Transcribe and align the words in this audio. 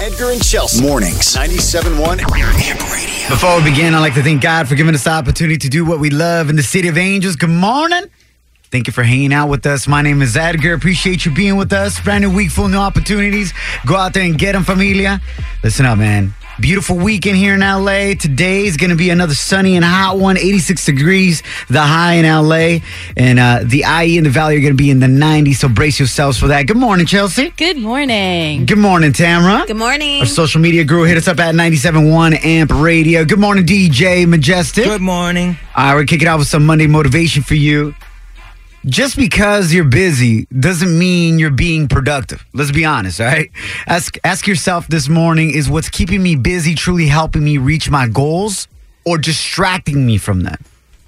Edgar 0.00 0.30
and 0.30 0.42
Chelsea. 0.42 0.82
Mornings. 0.82 1.36
97.1 1.36 2.20
Amp 2.20 2.30
Radio. 2.32 3.28
Before 3.28 3.58
we 3.58 3.64
begin, 3.64 3.94
I'd 3.94 4.00
like 4.00 4.14
to 4.14 4.22
thank 4.22 4.40
God 4.40 4.66
for 4.66 4.74
giving 4.74 4.94
us 4.94 5.04
the 5.04 5.10
opportunity 5.10 5.58
to 5.58 5.68
do 5.68 5.84
what 5.84 6.00
we 6.00 6.08
love 6.08 6.48
in 6.48 6.56
the 6.56 6.62
city 6.62 6.88
of 6.88 6.96
angels. 6.96 7.36
Good 7.36 7.50
morning. 7.50 8.04
Thank 8.70 8.86
you 8.86 8.94
for 8.94 9.02
hanging 9.02 9.34
out 9.34 9.48
with 9.48 9.66
us. 9.66 9.86
My 9.86 10.00
name 10.00 10.22
is 10.22 10.38
Edgar. 10.38 10.72
Appreciate 10.72 11.26
you 11.26 11.34
being 11.34 11.56
with 11.56 11.74
us. 11.74 12.00
Brand 12.00 12.24
new 12.24 12.34
week 12.34 12.50
full 12.50 12.64
of 12.64 12.70
new 12.70 12.78
opportunities. 12.78 13.52
Go 13.84 13.94
out 13.94 14.14
there 14.14 14.24
and 14.24 14.38
get 14.38 14.52
them, 14.52 14.64
familia. 14.64 15.20
Listen 15.62 15.84
up, 15.84 15.98
man. 15.98 16.32
Beautiful 16.60 16.96
weekend 16.96 17.38
here 17.38 17.54
in 17.54 17.60
LA. 17.60 18.12
Today 18.14 18.66
is 18.66 18.76
going 18.76 18.90
to 18.90 18.96
be 18.96 19.08
another 19.08 19.34
sunny 19.34 19.76
and 19.76 19.84
hot 19.84 20.18
one, 20.18 20.36
86 20.36 20.84
degrees, 20.84 21.42
the 21.68 21.80
high 21.80 22.14
in 22.14 22.26
LA. 22.26 22.80
And 23.16 23.38
uh, 23.38 23.60
the 23.64 23.84
IE 23.86 24.18
and 24.18 24.26
the 24.26 24.30
Valley 24.30 24.56
are 24.56 24.60
going 24.60 24.72
to 24.72 24.76
be 24.76 24.90
in 24.90 25.00
the 25.00 25.06
90s, 25.06 25.54
so 25.54 25.68
brace 25.68 25.98
yourselves 25.98 26.38
for 26.38 26.48
that. 26.48 26.66
Good 26.66 26.76
morning, 26.76 27.06
Chelsea. 27.06 27.50
Good 27.56 27.78
morning. 27.78 28.66
Good 28.66 28.78
morning, 28.78 29.12
Tamara. 29.12 29.64
Good 29.66 29.76
morning. 29.78 30.20
Our 30.20 30.26
social 30.26 30.60
media 30.60 30.84
guru 30.84 31.04
hit 31.04 31.16
us 31.16 31.28
up 31.28 31.38
at 31.38 31.54
97.1 31.54 32.44
Amp 32.44 32.70
Radio. 32.74 33.24
Good 33.24 33.40
morning, 33.40 33.64
DJ 33.64 34.28
Majestic. 34.28 34.84
Good 34.84 35.00
morning. 35.00 35.56
All 35.74 35.84
right, 35.86 35.94
we're 35.94 36.04
kicking 36.04 36.28
off 36.28 36.40
with 36.40 36.48
some 36.48 36.66
Monday 36.66 36.86
motivation 36.86 37.42
for 37.42 37.54
you. 37.54 37.94
Just 38.86 39.16
because 39.16 39.74
you're 39.74 39.84
busy 39.84 40.46
doesn't 40.58 40.98
mean 40.98 41.38
you're 41.38 41.50
being 41.50 41.86
productive. 41.86 42.44
Let's 42.54 42.70
be 42.70 42.86
honest, 42.86 43.20
all 43.20 43.26
right? 43.26 43.50
Ask 43.86 44.16
ask 44.24 44.46
yourself 44.46 44.88
this 44.88 45.06
morning 45.08 45.50
is 45.50 45.68
what's 45.68 45.90
keeping 45.90 46.22
me 46.22 46.34
busy 46.34 46.74
truly 46.74 47.06
helping 47.06 47.44
me 47.44 47.58
reach 47.58 47.90
my 47.90 48.08
goals 48.08 48.68
or 49.04 49.18
distracting 49.18 50.06
me 50.06 50.16
from 50.16 50.40
them? 50.42 50.56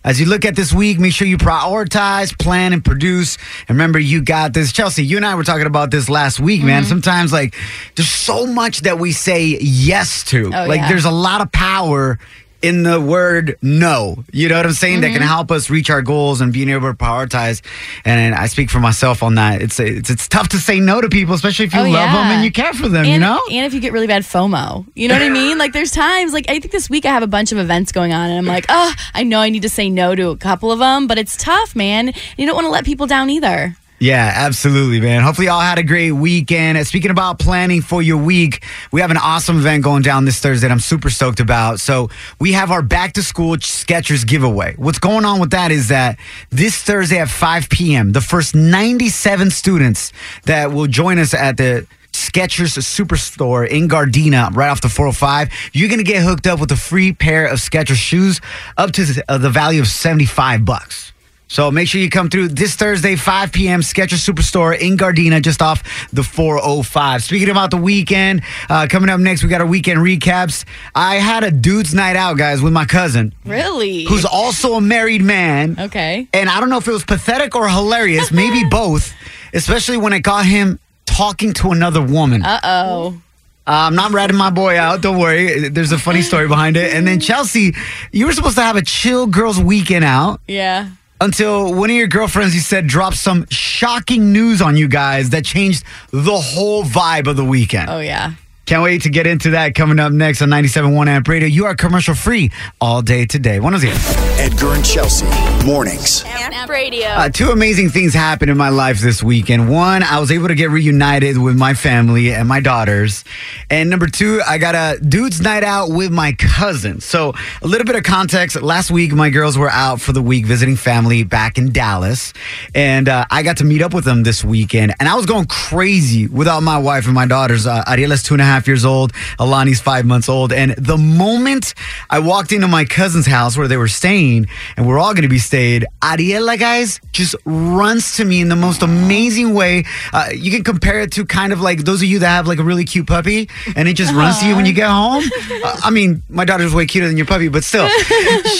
As 0.04 0.18
you 0.18 0.26
look 0.26 0.44
at 0.44 0.56
this 0.56 0.72
week, 0.72 0.98
make 0.98 1.12
sure 1.14 1.28
you 1.28 1.38
prioritize, 1.38 2.36
plan, 2.36 2.72
and 2.72 2.84
produce. 2.84 3.38
And 3.68 3.76
remember, 3.78 4.00
you 4.00 4.20
got 4.20 4.52
this. 4.52 4.72
Chelsea, 4.72 5.04
you 5.04 5.16
and 5.16 5.24
I 5.24 5.36
were 5.36 5.44
talking 5.44 5.66
about 5.66 5.92
this 5.92 6.10
last 6.10 6.40
week, 6.40 6.64
man. 6.64 6.82
Mm-hmm. 6.82 6.88
Sometimes, 6.88 7.32
like, 7.32 7.54
there's 7.94 8.10
so 8.10 8.44
much 8.44 8.80
that 8.80 8.98
we 8.98 9.12
say 9.12 9.44
yes 9.60 10.24
to. 10.24 10.46
Oh, 10.46 10.66
like, 10.66 10.80
yeah. 10.80 10.88
there's 10.88 11.04
a 11.04 11.10
lot 11.10 11.40
of 11.40 11.52
power 11.52 12.18
in 12.62 12.84
the 12.84 13.00
word 13.00 13.58
no. 13.60 14.24
You 14.32 14.48
know 14.48 14.56
what 14.56 14.66
I'm 14.66 14.72
saying? 14.72 15.02
That 15.02 15.08
can 15.08 15.16
mm-hmm. 15.16 15.28
help 15.28 15.50
us 15.50 15.68
reach 15.68 15.90
our 15.90 16.00
goals 16.00 16.40
and 16.40 16.52
being 16.52 16.68
able 16.68 16.88
to 16.90 16.96
prioritize. 16.96 17.60
And 18.04 18.34
I 18.34 18.46
speak 18.46 18.70
for 18.70 18.80
myself 18.80 19.22
on 19.22 19.34
that. 19.34 19.60
It's 19.60 19.78
it's 19.80 20.08
it's 20.10 20.28
tough 20.28 20.48
to 20.50 20.58
say 20.58 20.80
no 20.80 21.00
to 21.00 21.08
people, 21.08 21.34
especially 21.34 21.66
if 21.66 21.74
you 21.74 21.80
Oh, 21.80 21.84
love 21.84 21.92
yeah. 21.92 22.12
them 22.12 22.26
and 22.32 22.44
you 22.44 22.52
care 22.52 22.72
for 22.72 22.88
them. 22.88 23.04
and, 23.04 23.12
you 23.12 23.18
know? 23.18 23.40
and 23.50 23.66
if 23.66 23.74
you 23.74 23.80
get 23.80 23.92
really 23.92 24.06
bad 24.06 24.22
FOMO, 24.22 24.86
you 24.94 25.08
know 25.08 25.14
what 25.14 25.22
I 25.22 25.28
mean? 25.42 25.58
Like, 25.58 25.72
there's 25.72 25.90
times, 25.90 26.32
like, 26.32 26.48
I 26.48 26.60
think 26.60 26.70
this 26.70 26.88
week 26.88 27.04
I 27.04 27.10
have 27.10 27.22
a 27.22 27.26
bunch 27.26 27.50
of 27.52 27.58
events 27.58 27.90
going 27.92 28.12
on, 28.12 28.30
and 28.30 28.38
I'm 28.38 28.46
like, 28.46 28.66
oh, 28.68 28.94
I 29.14 29.24
know 29.24 29.40
I 29.40 29.50
need 29.50 29.62
to 29.62 29.68
say 29.68 29.90
no 29.90 30.14
to 30.14 30.30
a 30.30 30.36
couple 30.36 30.70
of 30.70 30.78
them, 30.78 31.06
but 31.06 31.18
it's 31.18 31.36
tough, 31.36 31.74
man. 31.74 32.12
You 32.36 32.46
don't 32.46 32.54
want 32.54 32.66
to 32.66 32.70
let 32.70 32.84
people 32.84 33.06
down 33.06 33.28
either. 33.30 33.76
Yeah, 34.02 34.32
absolutely, 34.34 35.00
man. 35.00 35.22
Hopefully, 35.22 35.46
y'all 35.46 35.60
had 35.60 35.78
a 35.78 35.84
great 35.84 36.10
weekend. 36.10 36.84
Speaking 36.88 37.12
about 37.12 37.38
planning 37.38 37.82
for 37.82 38.02
your 38.02 38.16
week, 38.16 38.64
we 38.90 39.00
have 39.00 39.12
an 39.12 39.16
awesome 39.16 39.58
event 39.58 39.84
going 39.84 40.02
down 40.02 40.24
this 40.24 40.40
Thursday 40.40 40.66
that 40.66 40.72
I'm 40.72 40.80
super 40.80 41.08
stoked 41.08 41.38
about. 41.38 41.78
So, 41.78 42.10
we 42.40 42.50
have 42.50 42.72
our 42.72 42.82
back 42.82 43.12
to 43.12 43.22
school 43.22 43.54
Skechers 43.58 44.26
giveaway. 44.26 44.74
What's 44.76 44.98
going 44.98 45.24
on 45.24 45.38
with 45.38 45.52
that 45.52 45.70
is 45.70 45.86
that 45.90 46.18
this 46.50 46.82
Thursday 46.82 47.20
at 47.20 47.28
5 47.28 47.68
p.m., 47.68 48.10
the 48.10 48.20
first 48.20 48.56
97 48.56 49.50
students 49.50 50.12
that 50.46 50.72
will 50.72 50.88
join 50.88 51.20
us 51.20 51.32
at 51.32 51.56
the 51.56 51.86
Skechers 52.12 52.76
Superstore 52.78 53.68
in 53.68 53.88
Gardena, 53.88 54.52
right 54.52 54.68
off 54.68 54.80
the 54.80 54.88
405. 54.88 55.48
You're 55.74 55.88
gonna 55.88 56.02
get 56.02 56.24
hooked 56.24 56.48
up 56.48 56.58
with 56.58 56.72
a 56.72 56.76
free 56.76 57.12
pair 57.12 57.46
of 57.46 57.60
Skechers 57.60 57.94
shoes 57.94 58.40
up 58.76 58.90
to 58.94 59.24
uh, 59.28 59.38
the 59.38 59.48
value 59.48 59.80
of 59.80 59.86
75 59.86 60.64
bucks. 60.64 61.12
So 61.52 61.70
make 61.70 61.86
sure 61.86 62.00
you 62.00 62.08
come 62.08 62.30
through 62.30 62.48
this 62.48 62.76
Thursday, 62.76 63.14
5 63.14 63.52
p.m. 63.52 63.80
Skechers 63.82 64.26
Superstore 64.26 64.72
in 64.78 64.96
Gardena, 64.96 65.42
just 65.42 65.60
off 65.60 65.82
the 66.10 66.22
405. 66.22 67.22
Speaking 67.22 67.50
about 67.50 67.70
the 67.70 67.76
weekend, 67.76 68.40
uh, 68.70 68.86
coming 68.88 69.10
up 69.10 69.20
next, 69.20 69.42
we 69.42 69.50
got 69.50 69.60
our 69.60 69.66
weekend 69.66 70.00
recaps. 70.00 70.64
I 70.94 71.16
had 71.16 71.44
a 71.44 71.50
dude's 71.50 71.92
night 71.92 72.16
out, 72.16 72.38
guys, 72.38 72.62
with 72.62 72.72
my 72.72 72.86
cousin, 72.86 73.34
Really? 73.44 74.04
who's 74.04 74.24
also 74.24 74.76
a 74.76 74.80
married 74.80 75.20
man. 75.20 75.76
okay. 75.78 76.26
And 76.32 76.48
I 76.48 76.58
don't 76.58 76.70
know 76.70 76.78
if 76.78 76.88
it 76.88 76.92
was 76.92 77.04
pathetic 77.04 77.54
or 77.54 77.68
hilarious, 77.68 78.32
maybe 78.32 78.64
both, 78.70 79.12
especially 79.52 79.98
when 79.98 80.14
I 80.14 80.20
caught 80.22 80.46
him 80.46 80.78
talking 81.04 81.52
to 81.52 81.72
another 81.72 82.00
woman. 82.00 82.42
Uh 82.46 82.60
oh. 82.64 83.20
Uh, 83.66 83.70
I'm 83.86 83.94
not 83.94 84.12
ratting 84.12 84.38
my 84.38 84.48
boy 84.48 84.78
out. 84.78 85.02
Don't 85.02 85.18
worry. 85.18 85.68
There's 85.68 85.92
a 85.92 85.98
funny 85.98 86.22
story 86.22 86.48
behind 86.48 86.78
it. 86.78 86.94
And 86.94 87.06
then 87.06 87.20
Chelsea, 87.28 87.74
you 88.10 88.24
were 88.24 88.32
supposed 88.32 88.56
to 88.56 88.62
have 88.62 88.76
a 88.76 88.82
chill 88.82 89.26
girls 89.26 89.60
weekend 89.60 90.04
out 90.06 90.40
Yeah. 90.48 90.88
Until 91.22 91.72
one 91.72 91.88
of 91.88 91.94
your 91.94 92.08
girlfriends, 92.08 92.52
you 92.54 92.60
said, 92.60 92.88
dropped 92.88 93.16
some 93.16 93.46
shocking 93.48 94.32
news 94.32 94.60
on 94.60 94.76
you 94.76 94.88
guys 94.88 95.30
that 95.30 95.44
changed 95.44 95.84
the 96.10 96.36
whole 96.36 96.82
vibe 96.82 97.28
of 97.28 97.36
the 97.36 97.44
weekend. 97.44 97.88
Oh, 97.88 98.00
yeah. 98.00 98.32
Can't 98.72 98.84
wait 98.84 99.02
to 99.02 99.10
get 99.10 99.26
into 99.26 99.50
that 99.50 99.74
coming 99.74 100.00
up 100.00 100.12
next 100.12 100.40
on 100.40 100.48
97.1 100.48 101.06
Amp 101.06 101.28
Radio. 101.28 101.46
You 101.46 101.66
are 101.66 101.74
commercial 101.74 102.14
free 102.14 102.50
all 102.80 103.02
day 103.02 103.26
today. 103.26 103.58
Buenos 103.58 103.82
dias. 103.82 104.16
Edgar 104.40 104.72
and 104.72 104.82
Chelsea. 104.82 105.26
Mornings. 105.66 106.24
Radio. 106.68 107.06
Uh, 107.08 107.28
two 107.28 107.50
amazing 107.50 107.90
things 107.90 108.14
happened 108.14 108.50
in 108.50 108.56
my 108.56 108.70
life 108.70 109.00
this 109.00 109.22
weekend. 109.22 109.68
One, 109.68 110.02
I 110.02 110.20
was 110.20 110.30
able 110.30 110.48
to 110.48 110.54
get 110.54 110.70
reunited 110.70 111.36
with 111.36 111.54
my 111.56 111.74
family 111.74 112.32
and 112.32 112.48
my 112.48 112.60
daughters. 112.60 113.24
And 113.68 113.90
number 113.90 114.06
two, 114.06 114.40
I 114.46 114.56
got 114.56 114.74
a 114.74 114.98
dude's 115.00 115.40
night 115.40 115.64
out 115.64 115.90
with 115.90 116.10
my 116.10 116.32
cousin. 116.32 117.00
So, 117.00 117.34
a 117.60 117.66
little 117.66 117.84
bit 117.84 117.96
of 117.96 118.04
context. 118.04 118.60
Last 118.62 118.90
week, 118.90 119.12
my 119.12 119.28
girls 119.28 119.58
were 119.58 119.70
out 119.70 120.00
for 120.00 120.12
the 120.12 120.22
week 120.22 120.46
visiting 120.46 120.76
family 120.76 121.24
back 121.24 121.58
in 121.58 121.72
Dallas. 121.72 122.32
And 122.74 123.08
uh, 123.08 123.26
I 123.30 123.42
got 123.42 123.58
to 123.58 123.64
meet 123.64 123.82
up 123.82 123.92
with 123.92 124.04
them 124.04 124.22
this 124.22 124.42
weekend. 124.42 124.94
And 124.98 125.08
I 125.08 125.14
was 125.14 125.26
going 125.26 125.46
crazy 125.46 126.26
without 126.26 126.62
my 126.62 126.78
wife 126.78 127.04
and 127.04 127.14
my 127.14 127.26
daughters. 127.26 127.66
Uh, 127.66 127.84
Ariela's 127.84 128.22
two 128.22 128.34
and 128.34 128.40
a 128.40 128.46
half 128.46 128.61
years 128.66 128.84
old, 128.84 129.12
Alani's 129.38 129.80
five 129.80 130.04
months 130.04 130.28
old. 130.28 130.52
And 130.52 130.72
the 130.72 130.96
moment 130.98 131.74
I 132.10 132.18
walked 132.18 132.52
into 132.52 132.68
my 132.68 132.84
cousin's 132.84 133.26
house 133.26 133.56
where 133.56 133.68
they 133.68 133.76
were 133.76 133.88
staying, 133.88 134.46
and 134.76 134.86
we're 134.86 134.98
all 134.98 135.12
going 135.14 135.22
to 135.22 135.28
be 135.28 135.38
stayed, 135.38 135.86
Ariela, 136.02 136.58
guys, 136.58 137.00
just 137.12 137.34
runs 137.44 138.16
to 138.16 138.24
me 138.24 138.40
in 138.40 138.48
the 138.48 138.56
most 138.56 138.82
amazing 138.82 139.54
way. 139.54 139.84
Uh, 140.12 140.28
you 140.34 140.50
can 140.50 140.64
compare 140.64 141.00
it 141.00 141.12
to 141.12 141.24
kind 141.24 141.52
of 141.52 141.60
like 141.60 141.84
those 141.84 142.02
of 142.02 142.08
you 142.08 142.18
that 142.20 142.28
have 142.28 142.46
like 142.46 142.58
a 142.58 142.64
really 142.64 142.84
cute 142.84 143.06
puppy, 143.06 143.48
and 143.76 143.88
it 143.88 143.94
just 143.94 144.12
runs 144.14 144.38
to 144.40 144.46
you 144.46 144.56
when 144.56 144.66
you 144.66 144.72
get 144.72 144.88
home. 144.88 145.22
Uh, 145.64 145.78
I 145.84 145.90
mean, 145.90 146.22
my 146.28 146.44
daughter's 146.44 146.74
way 146.74 146.86
cuter 146.86 147.06
than 147.06 147.16
your 147.16 147.26
puppy, 147.26 147.48
but 147.48 147.62
still, 147.62 147.88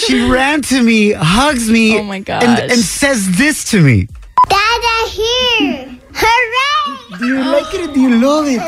she 0.05 0.29
ran 0.29 0.61
to 0.63 0.81
me, 0.81 1.11
hugs 1.11 1.69
me, 1.69 1.97
Oh 1.99 2.03
my 2.03 2.17
and, 2.17 2.25
gosh. 2.25 2.59
and 2.61 2.71
says 2.79 3.37
this 3.37 3.65
to 3.71 3.81
me. 3.81 4.07
Dada 4.47 5.09
here! 5.09 5.97
Hooray! 6.13 7.17
Do 7.17 7.25
you 7.27 7.43
like 7.43 7.73
it 7.73 7.89
or 7.89 7.93
do 7.93 7.99
you 7.99 8.21
love 8.21 8.45
it? 8.47 8.61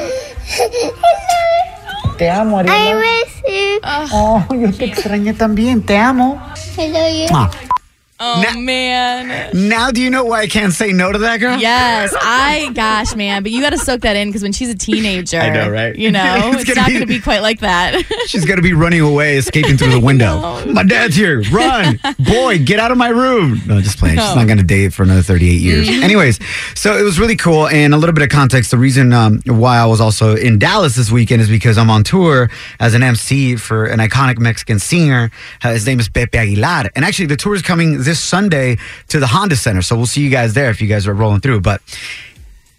Te 2.18 2.30
amo, 2.30 2.62
I 2.62 2.68
Ariela. 2.70 3.00
miss 3.02 3.44
you. 3.48 3.80
Oh, 4.14 4.46
yo 4.54 4.72
te 4.74 4.86
extrañé 4.86 5.34
también. 5.34 5.82
Te 5.82 5.98
amo. 5.98 6.42
I 6.78 6.88
love 6.90 7.30
you. 7.30 7.75
Oh, 8.18 8.42
Na- 8.42 8.58
man. 8.58 9.68
Now, 9.68 9.92
do 9.92 10.02
you 10.02 10.10
know 10.10 10.24
why 10.24 10.42
I 10.42 10.48
can't 10.48 10.72
say 10.72 10.94
no 10.94 11.12
to 11.12 11.18
that 11.18 11.42
girl? 11.42 11.58
Yes, 11.60 12.16
I 12.18 12.72
gosh, 12.74 13.14
man, 13.14 13.44
but 13.44 13.52
you 13.52 13.62
got 13.62 13.72
to 13.72 13.78
soak 13.78 14.02
that 14.02 14.16
in 14.16 14.30
because 14.30 14.42
when 14.42 14.54
she's 14.54 14.70
a 14.70 14.76
teenager, 14.76 15.38
I 15.38 15.50
know, 15.50 15.70
right? 15.70 15.94
You 15.94 16.12
know, 16.12 16.24
It's 16.54 16.62
it's, 16.62 16.70
gonna 16.70 16.82
not 16.82 16.90
going 16.90 17.02
to 17.02 17.08
be 17.08 17.20
quite 17.20 17.42
like 17.42 17.60
that. 17.60 18.04
She's 18.28 18.46
gonna 18.46 18.62
be 18.62 18.74
running 18.74 19.02
away, 19.02 19.38
escaping 19.38 19.78
through 19.78 19.92
the 19.92 20.00
window. 20.04 20.66
My 20.66 20.84
dad's 20.84 21.16
here. 21.16 21.42
Run, 21.52 22.00
boy, 22.20 22.58
get 22.60 22.80
out 22.80 22.92
of 22.92 22.98
my 22.98 23.10
room. 23.10 23.62
No, 23.68 23.80
just 23.82 23.98
playing. 24.00 24.18
She's 24.18 24.36
not 24.36 24.48
gonna 24.48 24.64
date 24.64 24.94
for 24.94 25.04
another 25.04 25.22
38 25.22 25.62
years. 25.62 25.90
Anyways, 25.90 26.40
so 26.74 26.98
it 26.98 27.04
was 27.04 27.20
really 27.20 27.36
cool. 27.36 27.68
And 27.68 27.94
a 27.94 27.98
little 27.98 28.14
bit 28.14 28.24
of 28.24 28.30
context. 28.30 28.72
The 28.72 28.78
reason 28.78 29.14
um, 29.14 29.42
why 29.46 29.78
I 29.78 29.86
was 29.86 30.02
also 30.02 30.36
in 30.36 30.58
Dallas 30.58 30.96
this 30.96 31.12
weekend 31.12 31.42
is 31.42 31.50
because 31.50 31.78
I'm 31.78 31.90
on 31.90 32.04
tour 32.04 32.50
as 32.80 32.94
an 32.94 33.04
MC 33.04 33.58
for 33.58 33.86
an 33.86 34.00
iconic 34.00 34.40
Mexican 34.40 34.80
singer. 34.80 35.32
Uh, 35.64 35.74
his 35.74 35.86
name 35.86 36.00
is 36.00 36.10
Pepe 36.10 36.38
Aguilar. 36.38 36.90
And 36.96 37.06
actually, 37.06 37.28
the 37.28 37.38
tour 37.38 37.56
is 37.56 37.62
coming 37.62 38.02
this 38.06 38.20
Sunday 38.20 38.78
to 39.10 39.20
the 39.20 39.28
Honda 39.28 39.56
Center. 39.56 39.82
So 39.82 39.96
we'll 39.96 40.06
see 40.06 40.22
you 40.22 40.30
guys 40.30 40.54
there 40.54 40.70
if 40.70 40.82
you 40.82 40.88
guys 40.88 41.08
are 41.08 41.14
rolling 41.14 41.42
through. 41.42 41.62
But 41.62 41.82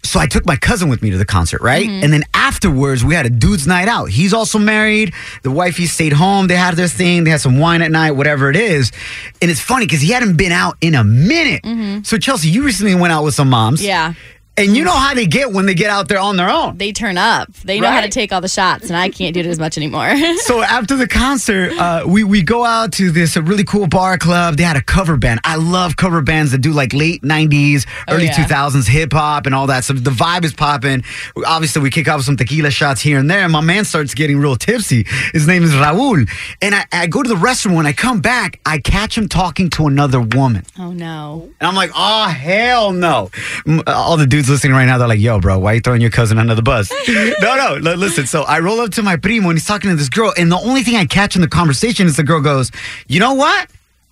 so 0.03 0.19
I 0.21 0.25
took 0.25 0.45
my 0.45 0.55
cousin 0.55 0.87
with 0.89 1.01
me 1.01 1.09
to 1.11 1.17
the 1.17 1.25
concert, 1.25 1.61
right? 1.61 1.85
Mm-hmm. 1.85 2.03
And 2.03 2.13
then 2.13 2.23
afterwards, 2.33 3.03
we 3.03 3.13
had 3.13 3.25
a 3.25 3.29
dude's 3.29 3.67
night 3.67 3.89
out. 3.89 4.05
He's 4.05 4.33
also 4.33 4.57
married. 4.57 5.13
The 5.43 5.51
wife, 5.51 5.75
he 5.75 5.85
stayed 5.85 6.13
home. 6.13 6.47
They 6.47 6.55
had 6.55 6.75
their 6.75 6.87
thing. 6.87 7.25
They 7.25 7.31
had 7.31 7.41
some 7.41 7.59
wine 7.59 7.81
at 7.81 7.91
night, 7.91 8.11
whatever 8.11 8.49
it 8.49 8.55
is. 8.55 8.93
And 9.41 9.51
it's 9.51 9.59
funny 9.59 9.85
because 9.85 10.01
he 10.01 10.11
hadn't 10.11 10.37
been 10.37 10.53
out 10.53 10.77
in 10.79 10.95
a 10.95 11.03
minute. 11.03 11.63
Mm-hmm. 11.63 12.03
So 12.03 12.17
Chelsea, 12.17 12.49
you 12.49 12.63
recently 12.63 12.95
went 12.95 13.11
out 13.11 13.23
with 13.25 13.33
some 13.33 13.49
moms. 13.49 13.83
yeah. 13.83 14.13
And 14.57 14.75
you 14.75 14.83
know 14.83 14.91
how 14.91 15.13
they 15.13 15.27
get 15.27 15.51
when 15.51 15.65
they 15.67 15.75
get 15.75 15.89
out 15.91 16.07
there 16.07 16.19
on 16.19 16.35
their 16.35 16.49
own. 16.49 16.77
They 16.77 16.91
turn 16.91 17.17
up. 17.17 17.51
They 17.63 17.79
know 17.79 17.91
how 17.91 18.01
to 18.01 18.09
take 18.09 18.33
all 18.33 18.41
the 18.41 18.47
shots, 18.47 18.87
and 18.89 18.97
I 18.97 19.09
can't 19.09 19.33
do 19.33 19.39
it 19.41 19.45
as 19.45 19.59
much 19.59 19.77
anymore. 19.77 20.11
So 20.47 20.61
after 20.61 20.95
the 20.95 21.07
concert, 21.07 21.73
uh, 21.77 22.03
we 22.07 22.23
we 22.23 22.41
go 22.41 22.63
out 22.65 22.93
to 22.93 23.11
this 23.11 23.35
really 23.37 23.63
cool 23.63 23.87
bar 23.87 24.17
club. 24.17 24.55
They 24.57 24.63
had 24.63 24.77
a 24.77 24.81
cover 24.81 25.17
band. 25.17 25.41
I 25.43 25.55
love 25.57 25.95
cover 25.97 26.21
bands 26.21 26.51
that 26.53 26.59
do 26.59 26.71
like 26.71 26.93
late 26.93 27.21
'90s, 27.21 27.85
early 28.09 28.23
Oh, 28.29 28.31
yeah. 28.31 28.45
2000s 28.45 28.87
hip 28.87 29.11
hop 29.13 29.45
and 29.45 29.53
all 29.53 29.67
that. 29.67 29.83
So 29.83 29.93
the 29.93 30.11
vibe 30.11 30.43
is 30.45 30.53
popping. 30.53 31.03
Obviously, 31.45 31.81
we 31.81 31.89
kick 31.89 32.07
off 32.07 32.21
some 32.21 32.37
tequila 32.37 32.71
shots 32.71 33.01
here 33.01 33.19
and 33.19 33.29
there. 33.29 33.41
And 33.43 33.51
my 33.51 33.61
man 33.61 33.83
starts 33.85 34.13
getting 34.13 34.37
real 34.39 34.55
tipsy. 34.55 35.05
His 35.33 35.47
name 35.47 35.63
is 35.63 35.71
Raul, 35.73 36.29
and 36.61 36.73
I, 36.75 36.85
I 36.91 37.07
go 37.07 37.21
to 37.23 37.29
the 37.29 37.35
restroom. 37.35 37.75
When 37.75 37.85
I 37.85 37.93
come 37.93 38.21
back, 38.21 38.59
I 38.65 38.79
catch 38.79 39.17
him 39.17 39.27
talking 39.27 39.69
to 39.71 39.87
another 39.87 40.21
woman. 40.21 40.63
oh 40.79 40.91
no. 40.91 41.49
And 41.59 41.67
I'm 41.67 41.75
like, 41.75 41.91
oh, 41.95 42.27
hell 42.29 42.91
no. 42.93 43.29
All 43.85 44.17
the 44.17 44.25
dudes 44.27 44.46
listening 44.49 44.73
right 44.73 44.85
now, 44.85 44.97
they're 44.97 45.07
like, 45.07 45.19
yo, 45.19 45.39
bro, 45.39 45.59
why 45.59 45.73
you 45.73 45.79
throwing 45.81 46.01
your 46.01 46.09
cousin 46.11 46.37
under 46.37 46.55
the 46.55 46.61
bus? 46.61 46.91
no, 47.07 47.55
no, 47.55 47.75
li- 47.81 47.95
listen. 47.95 48.25
So 48.27 48.43
I 48.43 48.59
roll 48.59 48.79
up 48.81 48.91
to 48.91 49.03
my 49.03 49.15
primo 49.17 49.49
and 49.49 49.57
he's 49.57 49.65
talking 49.67 49.89
to 49.89 49.95
this 49.95 50.09
girl. 50.09 50.33
And 50.37 50.51
the 50.51 50.57
only 50.57 50.83
thing 50.83 50.95
I 50.95 51.05
catch 51.05 51.35
in 51.35 51.41
the 51.41 51.47
conversation 51.47 52.07
is 52.07 52.15
the 52.17 52.23
girl 52.23 52.41
goes, 52.41 52.71
you 53.07 53.19
know 53.19 53.33
what? 53.33 53.69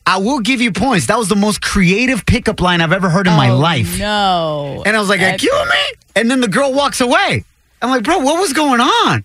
I 0.07 0.17
will 0.17 0.39
give 0.39 0.61
you 0.61 0.71
points. 0.71 1.07
That 1.07 1.17
was 1.17 1.29
the 1.29 1.35
most 1.35 1.61
creative 1.61 2.25
pickup 2.25 2.61
line 2.61 2.79
I've 2.81 2.91
ever 2.91 3.09
heard 3.09 3.25
in 3.27 3.33
my 3.33 3.49
Oh, 3.49 3.57
life. 3.57 3.97
No. 3.97 4.83
And 4.85 4.95
I 4.95 4.99
was 4.99 5.09
like, 5.09 5.19
excuse 5.21 5.51
me? 5.51 5.97
And 6.15 6.29
then 6.29 6.41
the 6.41 6.47
girl 6.47 6.73
walks 6.73 7.01
away. 7.01 7.43
I'm 7.81 7.89
like, 7.89 8.03
bro, 8.03 8.19
what 8.19 8.39
was 8.39 8.53
going 8.53 8.79
on? 8.81 9.23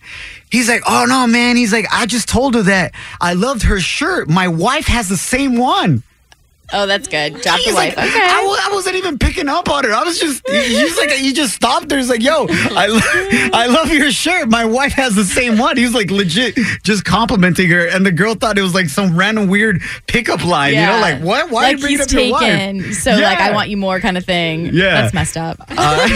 He's 0.50 0.68
like, 0.68 0.82
oh 0.86 1.04
no, 1.08 1.26
man. 1.26 1.56
He's 1.56 1.72
like, 1.72 1.86
I 1.92 2.06
just 2.06 2.28
told 2.28 2.54
her 2.54 2.62
that 2.62 2.92
I 3.20 3.34
loved 3.34 3.62
her 3.64 3.78
shirt. 3.78 4.28
My 4.28 4.48
wife 4.48 4.86
has 4.86 5.08
the 5.08 5.16
same 5.16 5.56
one. 5.56 6.02
Oh, 6.72 6.86
that's 6.86 7.08
good. 7.08 7.32
Drop 7.40 7.56
the 7.58 7.62
He's 7.64 7.74
wife. 7.74 7.96
like, 7.96 8.06
okay. 8.08 8.18
I, 8.22 8.68
wasn't 8.72 8.96
even 8.96 9.18
picking 9.18 9.48
up 9.48 9.68
on 9.68 9.84
it. 9.84 9.90
I 9.90 10.04
was 10.04 10.18
just, 10.18 10.48
he- 10.48 10.76
he's 10.78 10.96
like, 10.96 11.10
he 11.10 11.32
just 11.32 11.52
stopped 11.54 11.90
her. 11.90 11.96
He's 11.98 12.08
like, 12.08 12.22
yo, 12.22 12.46
I, 12.48 12.86
lo- 12.86 13.50
I 13.52 13.66
love 13.66 13.92
your 13.92 14.10
shirt. 14.12 14.48
My 14.48 14.64
wife 14.64 14.92
has 14.92 15.14
the 15.16 15.24
same 15.24 15.58
one. 15.58 15.76
He 15.76 15.82
was 15.84 15.94
like, 15.94 16.10
legit, 16.10 16.56
just 16.84 17.04
complimenting 17.04 17.68
her. 17.70 17.88
And 17.88 18.06
the 18.06 18.12
girl 18.12 18.34
thought 18.34 18.56
it 18.58 18.62
was 18.62 18.74
like 18.74 18.88
some 18.88 19.16
random 19.16 19.48
weird 19.48 19.80
pickup 20.06 20.44
line. 20.44 20.74
You 20.74 20.86
know, 20.86 20.98
like, 21.00 21.20
what? 21.22 21.50
Why 21.50 21.70
are 21.70 21.72
like 21.74 21.80
you 21.82 21.88
he's 21.88 22.00
up 22.02 22.10
your 22.12 22.30
wife? 22.32 22.40
taken. 22.42 22.94
So 22.94 23.10
like 23.12 23.38
I 23.38 23.52
want 23.52 23.68
you 23.68 23.76
more 23.76 23.98
kind 24.00 24.16
of 24.16 24.24
thing. 24.24 24.66
Yeah. 24.66 25.00
That's 25.02 25.12
messed 25.14 25.36
up. 25.36 25.56
Uh, 25.68 26.08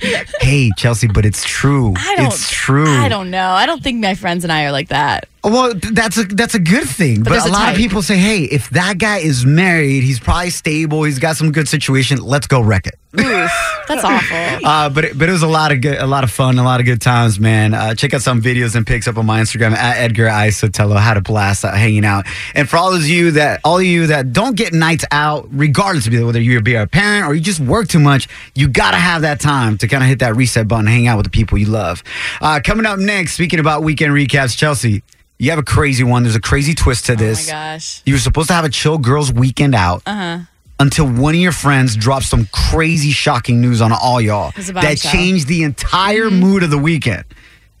hey, 0.40 0.70
Chelsea, 0.76 1.06
but 1.06 1.24
it's 1.26 1.44
true. 1.44 1.94
I 1.96 2.16
don't 2.16 2.26
it's 2.26 2.50
true. 2.50 2.88
I 2.88 3.08
don't 3.08 3.30
know. 3.30 3.50
I 3.50 3.66
don't 3.66 3.82
think 3.82 4.00
my 4.02 4.14
friends 4.14 4.44
and 4.44 4.52
I 4.52 4.64
are 4.64 4.72
like 4.72 4.88
that. 4.88 5.28
Well, 5.46 5.74
that's 5.92 6.18
a 6.18 6.24
that's 6.24 6.56
a 6.56 6.58
good 6.58 6.88
thing. 6.88 7.22
But, 7.22 7.30
there's 7.30 7.46
a 7.46 7.50
a 7.50 7.52
lot 7.52 7.70
of 7.70 7.76
people 7.76 8.02
say, 8.02 8.16
"Hey, 8.16 8.42
if 8.42 8.68
that 8.70 8.98
guy 8.98 9.18
is 9.18 9.46
married, 9.46 10.02
he's 10.02 10.18
probably 10.18 10.50
stable. 10.50 11.04
He's 11.04 11.20
got 11.20 11.36
some 11.36 11.52
good 11.52 11.68
situation. 11.68 12.18
Let's 12.18 12.48
go 12.48 12.60
wreck 12.60 12.88
it." 12.88 12.98
Oof, 13.18 13.50
that's 13.86 14.04
awful. 14.04 14.66
Uh, 14.66 14.88
but 14.90 15.04
it, 15.04 15.18
but 15.18 15.28
it 15.28 15.32
was 15.32 15.44
a 15.44 15.48
lot 15.48 15.70
of 15.70 15.80
good, 15.80 15.98
a 15.98 16.06
lot 16.06 16.24
of 16.24 16.32
fun, 16.32 16.58
a 16.58 16.64
lot 16.64 16.80
of 16.80 16.86
good 16.86 17.00
times, 17.00 17.38
man. 17.38 17.74
Uh, 17.74 17.94
check 17.94 18.12
out 18.12 18.22
some 18.22 18.42
videos 18.42 18.74
and 18.74 18.84
pics 18.84 19.06
up 19.06 19.16
on 19.16 19.24
my 19.24 19.40
Instagram 19.40 19.72
at 19.72 19.98
Edgar 19.98 20.28
I 20.28 20.48
Sotelo. 20.48 20.98
Had 21.00 21.16
a 21.16 21.20
blast 21.20 21.64
out 21.64 21.76
hanging 21.76 22.04
out. 22.04 22.26
And 22.54 22.68
for 22.68 22.76
all 22.76 22.92
of 22.92 23.06
you 23.06 23.30
that 23.32 23.60
all 23.64 23.78
of 23.78 23.84
you 23.84 24.08
that 24.08 24.32
don't 24.32 24.56
get 24.56 24.72
nights 24.72 25.04
out, 25.12 25.46
regardless 25.50 26.08
of 26.08 26.12
whether 26.12 26.40
you 26.40 26.60
be 26.60 26.74
a 26.74 26.86
parent 26.88 27.26
or 27.26 27.34
you 27.34 27.40
just 27.40 27.60
work 27.60 27.86
too 27.86 28.00
much, 28.00 28.28
you 28.54 28.66
gotta 28.66 28.96
have 28.98 29.22
that 29.22 29.38
time 29.38 29.78
to 29.78 29.86
kind 29.86 30.02
of 30.02 30.08
hit 30.08 30.18
that 30.18 30.34
reset 30.34 30.66
button, 30.66 30.86
hang 30.86 31.06
out 31.06 31.16
with 31.16 31.24
the 31.24 31.30
people 31.30 31.56
you 31.56 31.66
love. 31.66 32.02
Uh, 32.40 32.60
coming 32.62 32.84
up 32.84 32.98
next, 32.98 33.34
speaking 33.34 33.60
about 33.60 33.84
weekend 33.84 34.12
recaps, 34.12 34.56
Chelsea. 34.56 35.02
You 35.38 35.50
have 35.50 35.58
a 35.58 35.62
crazy 35.64 36.02
one. 36.02 36.22
There's 36.22 36.36
a 36.36 36.40
crazy 36.40 36.74
twist 36.74 37.06
to 37.06 37.12
oh 37.12 37.16
my 37.16 37.22
this. 37.22 37.50
gosh. 37.50 38.02
You 38.06 38.14
were 38.14 38.18
supposed 38.18 38.48
to 38.48 38.54
have 38.54 38.64
a 38.64 38.70
chill 38.70 38.98
girls 38.98 39.32
weekend 39.32 39.74
out. 39.74 40.02
Uh-huh. 40.06 40.40
Until 40.78 41.06
one 41.10 41.34
of 41.34 41.40
your 41.40 41.52
friends 41.52 41.96
dropped 41.96 42.26
some 42.26 42.46
crazy, 42.52 43.10
shocking 43.10 43.62
news 43.62 43.80
on 43.80 43.92
all 43.92 44.20
y'all 44.20 44.50
that 44.56 44.74
bombshell. 44.74 45.10
changed 45.10 45.48
the 45.48 45.62
entire 45.62 46.30
mood 46.30 46.62
of 46.62 46.70
the 46.70 46.76
weekend. 46.76 47.24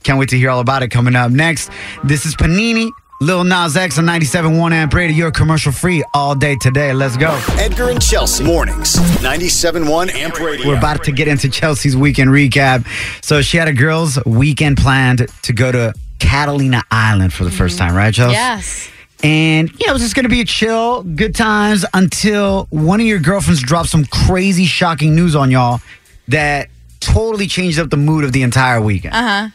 Can't 0.02 0.18
wait 0.18 0.30
to 0.30 0.38
hear 0.38 0.48
all 0.48 0.60
about 0.60 0.82
it 0.82 0.88
coming 0.88 1.14
up 1.14 1.30
next. 1.30 1.70
This 2.04 2.24
is 2.24 2.34
Panini, 2.34 2.90
Lil 3.20 3.44
Nas 3.44 3.76
X 3.76 3.98
on 3.98 4.06
97.1 4.06 4.72
Amp 4.72 4.94
Radio. 4.94 5.14
You're 5.14 5.30
commercial 5.30 5.72
free 5.72 6.04
all 6.14 6.34
day 6.34 6.56
today. 6.56 6.94
Let's 6.94 7.18
go. 7.18 7.38
Edgar 7.58 7.90
and 7.90 8.00
Chelsea. 8.00 8.44
Mornings. 8.44 8.96
97.1 8.96 10.14
Amp 10.14 10.38
Radio. 10.40 10.66
We're 10.66 10.78
about 10.78 11.04
to 11.04 11.12
get 11.12 11.28
into 11.28 11.50
Chelsea's 11.50 11.96
weekend 11.96 12.30
recap. 12.30 12.86
So 13.22 13.42
she 13.42 13.58
had 13.58 13.68
a 13.68 13.74
girls' 13.74 14.18
weekend 14.24 14.78
planned 14.78 15.26
to 15.42 15.52
go 15.52 15.70
to 15.70 15.92
Catalina 16.18 16.82
Island 16.90 17.32
for 17.32 17.44
the 17.44 17.50
first 17.50 17.78
time, 17.78 17.94
right, 17.94 18.12
Chelsea? 18.12 18.32
Yes. 18.32 18.90
And 19.22 19.70
yeah, 19.80 19.90
it 19.90 19.92
was 19.92 20.02
just 20.02 20.14
gonna 20.14 20.28
be 20.28 20.40
a 20.40 20.44
chill, 20.44 21.02
good 21.02 21.34
times 21.34 21.84
until 21.94 22.66
one 22.70 23.00
of 23.00 23.06
your 23.06 23.18
girlfriends 23.18 23.62
dropped 23.62 23.88
some 23.88 24.04
crazy, 24.04 24.66
shocking 24.66 25.14
news 25.14 25.34
on 25.34 25.50
y'all 25.50 25.80
that 26.28 26.68
totally 27.00 27.46
changed 27.46 27.78
up 27.78 27.90
the 27.90 27.96
mood 27.96 28.24
of 28.24 28.32
the 28.32 28.42
entire 28.42 28.80
weekend. 28.80 29.14
Uh 29.14 29.22
huh. 29.22 29.48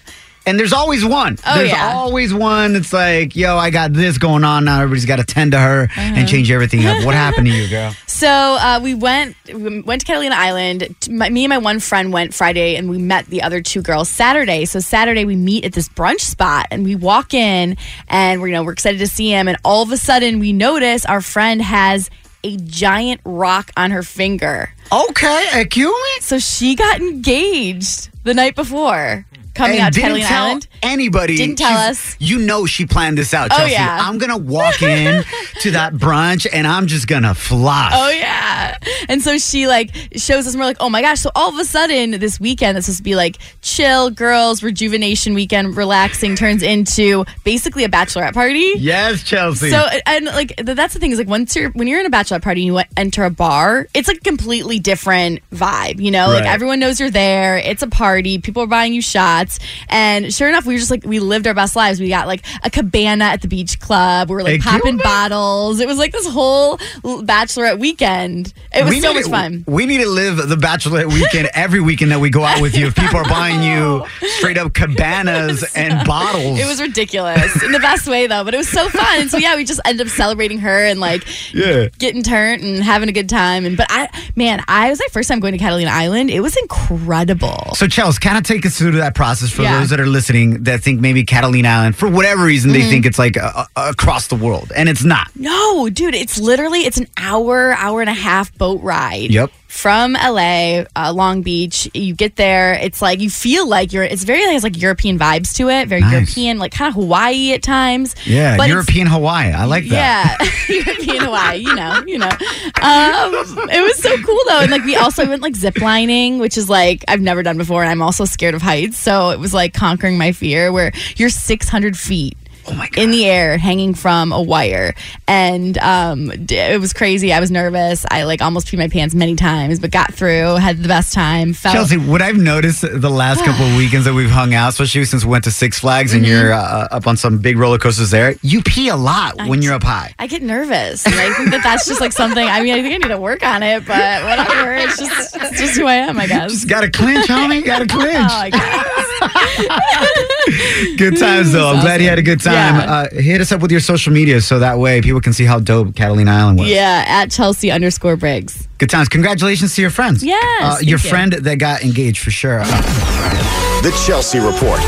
And 0.46 0.58
there's 0.60 0.74
always 0.74 1.06
one. 1.06 1.38
Oh, 1.46 1.56
there's 1.56 1.70
yeah. 1.70 1.94
always 1.94 2.34
one 2.34 2.74
that's 2.74 2.92
like, 2.92 3.36
yo, 3.36 3.58
I 3.58 3.70
got 3.70 3.94
this 3.94 4.18
going 4.18 4.44
on 4.44 4.66
now. 4.66 4.78
Everybody's 4.82 5.06
got 5.06 5.18
to 5.18 5.24
tend 5.24 5.52
to 5.52 5.60
her 5.60 5.84
Uh-huh. 5.84 6.02
and 6.16 6.28
change 6.28 6.50
everything 6.50 6.86
up. 6.86 7.06
What 7.06 7.14
happened 7.14 7.46
to 7.48 7.54
you, 7.54 7.68
girl? 7.70 7.94
So 8.08 8.28
uh, 8.28 8.80
we 8.84 8.94
went 8.94 9.36
we 9.54 9.82
went 9.82 10.02
to 10.02 10.08
Catalina 10.08 10.36
Island. 10.36 10.96
My, 11.10 11.30
me 11.30 11.44
and 11.46 11.50
my 11.50 11.58
one 11.60 11.80
friend 11.80 12.12
went 12.12 12.34
Friday, 12.34 12.76
and 12.76 12.90
we 12.90 12.98
met 12.98 13.28
the 13.28 13.42
other 13.44 13.62
two 13.62 13.82
girls 13.82 14.10
Saturday. 14.10 14.66
So 14.66 14.80
Saturday 14.80 15.26
we 15.26 15.36
meet 15.36 15.64
at 15.66 15.74
this 15.74 15.88
brunch 15.90 16.22
spot, 16.22 16.68
and 16.72 16.84
we 16.84 16.96
walk 16.96 17.34
in, 17.36 17.78
and 18.08 18.42
we're 18.42 18.48
you 18.48 18.54
know 18.54 18.64
we're 18.64 18.74
excited 18.74 18.98
to 19.00 19.08
see 19.08 19.30
him, 19.30 19.48
and 19.48 19.58
all 19.64 19.84
of 19.84 19.92
a 19.92 19.98
sudden 19.98 20.40
we 20.40 20.54
notice 20.54 21.06
our 21.06 21.22
friend 21.22 21.62
has 21.62 22.10
a 22.44 22.58
giant 22.58 23.22
rock 23.26 23.70
on 23.78 23.92
her 23.92 24.02
finger. 24.04 24.74
Okay, 24.92 25.66
me. 25.76 25.92
So 26.20 26.40
she 26.40 26.76
got 26.76 27.00
engaged 27.00 28.10
the 28.24 28.34
night 28.34 28.56
before 28.56 29.26
coming 29.62 29.80
and 29.80 29.88
out 29.88 29.94
Catalina 29.94 30.26
Island. 30.26 30.68
Anybody. 30.84 31.38
Didn't 31.38 31.58
tell 31.58 31.78
us. 31.78 32.16
You 32.20 32.40
know 32.40 32.66
she 32.66 32.86
planned 32.86 33.18
this 33.18 33.34
out, 33.34 33.50
Oh, 33.52 33.66
yeah. 33.66 34.00
I'm 34.02 34.18
gonna 34.18 34.38
walk 34.38 34.82
in 34.82 35.24
to 35.62 35.72
that 35.72 35.94
brunch 35.94 36.48
and 36.52 36.68
I'm 36.68 36.88
just 36.88 37.08
gonna 37.08 37.34
fly. 37.36 37.90
Oh 37.94 38.10
yeah. 38.10 38.78
And 39.10 39.22
so 39.22 39.38
she 39.38 39.68
like 39.68 39.92
shows 40.16 40.48
us 40.48 40.54
and 40.54 40.60
we're 40.60 40.66
like, 40.66 40.78
oh 40.80 40.90
my 40.90 41.02
gosh. 41.02 41.20
So 41.22 41.32
all 41.36 41.50
of 41.50 41.58
a 41.58 41.66
sudden 41.66 42.12
this 42.20 42.40
weekend 42.40 42.76
that's 42.76 42.86
supposed 42.86 42.98
to 43.00 43.04
be 43.04 43.16
like 43.16 43.38
chill 43.62 44.10
girls, 44.10 44.64
rejuvenation 44.64 45.34
weekend, 45.34 45.76
relaxing 45.78 46.36
turns 46.36 46.64
into 46.64 47.26
basically 47.44 47.84
a 47.84 47.90
bachelorette 47.90 48.34
party. 48.34 48.74
Yes, 48.78 49.24
Chelsea. 49.24 49.70
So 49.70 49.86
and 50.06 50.26
like 50.26 50.56
that's 50.58 50.94
the 50.94 51.00
thing 51.00 51.12
is 51.12 51.18
like 51.20 51.28
once 51.28 51.56
you're 51.56 51.70
when 51.72 51.88
you're 51.88 52.00
in 52.00 52.06
a 52.06 52.10
bachelorette 52.10 52.42
party 52.44 52.68
and 52.68 52.76
you 52.76 52.82
enter 52.98 53.24
a 53.24 53.30
bar, 53.30 53.88
it's 53.94 54.08
like 54.08 54.18
a 54.18 54.22
completely 54.22 54.80
different 54.80 55.40
vibe. 55.52 56.00
You 56.00 56.12
know, 56.12 56.28
like 56.28 56.46
everyone 56.46 56.80
knows 56.80 57.00
you're 57.00 57.10
there. 57.10 57.58
It's 57.58 57.82
a 57.84 57.88
party. 57.88 58.40
People 58.40 58.64
are 58.64 58.68
buying 58.68 58.94
you 58.94 59.02
shots, 59.02 59.60
and 59.90 60.34
sure 60.34 60.50
enough, 60.50 60.66
we 60.72 60.76
were 60.76 60.80
just 60.80 60.92
like 60.92 61.04
we 61.06 61.20
lived 61.20 61.46
our 61.48 61.54
best 61.54 61.76
lives. 61.76 62.00
We 62.00 62.10
got 62.10 62.28
like 62.28 62.46
a 62.64 62.70
cabana 62.70 63.26
at 63.26 63.42
the 63.42 63.48
beach 63.48 63.80
club. 63.80 64.30
We 64.30 64.36
were 64.36 64.44
like 64.44 64.62
popping 64.62 64.98
bottles. 64.98 65.80
It 65.80 65.88
was 65.88 65.98
like 65.98 66.12
this 66.14 66.26
whole 66.28 66.78
bachelorette 67.04 67.80
weekend. 67.80 68.54
It 68.74 68.84
was 68.84 68.92
We 68.92 69.02
so 69.02 69.14
much 69.14 69.26
to- 69.26 69.30
fun. 69.32 69.64
We 69.68 69.86
need 69.86 70.00
to 70.00 70.10
live 70.10 70.38
the 70.38 70.56
bachelorette 70.56 71.12
weekend 71.14 71.50
every 71.54 71.82
weekend 71.82 72.12
that 72.12 72.20
we 72.20 72.30
go 72.30 72.44
out 72.44 72.62
with 72.62 72.76
you. 72.78 72.88
If 72.88 72.96
people 72.96 73.18
are 73.18 73.26
buying 73.30 73.62
you 73.64 74.06
straight 74.40 74.58
up 74.58 74.74
cabanas 74.74 75.64
and 75.76 76.08
bottles. 76.08 76.60
It 76.60 76.66
was 76.68 76.82
ridiculous 76.82 77.62
in 77.64 77.72
the 77.72 77.80
best 77.80 78.08
way 78.08 78.28
though, 78.28 78.44
but 78.44 78.54
it 78.54 78.58
was 78.58 78.70
so 78.70 78.88
fun. 78.90 79.30
So 79.30 79.38
yeah, 79.38 79.56
we 79.56 79.66
just 79.66 79.82
ended 79.86 80.08
up 80.08 80.14
celebrating 80.14 80.60
her 80.60 80.86
and 80.86 81.00
like 81.00 81.24
Yeah. 81.54 81.90
getting 82.00 82.24
turned 82.24 82.64
and 82.64 82.84
having 82.84 83.10
a 83.10 83.12
good 83.12 83.28
time. 83.30 83.66
And 83.66 83.76
but 83.76 83.88
I 83.90 84.08
man, 84.36 84.64
I 84.68 84.90
was 84.90 85.00
my 85.00 85.08
first 85.12 85.28
time 85.30 85.40
going 85.40 85.52
to 85.54 85.58
Catalina 85.60 85.90
Island. 85.92 86.30
It 86.30 86.40
was 86.40 86.56
incredible. 86.58 87.74
So, 87.76 87.88
Chels, 87.88 88.20
kind 88.20 88.38
of 88.38 88.44
take 88.44 88.66
us 88.66 88.78
through 88.78 88.92
that 88.94 89.16
process 89.16 89.52
for 89.52 89.64
Yeah. 89.64 89.80
those 89.80 89.90
that 89.90 90.00
are 90.00 90.06
listening 90.06 90.61
that 90.66 90.82
think 90.82 91.02
maybe 91.02 91.24
Catalina 91.24 91.68
Island, 91.70 91.96
for 91.96 92.10
whatever 92.10 92.44
reason, 92.46 92.72
Mm-hmm. 92.72 92.80
they 92.80 92.90
think 92.90 93.06
it's 93.06 93.20
like 93.20 93.38
uh, 93.38 93.66
uh, 93.76 93.92
across 93.92 94.28
the 94.28 94.36
world, 94.36 94.72
and 94.76 94.88
it's 94.90 95.04
not. 95.04 95.28
No, 95.36 95.90
dude, 95.90 96.16
it's 96.16 96.40
literally 96.40 96.82
it's 96.82 96.98
an 96.98 97.08
hour, 97.18 97.74
hour 97.74 98.02
and 98.02 98.10
a 98.10 98.14
half 98.14 98.56
boat 98.58 98.82
ride. 98.82 99.32
Yep. 99.32 99.52
From 99.72 100.14
LA, 100.14 100.84
uh, 100.98 101.14
Long 101.16 101.44
Beach, 101.44 101.90
you 101.94 102.14
get 102.14 102.36
there. 102.36 102.74
It's 102.74 103.02
like 103.02 103.22
you 103.22 103.30
feel 103.30 103.68
like 103.68 103.94
you're. 103.94 104.04
It's 104.04 104.26
very 104.26 104.42
has 104.42 104.64
like 104.64 104.80
European 104.80 105.18
vibes 105.18 105.56
to 105.56 105.70
it. 105.70 105.88
Very 105.88 106.02
Nice. 106.02 106.12
European, 106.12 106.60
like 106.60 106.74
kind 106.74 106.90
of 106.90 106.96
Hawaii 106.96 107.54
at 107.54 107.64
times. 107.64 108.14
Yeah, 108.26 108.58
But 108.58 108.68
European 108.68 109.08
Hawaii. 109.08 109.52
I 109.54 109.64
like 109.64 109.88
that. 109.88 110.38
Yeah, 110.70 110.76
European 110.86 111.24
Hawaii. 111.24 111.58
You 111.60 111.74
know, 111.74 112.04
you 112.06 112.18
know. 112.18 112.28
Um, 112.28 113.70
it 113.72 113.82
was 113.82 113.98
so 113.98 114.16
cool 114.24 114.40
though, 114.50 114.60
and 114.60 114.72
like 114.72 114.84
we 114.84 114.98
also 114.98 115.26
went 115.28 115.42
like 115.42 115.56
zip 115.56 115.80
lining, 115.80 116.40
which 116.40 116.58
is 116.58 116.70
like 116.70 117.06
I've 117.08 117.22
never 117.22 117.42
done 117.42 117.58
before, 117.58 117.82
and 117.82 117.90
I'm 117.90 118.02
also 118.02 118.26
scared 118.26 118.56
of 118.56 118.62
heights. 118.62 118.98
So 119.00 119.30
it 119.30 119.40
was 119.40 119.54
like 119.54 119.74
conquering 119.74 120.18
my 120.18 120.34
fear, 120.34 120.72
where 120.74 120.92
you're 121.16 121.30
600 121.30 121.98
feet 121.98 122.38
Oh 122.68 122.74
my 122.74 122.88
God. 122.90 123.02
in 123.04 123.12
the 123.12 123.26
air, 123.26 123.58
hanging 123.58 123.94
from 123.94 124.32
a 124.32 124.42
wire, 124.42 124.94
and 125.28 125.78
um, 125.80 126.32
it 126.50 126.80
was 126.80 126.94
crazy. 126.94 127.34
I 127.34 127.40
was 127.40 127.52
nervous. 127.52 128.06
I 128.10 128.24
like 128.24 128.42
almost 128.42 128.68
peed 128.68 128.78
my 128.78 128.88
pants 128.88 129.16
many 129.16 129.36
times, 129.36 129.80
but 129.80 129.92
got 129.92 130.14
through. 130.14 130.56
Had 130.56 130.78
the 130.82 130.88
best 130.88 131.14
time. 131.14 131.54
Felt 131.54 131.74
Chelsea, 131.74 131.98
what 131.98 132.22
I've 132.22 132.38
noticed 132.38 132.82
the 132.82 133.10
last 133.10 133.44
couple 133.46 133.66
of 133.66 133.76
weekends 133.78 134.06
that 134.06 134.14
we've 134.14 134.30
hung 134.30 134.54
out, 134.54 134.70
especially 134.70 135.06
since 135.06 135.24
we 135.26 135.32
went 135.32 135.44
to 135.46 135.52
Six 135.52 135.80
Flags 135.80 136.14
and 136.14 136.26
you're 136.26 136.54
uh, 136.54 136.88
up 136.92 137.08
on 137.08 137.18
some 137.18 137.40
big 137.40 137.58
roller 137.58 137.78
coasters 137.78 138.12
there, 138.12 138.36
you 138.42 138.62
pee 138.62 138.90
a 138.90 138.96
lot 138.96 139.36
when 139.48 139.62
you're 139.62 139.74
up 139.74 139.84
high. 139.84 140.14
I 140.20 140.28
get 140.28 140.42
nervous. 140.44 141.06
And 141.06 141.16
I 141.16 141.34
think 141.34 141.50
that 141.52 141.64
that's 141.64 141.88
just 141.88 142.00
like 142.02 142.12
something. 142.12 142.46
I 142.48 142.62
mean, 142.62 142.74
I 142.74 142.82
think 142.82 142.96
I 142.96 142.98
need 142.98 143.14
to 143.14 143.20
work 143.20 143.44
on 143.46 143.64
it, 143.64 143.86
but 143.86 144.24
whatever. 144.24 144.74
It's 144.74 144.98
just, 145.00 145.36
it's 145.36 145.60
just 145.60 145.78
who 145.78 145.86
I 145.88 145.96
am, 145.96 146.20
I 146.20 146.28
guess. 146.28 146.52
Just 146.52 146.68
gotta 146.70 146.90
clinch, 146.90 147.28
homie. 147.28 147.66
Gotta 147.66 147.88
clinch. 147.88 148.12
Oh, 148.22 148.28
I 148.30 148.50
guess. 148.50 149.08
Good 150.98 151.18
times 151.18 151.52
though. 151.54 151.70
I'm 151.70 151.82
glad 151.82 152.02
you 152.02 152.08
had 152.10 152.20
a 152.20 152.24
good 152.24 152.42
time. 152.42 152.51
Yeah. 152.54 152.86
Uh, 153.14 153.22
hit 153.22 153.42
us 153.42 153.52
up 153.52 153.62
with 153.62 153.72
your 153.72 153.80
social 153.82 154.12
media 154.14 154.42
so 154.42 154.60
that 154.60 154.78
way 154.80 155.02
people 155.02 155.22
can 155.22 155.34
see 155.34 155.46
how 155.46 155.60
dope 155.60 155.96
Catalina 155.96 156.32
Island 156.32 156.60
was. 156.60 156.70
Yeah, 156.70 157.04
at 157.08 157.32
Chelsea 157.32 157.72
underscore 157.72 158.16
Briggs. 158.16 158.68
Good 158.78 158.90
times. 158.90 159.10
Congratulations 159.10 159.76
to 159.76 159.82
your 159.82 159.92
friends. 159.92 160.24
Yes, 160.24 160.44
Uh, 160.64 160.76
thank 160.78 160.90
your 160.90 161.00
you. 161.00 161.10
friend 161.10 161.34
that 161.34 161.56
got 161.58 161.84
engaged 161.84 162.20
for 162.24 162.32
sure. 162.32 162.62
Uh, 162.64 163.82
The 163.84 163.92
Chelsea 164.06 164.38
Report. 164.40 164.80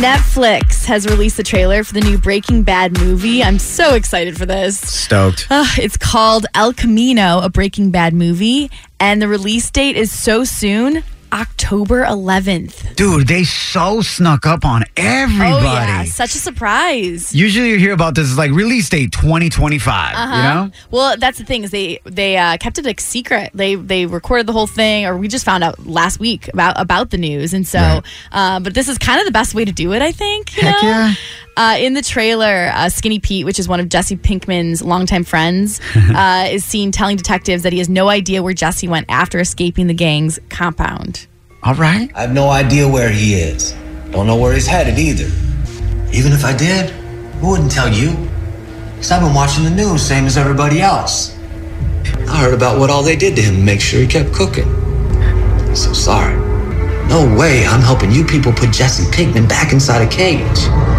Netflix 0.00 0.84
has 0.86 1.06
released 1.06 1.36
the 1.36 1.42
trailer 1.42 1.84
for 1.84 1.92
the 1.92 2.00
new 2.00 2.16
Breaking 2.16 2.62
Bad 2.62 2.98
movie. 2.98 3.42
I'm 3.42 3.58
so 3.58 3.94
excited 3.94 4.38
for 4.38 4.46
this. 4.46 4.78
stoked. 4.78 5.46
Uh, 5.50 5.66
it's 5.78 5.96
called 5.96 6.46
El 6.54 6.72
Camino, 6.72 7.40
a 7.40 7.50
Breaking 7.50 7.90
Bad 7.90 8.14
movie, 8.14 8.70
and 9.00 9.20
the 9.20 9.28
release 9.28 9.70
date 9.70 9.96
is 9.96 10.10
so 10.12 10.44
soon, 10.44 11.02
October 11.32 12.04
11th. 12.04 12.96
Dude, 12.96 13.28
they 13.28 13.44
so 13.44 14.00
snuck 14.00 14.46
up 14.46 14.64
on 14.64 14.84
everybody. 14.96 15.56
Oh 15.56 15.62
yeah, 15.62 16.04
such 16.04 16.34
a 16.34 16.38
surprise. 16.38 17.34
Usually 17.34 17.70
you 17.70 17.78
hear 17.78 17.92
about 17.92 18.14
this 18.14 18.26
is 18.28 18.38
like 18.38 18.50
release 18.52 18.88
date 18.88 19.12
2025, 19.12 20.14
Uh-huh. 20.14 20.36
you 20.36 20.42
know? 20.42 20.70
Well, 20.90 21.16
that's 21.18 21.38
the 21.38 21.44
thing 21.44 21.64
is 21.64 21.70
they 21.70 22.00
they 22.04 22.36
uh, 22.36 22.56
kept 22.58 22.78
it 22.78 22.86
a 22.86 22.94
secret. 23.00 23.50
They 23.54 23.74
they 23.74 24.06
recorded 24.06 24.46
the 24.46 24.52
whole 24.52 24.66
thing, 24.66 25.06
or 25.06 25.16
we 25.16 25.28
just 25.28 25.44
found 25.44 25.62
out 25.62 25.86
last 25.86 26.18
week 26.20 26.48
about 26.48 26.80
about 26.80 27.10
the 27.10 27.18
news. 27.18 27.52
And 27.54 27.66
so, 27.66 27.78
Right. 27.78 28.02
uh, 28.32 28.60
but 28.60 28.74
this 28.74 28.88
is 28.88 28.96
kind 28.98 29.20
of 29.20 29.26
the 29.26 29.32
best 29.32 29.54
way 29.54 29.64
to 29.64 29.72
do 29.72 29.92
it, 29.92 30.02
I 30.02 30.12
think. 30.12 30.56
You 30.56 30.62
Heck 30.62 30.82
know? 30.82 30.88
yeah. 30.88 31.14
Uh, 31.58 31.76
in 31.76 31.92
the 31.92 32.02
trailer, 32.02 32.70
uh, 32.72 32.88
Skinny 32.88 33.18
Pete, 33.18 33.44
which 33.44 33.58
is 33.58 33.66
one 33.66 33.80
of 33.80 33.88
Jesse 33.88 34.16
Pinkman's 34.16 34.80
longtime 34.80 35.24
friends, 35.24 35.80
uh, 36.14 36.46
is 36.48 36.64
seen 36.64 36.92
telling 36.92 37.16
detectives 37.16 37.64
that 37.64 37.72
he 37.72 37.80
has 37.80 37.88
no 37.88 38.08
idea 38.08 38.44
where 38.44 38.54
Jesse 38.54 38.86
went 38.86 39.06
after 39.08 39.40
escaping 39.40 39.88
the 39.88 39.94
gang's 39.94 40.38
compound. 40.50 41.26
All 41.64 41.74
right. 41.74 42.12
I 42.14 42.20
have 42.20 42.32
no 42.32 42.48
idea 42.48 42.86
where 42.88 43.10
he 43.10 43.34
is. 43.34 43.72
Don't 44.12 44.28
know 44.28 44.36
where 44.36 44.54
he's 44.54 44.68
headed 44.68 45.00
either. 45.00 45.26
Even 46.12 46.30
if 46.30 46.44
I 46.44 46.56
did, 46.56 46.92
I 46.92 47.42
wouldn't 47.44 47.72
tell 47.72 47.92
you. 47.92 48.12
Because 48.92 49.10
I've 49.10 49.22
been 49.22 49.34
watching 49.34 49.64
the 49.64 49.70
news, 49.70 50.00
same 50.00 50.26
as 50.26 50.36
everybody 50.36 50.80
else. 50.80 51.36
I 52.28 52.40
heard 52.40 52.54
about 52.54 52.78
what 52.78 52.88
all 52.88 53.02
they 53.02 53.16
did 53.16 53.34
to 53.34 53.42
him 53.42 53.56
to 53.56 53.62
make 53.62 53.80
sure 53.80 54.00
he 54.00 54.06
kept 54.06 54.32
cooking. 54.32 54.64
So 55.74 55.92
sorry. 55.92 56.36
No 57.08 57.34
way 57.36 57.66
I'm 57.66 57.80
helping 57.80 58.12
you 58.12 58.24
people 58.24 58.52
put 58.52 58.70
Jesse 58.70 59.10
Pinkman 59.10 59.48
back 59.48 59.72
inside 59.72 60.06
a 60.06 60.08
cage. 60.08 60.97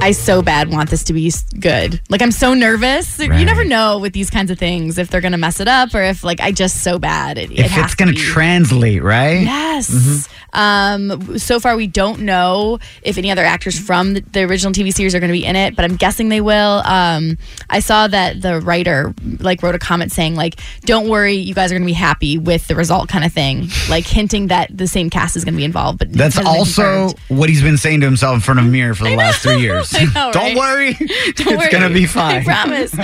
I 0.00 0.12
so 0.12 0.40
bad 0.40 0.70
want 0.70 0.88
this 0.90 1.02
to 1.04 1.12
be 1.12 1.32
good. 1.58 2.00
Like 2.08 2.22
I'm 2.22 2.30
so 2.30 2.54
nervous. 2.54 3.18
Right. 3.18 3.40
You 3.40 3.44
never 3.44 3.64
know 3.64 3.98
with 3.98 4.12
these 4.12 4.30
kinds 4.30 4.50
of 4.52 4.58
things 4.58 4.98
if 4.98 5.08
they're 5.10 5.20
gonna 5.20 5.38
mess 5.38 5.58
it 5.58 5.66
up 5.66 5.94
or 5.94 6.02
if 6.02 6.22
like 6.22 6.40
I 6.40 6.52
just 6.52 6.82
so 6.84 6.98
bad. 6.98 7.38
It, 7.38 7.50
it 7.50 7.58
If 7.60 7.70
has 7.72 7.86
it's 7.86 7.94
going 7.96 8.08
to 8.08 8.14
to 8.14 8.20
be. 8.20 8.24
translate, 8.24 9.02
right? 9.02 9.40
Yes. 9.42 9.90
Mm-hmm. 9.90 10.45
Um, 10.56 11.38
so 11.38 11.60
far, 11.60 11.76
we 11.76 11.86
don't 11.86 12.20
know 12.20 12.78
if 13.02 13.18
any 13.18 13.30
other 13.30 13.44
actors 13.44 13.78
from 13.78 14.14
the, 14.14 14.20
the 14.32 14.42
original 14.44 14.72
TV 14.72 14.92
series 14.92 15.14
are 15.14 15.20
going 15.20 15.28
to 15.28 15.38
be 15.38 15.44
in 15.44 15.54
it, 15.54 15.76
but 15.76 15.84
I'm 15.84 15.96
guessing 15.96 16.28
they 16.30 16.40
will. 16.40 16.82
Um, 16.84 17.38
I 17.70 17.80
saw 17.80 18.08
that 18.08 18.40
the 18.40 18.60
writer 18.60 19.14
like 19.38 19.62
wrote 19.62 19.74
a 19.74 19.78
comment 19.78 20.12
saying 20.12 20.34
like, 20.34 20.58
"Don't 20.82 21.08
worry, 21.08 21.34
you 21.34 21.54
guys 21.54 21.70
are 21.70 21.74
going 21.74 21.82
to 21.82 21.86
be 21.86 21.92
happy 21.92 22.38
with 22.38 22.66
the 22.68 22.74
result," 22.74 23.08
kind 23.08 23.24
of 23.24 23.32
thing, 23.32 23.68
like 23.90 24.06
hinting 24.06 24.46
that 24.48 24.76
the 24.76 24.86
same 24.86 25.10
cast 25.10 25.36
is 25.36 25.44
going 25.44 25.54
to 25.54 25.58
be 25.58 25.64
involved. 25.64 25.98
But 25.98 26.12
That's 26.12 26.38
also 26.38 27.10
what 27.28 27.48
he's 27.50 27.62
been 27.62 27.76
saying 27.76 28.00
to 28.00 28.06
himself 28.06 28.34
in 28.36 28.40
front 28.40 28.60
of 28.60 28.66
a 28.66 28.68
mirror 28.68 28.94
for 28.94 29.04
the 29.04 29.14
last 29.16 29.42
three 29.42 29.60
years. 29.60 29.92
Know, 29.92 30.32
Don't 30.32 30.34
right? 30.34 30.56
worry. 30.56 30.92
Don't 30.94 31.08
it's 31.08 31.46
worry. 31.50 31.70
going 31.70 31.86
to 31.86 31.94
be 31.94 32.06
fine. 32.06 32.40
I 32.40 32.44
promise. 32.44 32.94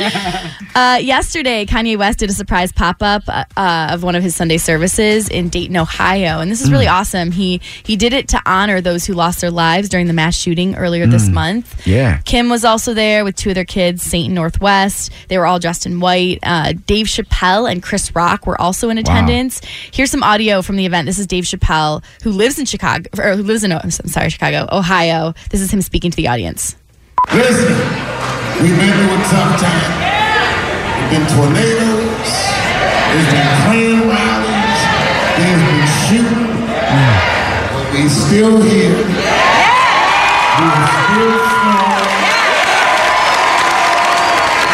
uh, 0.74 0.98
yesterday, 1.02 1.66
Kanye 1.66 1.98
West 1.98 2.18
did 2.20 2.30
a 2.30 2.32
surprise 2.32 2.72
pop 2.72 3.02
up 3.02 3.24
uh, 3.28 3.44
of 3.90 4.02
one 4.02 4.14
of 4.14 4.22
his 4.22 4.34
Sunday 4.34 4.56
services 4.58 5.28
in 5.28 5.48
Dayton, 5.50 5.76
Ohio, 5.76 6.38
and 6.40 6.50
this 6.50 6.62
is 6.62 6.70
really 6.70 6.86
awesome. 6.86 7.30
He 7.30 7.41
he 7.42 7.60
he 7.84 7.96
did 7.96 8.12
it 8.12 8.28
to 8.28 8.40
honor 8.46 8.80
those 8.80 9.04
who 9.04 9.14
lost 9.14 9.40
their 9.40 9.50
lives 9.50 9.88
during 9.88 10.06
the 10.06 10.12
mass 10.12 10.36
shooting 10.36 10.74
earlier 10.76 11.06
this 11.06 11.28
month. 11.28 11.86
Yeah. 11.86 12.18
Kim 12.24 12.48
was 12.48 12.64
also 12.64 12.94
there 12.94 13.24
with 13.24 13.36
two 13.36 13.50
of 13.50 13.54
their 13.54 13.64
kids, 13.64 14.02
Saint 14.02 14.26
and 14.26 14.34
North 14.34 14.60
West. 14.60 15.12
They 15.28 15.38
were 15.38 15.46
all 15.46 15.58
dressed 15.58 15.86
in 15.86 16.00
white. 16.00 16.38
Uh, 16.42 16.74
Dave 16.86 17.06
Chappelle 17.06 17.70
and 17.70 17.82
Chris 17.82 18.14
Rock 18.14 18.46
were 18.46 18.60
also 18.60 18.88
in 18.90 18.98
attendance. 18.98 19.60
Here's 19.92 20.10
some 20.10 20.22
audio 20.22 20.62
from 20.62 20.76
the 20.76 20.86
event. 20.86 21.06
This 21.06 21.18
is 21.18 21.26
Dave 21.26 21.44
Chappelle, 21.44 22.02
who 22.22 22.30
lives 22.30 22.58
in 22.58 22.66
Chicago, 22.66 23.08
or 23.18 23.36
who 23.36 23.42
lives 23.42 23.64
in, 23.64 23.72
I'm 23.72 23.90
sorry, 23.90 24.30
Chicago, 24.30 24.68
Ohio. 24.70 25.34
This 25.50 25.60
is 25.60 25.72
him 25.72 25.82
speaking 25.82 26.10
to 26.10 26.16
the 26.16 26.28
audience. 26.28 26.76
Listen, 27.32 27.72
we've 28.62 28.76
been 28.78 28.92
through 28.92 29.14
a 29.14 29.22
tough 29.30 29.60
time. 29.60 30.12
There's 31.10 31.18
been 31.18 31.26
tornadoes, 31.36 32.30
there's 33.10 33.28
been 33.32 33.48
Klan 33.62 34.08
rallies, 34.08 34.80
there's 35.36 35.62
been 35.68 35.86
shooting, 36.06 36.66
but 36.66 37.31
we 37.92 38.08
still 38.08 38.60
here. 38.62 38.96
We 38.96 39.04
still 41.04 41.36
strong. 41.44 41.92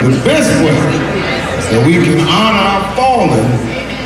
The 0.03 0.23
best 0.25 0.51
way 0.63 0.79
that 1.71 1.83
we 1.85 1.95
can 1.95 2.21
honor 2.21 2.59
our 2.59 2.97
fallen 2.97 3.49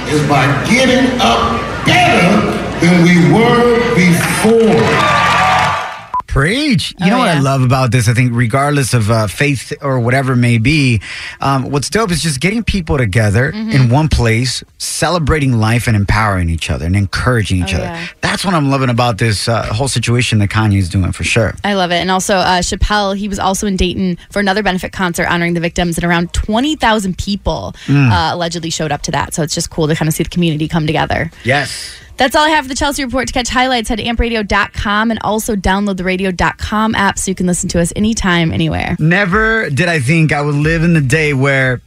is 0.08 0.26
by 0.28 0.46
getting 0.68 1.20
up 1.20 1.60
better 1.84 2.52
than 2.80 3.04
we 3.04 3.30
were 3.32 3.94
before. 3.94 5.11
Preach. 6.32 6.92
You 6.98 7.06
Oh, 7.06 7.10
know 7.10 7.18
what 7.18 7.28
I 7.28 7.40
love 7.40 7.60
about 7.60 7.90
this? 7.90 8.08
I 8.08 8.14
think, 8.14 8.30
regardless 8.34 8.94
of 8.94 9.10
uh, 9.10 9.26
faith 9.26 9.70
or 9.82 10.00
whatever 10.00 10.32
it 10.32 10.36
may 10.36 10.56
be, 10.56 11.02
um, 11.42 11.70
what's 11.70 11.90
dope 11.90 12.10
is 12.10 12.22
just 12.22 12.40
getting 12.40 12.64
people 12.64 12.96
together 12.96 13.52
Mm-hmm. 13.52 13.70
in 13.70 13.90
one 13.90 14.08
place, 14.08 14.64
celebrating 14.78 15.52
life 15.52 15.86
and 15.88 15.94
empowering 15.94 16.48
each 16.48 16.70
other 16.70 16.86
and 16.86 16.96
encouraging 16.96 17.58
each 17.62 17.74
Oh, 17.74 17.78
other. 17.78 17.84
yeah. 17.84 18.06
That's 18.22 18.46
what 18.46 18.54
I'm 18.54 18.70
loving 18.70 18.88
about 18.88 19.18
this 19.18 19.46
uh, 19.46 19.62
whole 19.74 19.88
situation 19.88 20.38
that 20.38 20.48
Kanye's 20.48 20.88
doing 20.88 21.12
for 21.12 21.22
sure. 21.22 21.54
I 21.64 21.74
love 21.74 21.90
it. 21.90 21.96
And 21.96 22.10
also, 22.10 22.36
uh, 22.36 22.60
Chappelle, 22.62 23.14
he 23.14 23.28
was 23.28 23.38
also 23.38 23.66
in 23.66 23.76
Dayton 23.76 24.16
for 24.30 24.40
another 24.40 24.62
benefit 24.62 24.92
concert 24.92 25.26
honoring 25.26 25.52
the 25.52 25.60
victims, 25.60 25.98
and 25.98 26.04
around 26.04 26.32
20,000 26.32 27.18
people 27.18 27.74
uh, 27.90 28.30
allegedly 28.32 28.70
showed 28.70 28.90
up 28.90 29.02
to 29.02 29.10
that. 29.10 29.34
So 29.34 29.42
it's 29.42 29.54
just 29.54 29.68
cool 29.68 29.86
to 29.86 29.94
kind 29.94 30.08
of 30.08 30.14
see 30.14 30.22
the 30.22 30.30
community 30.30 30.66
come 30.66 30.86
together. 30.86 31.30
Yes. 31.44 31.94
That's 32.16 32.36
all 32.36 32.44
I 32.44 32.50
have 32.50 32.64
for 32.64 32.68
the 32.68 32.74
Chelsea 32.74 33.04
Report. 33.04 33.26
To 33.28 33.32
catch 33.32 33.48
highlights, 33.48 33.88
head 33.88 33.96
to 33.96 34.04
ampradio.com 34.04 35.10
and 35.10 35.20
also 35.22 35.56
download 35.56 35.96
the 35.96 36.04
radio.com 36.04 36.94
app 36.94 37.18
so 37.18 37.30
you 37.30 37.34
can 37.34 37.46
listen 37.46 37.68
to 37.70 37.80
us 37.80 37.92
anytime, 37.96 38.52
anywhere. 38.52 38.96
Never 38.98 39.70
did 39.70 39.88
I 39.88 40.00
think 40.00 40.32
I 40.32 40.42
would 40.42 40.54
live 40.54 40.82
in 40.82 40.94
the 40.94 41.00
day 41.00 41.34
where 41.34 41.80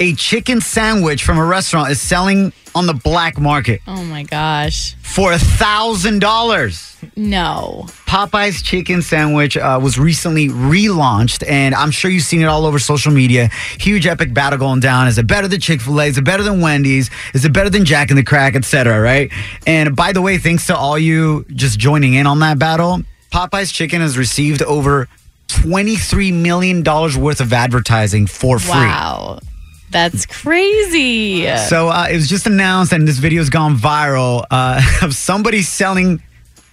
a 0.00 0.14
chicken 0.14 0.60
sandwich 0.60 1.22
from 1.24 1.38
a 1.38 1.44
restaurant 1.44 1.90
is 1.90 2.00
selling 2.00 2.52
on 2.74 2.86
the 2.86 2.94
black 2.94 3.38
market 3.38 3.80
Oh 3.86 4.02
my 4.04 4.22
gosh. 4.22 4.94
for 5.02 5.32
a 5.32 5.38
thousand 5.38 6.20
dollars. 6.20 6.88
No. 7.16 7.84
Popeyes 8.06 8.62
chicken 8.64 9.02
sandwich 9.02 9.56
uh, 9.56 9.78
was 9.82 9.98
recently 9.98 10.48
relaunched, 10.48 11.42
and 11.48 11.74
I'm 11.74 11.90
sure 11.90 12.10
you've 12.10 12.22
seen 12.22 12.40
it 12.42 12.46
all 12.46 12.64
over 12.64 12.78
social 12.78 13.12
media. 13.12 13.48
Huge 13.80 14.06
epic 14.06 14.32
battle 14.32 14.58
going 14.58 14.80
down. 14.80 15.08
Is 15.08 15.18
it 15.18 15.26
better 15.26 15.48
than 15.48 15.60
Chick 15.60 15.80
fil 15.80 16.00
A? 16.00 16.06
Is 16.06 16.16
it 16.18 16.22
better 16.24 16.42
than 16.44 16.60
Wendy's? 16.60 17.10
Is 17.34 17.44
it 17.44 17.52
better 17.52 17.68
than 17.70 17.84
Jack 17.84 18.10
in 18.10 18.16
the 18.16 18.22
Crack, 18.22 18.54
etc.? 18.54 19.00
Right? 19.00 19.30
And 19.66 19.94
by 19.96 20.12
the 20.12 20.22
way, 20.22 20.38
thanks 20.38 20.66
to 20.68 20.76
all 20.76 20.96
you 20.98 21.44
just 21.54 21.78
joining 21.78 22.14
in 22.14 22.26
on 22.26 22.38
that 22.38 22.58
battle, 22.58 23.02
Popeyes 23.32 23.72
chicken 23.74 24.00
has 24.00 24.16
received 24.16 24.62
over 24.62 25.08
$23 25.48 26.32
million 26.32 26.82
worth 26.84 27.40
of 27.40 27.52
advertising 27.52 28.26
for 28.26 28.58
free. 28.58 28.70
Wow. 28.72 29.40
That's 29.92 30.26
crazy. 30.26 31.46
So 31.56 31.88
uh, 31.88 32.08
it 32.10 32.14
was 32.14 32.28
just 32.28 32.46
announced, 32.46 32.92
and 32.92 33.06
this 33.06 33.18
video's 33.18 33.50
gone 33.50 33.76
viral 33.76 34.44
uh, 34.50 34.80
of 35.02 35.14
somebody 35.14 35.62
selling 35.62 36.22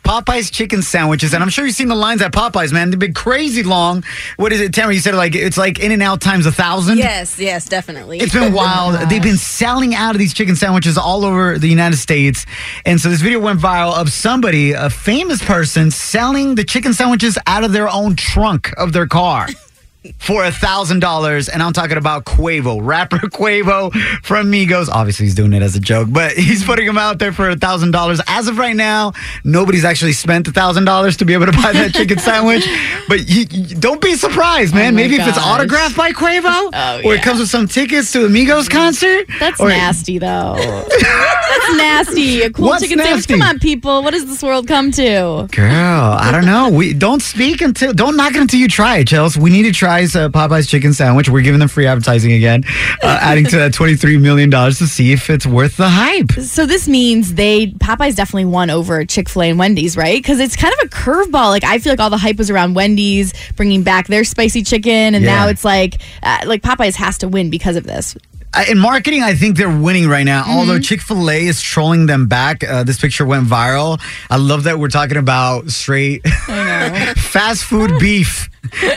Popeyes 0.10 0.52
chicken 0.52 0.82
sandwiches, 0.82 1.36
and 1.36 1.44
I'm 1.44 1.50
sure 1.50 1.68
you've 1.68 1.76
seen 1.76 1.88
the 1.88 1.94
lines 1.94 2.24
at 2.24 2.32
Popeyes, 2.32 2.74
man. 2.74 2.90
They've 2.90 2.98
been 2.98 3.14
crazy 3.14 3.62
long. 3.62 4.04
What 4.38 4.52
is 4.52 4.60
it, 4.60 4.74
Tamara? 4.74 4.96
You 4.96 5.02
said 5.02 5.14
like 5.14 5.36
it's 5.36 5.56
like 5.56 5.78
In 5.78 5.92
and 5.92 6.02
Out 6.02 6.20
times 6.20 6.48
a 6.48 6.52
thousand. 6.52 6.98
Yes, 6.98 7.38
yes, 7.40 7.68
definitely. 7.68 8.18
It's 8.18 8.34
been 8.34 8.52
wild. 8.52 8.96
They've 9.10 9.22
been 9.22 9.38
selling 9.38 9.94
out 9.94 10.16
of 10.16 10.20
these 10.20 10.34
chicken 10.34 10.56
sandwiches 10.56 10.98
all 10.98 11.26
over 11.26 11.60
the 11.60 11.68
United 11.68 11.98
States. 11.98 12.48
And 12.88 13.00
so 13.00 13.10
this 13.10 13.22
video 13.22 13.40
went 13.40 13.60
viral 13.60 13.94
of 13.94 14.12
somebody, 14.12 14.72
a 14.72 14.90
famous 14.90 15.46
person, 15.46 15.92
selling 15.92 16.56
the 16.56 16.64
chicken 16.64 16.94
sandwiches 16.94 17.38
out 17.46 17.64
of 17.64 17.72
their 17.72 17.88
own 17.88 18.16
trunk 18.16 18.74
of 18.78 18.94
their 18.94 19.06
car. 19.06 19.48
for 20.18 20.44
a 20.44 20.52
thousand 20.52 21.00
dollars, 21.00 21.50
and 21.50 21.62
I'm 21.62 21.74
talking 21.74 21.98
about 21.98 22.26
Quavo, 22.26 22.80
rapper 22.82 23.18
Quavo 23.30 23.92
from 24.24 24.52
Migos. 24.52 24.90
Obviously, 24.90 25.26
he's 25.26 25.36
doing 25.36 25.54
it 25.54 25.62
as 25.62 25.76
a 25.76 25.80
joke, 25.80 26.08
but 26.12 26.32
he's 26.38 26.64
putting 26.64 26.88
him 26.88 26.98
out 26.98 27.20
there 27.20 27.32
for 27.32 27.50
a 27.50 27.56
thousand 27.56 27.92
dollars. 27.92 28.22
As 28.28 28.48
of 28.48 28.58
right 28.58 28.76
now, 28.76 29.14
nobody's 29.44 29.86
actually 29.86 30.14
spent 30.14 30.48
a 30.48 30.52
thousand 30.52 30.86
dollars 30.86 31.18
to 31.18 31.26
be 31.26 31.34
able 31.34 31.46
to 31.46 31.52
buy 31.52 31.72
that 31.74 31.94
chicken 31.94 32.18
sandwich. 32.30 32.66
But 33.08 33.30
you, 33.30 33.46
you- 33.52 33.76
don't 33.76 34.02
be 34.02 34.16
surprised, 34.16 34.74
oh 34.74 34.78
man. 34.78 34.94
Oh 34.94 34.96
Maybe 34.98 35.16
if 35.16 35.28
it's 35.28 35.38
autographed 35.38 35.96
by 35.96 36.12
Quavo, 36.12 36.70
Oh, 36.74 37.02
or 37.06 37.16
it 37.16 37.22
comes 37.24 37.40
with 37.40 37.50
some 37.50 37.68
tickets 37.68 38.12
to 38.14 38.26
a 38.26 38.28
Migos 38.30 38.70
concert. 38.70 39.26
That's 39.40 39.60
or- 39.62 39.70
nasty, 39.70 40.18
though. 40.18 40.56
That's 40.58 41.78
nasty. 41.78 42.42
A 42.44 42.50
cool 42.52 42.68
What's 42.68 42.84
chicken 42.84 43.00
sandwich. 43.00 43.28
Come 43.28 43.42
on, 43.42 43.60
people. 43.60 44.04
What 44.04 44.12
does 44.12 44.26
this 44.26 44.42
world 44.44 44.68
come 44.68 44.92
to? 44.92 45.48
Girl, 45.52 46.14
I 46.20 46.32
don't 46.32 46.46
know. 46.46 46.70
We 46.70 46.94
don't 46.94 47.22
speak 47.22 47.62
until 47.62 47.94
don't 47.94 48.16
knock 48.18 48.36
it 48.36 48.42
until 48.42 48.60
you 48.60 48.68
try 48.68 48.98
it, 48.98 49.08
Chelsea. 49.08 49.40
We 49.40 49.50
need 49.50 49.64
to 49.64 49.72
try 49.72 49.99
uh, 50.16 50.30
Popeyes 50.30 50.68
chicken 50.68 50.94
sandwich. 50.94 51.30
We're 51.30 51.42
giving 51.42 51.60
them 51.60 51.70
free 51.70 51.86
advertising 51.88 52.32
again, 52.34 52.64
uh, 53.04 53.20
adding 53.22 53.46
to 53.46 53.58
that 53.58 53.74
twenty 53.74 53.96
three 53.96 54.18
million 54.18 54.50
dollars 54.50 54.78
to 54.80 54.88
see 54.88 55.12
if 55.12 55.30
it's 55.30 55.46
worth 55.46 55.78
the 55.78 55.90
hype. 55.90 56.32
So 56.32 56.66
this 56.66 56.88
means 56.88 57.34
they 57.36 57.68
Popeyes 57.68 58.16
definitely 58.16 58.46
won 58.46 58.70
over 58.70 59.04
Chick 59.06 59.30
Fil 59.30 59.44
A 59.44 59.50
and 59.50 59.60
Wendy's, 59.60 59.96
right? 59.98 60.18
Because 60.18 60.40
it's 60.40 60.56
kind 60.56 60.74
of 60.82 60.88
a 60.88 60.90
curveball. 60.90 61.50
Like 61.50 61.64
I 61.64 61.80
feel 61.80 61.92
like 61.94 62.00
all 62.00 62.10
the 62.10 62.18
hype 62.18 62.38
was 62.38 62.50
around 62.50 62.74
Wendy's 62.76 63.34
bringing 63.56 63.84
back 63.84 64.08
their 64.08 64.24
spicy 64.24 64.64
chicken, 64.64 65.16
and 65.16 65.24
Yeah. 65.24 65.36
now 65.36 65.48
it's 65.48 65.64
like 65.66 66.02
uh, 66.24 66.40
like 66.46 66.62
Popeyes 66.62 66.96
has 66.96 67.18
to 67.20 67.28
win 67.28 67.50
because 67.50 67.76
of 67.76 67.84
this. 67.84 68.16
Uh, 68.52 68.66
in 68.68 68.80
marketing, 68.80 69.22
I 69.22 69.36
think 69.36 69.58
they're 69.58 69.70
winning 69.70 70.08
right 70.10 70.24
now. 70.24 70.42
Mm-hmm. 70.44 70.58
Although 70.58 70.80
Chick 70.80 71.02
Fil 71.02 71.30
A 71.30 71.46
is 71.46 71.62
trolling 71.62 72.08
them 72.08 72.28
back. 72.28 72.64
Uh, 72.64 72.84
this 72.84 73.00
picture 73.00 73.26
went 73.26 73.48
viral. 73.48 74.02
I 74.30 74.38
love 74.38 74.64
that 74.64 74.80
we're 74.80 74.88
talking 74.90 75.18
about 75.18 75.70
straight 75.70 76.28
fast 76.28 77.64
food 77.66 77.92
beef. 78.00 78.50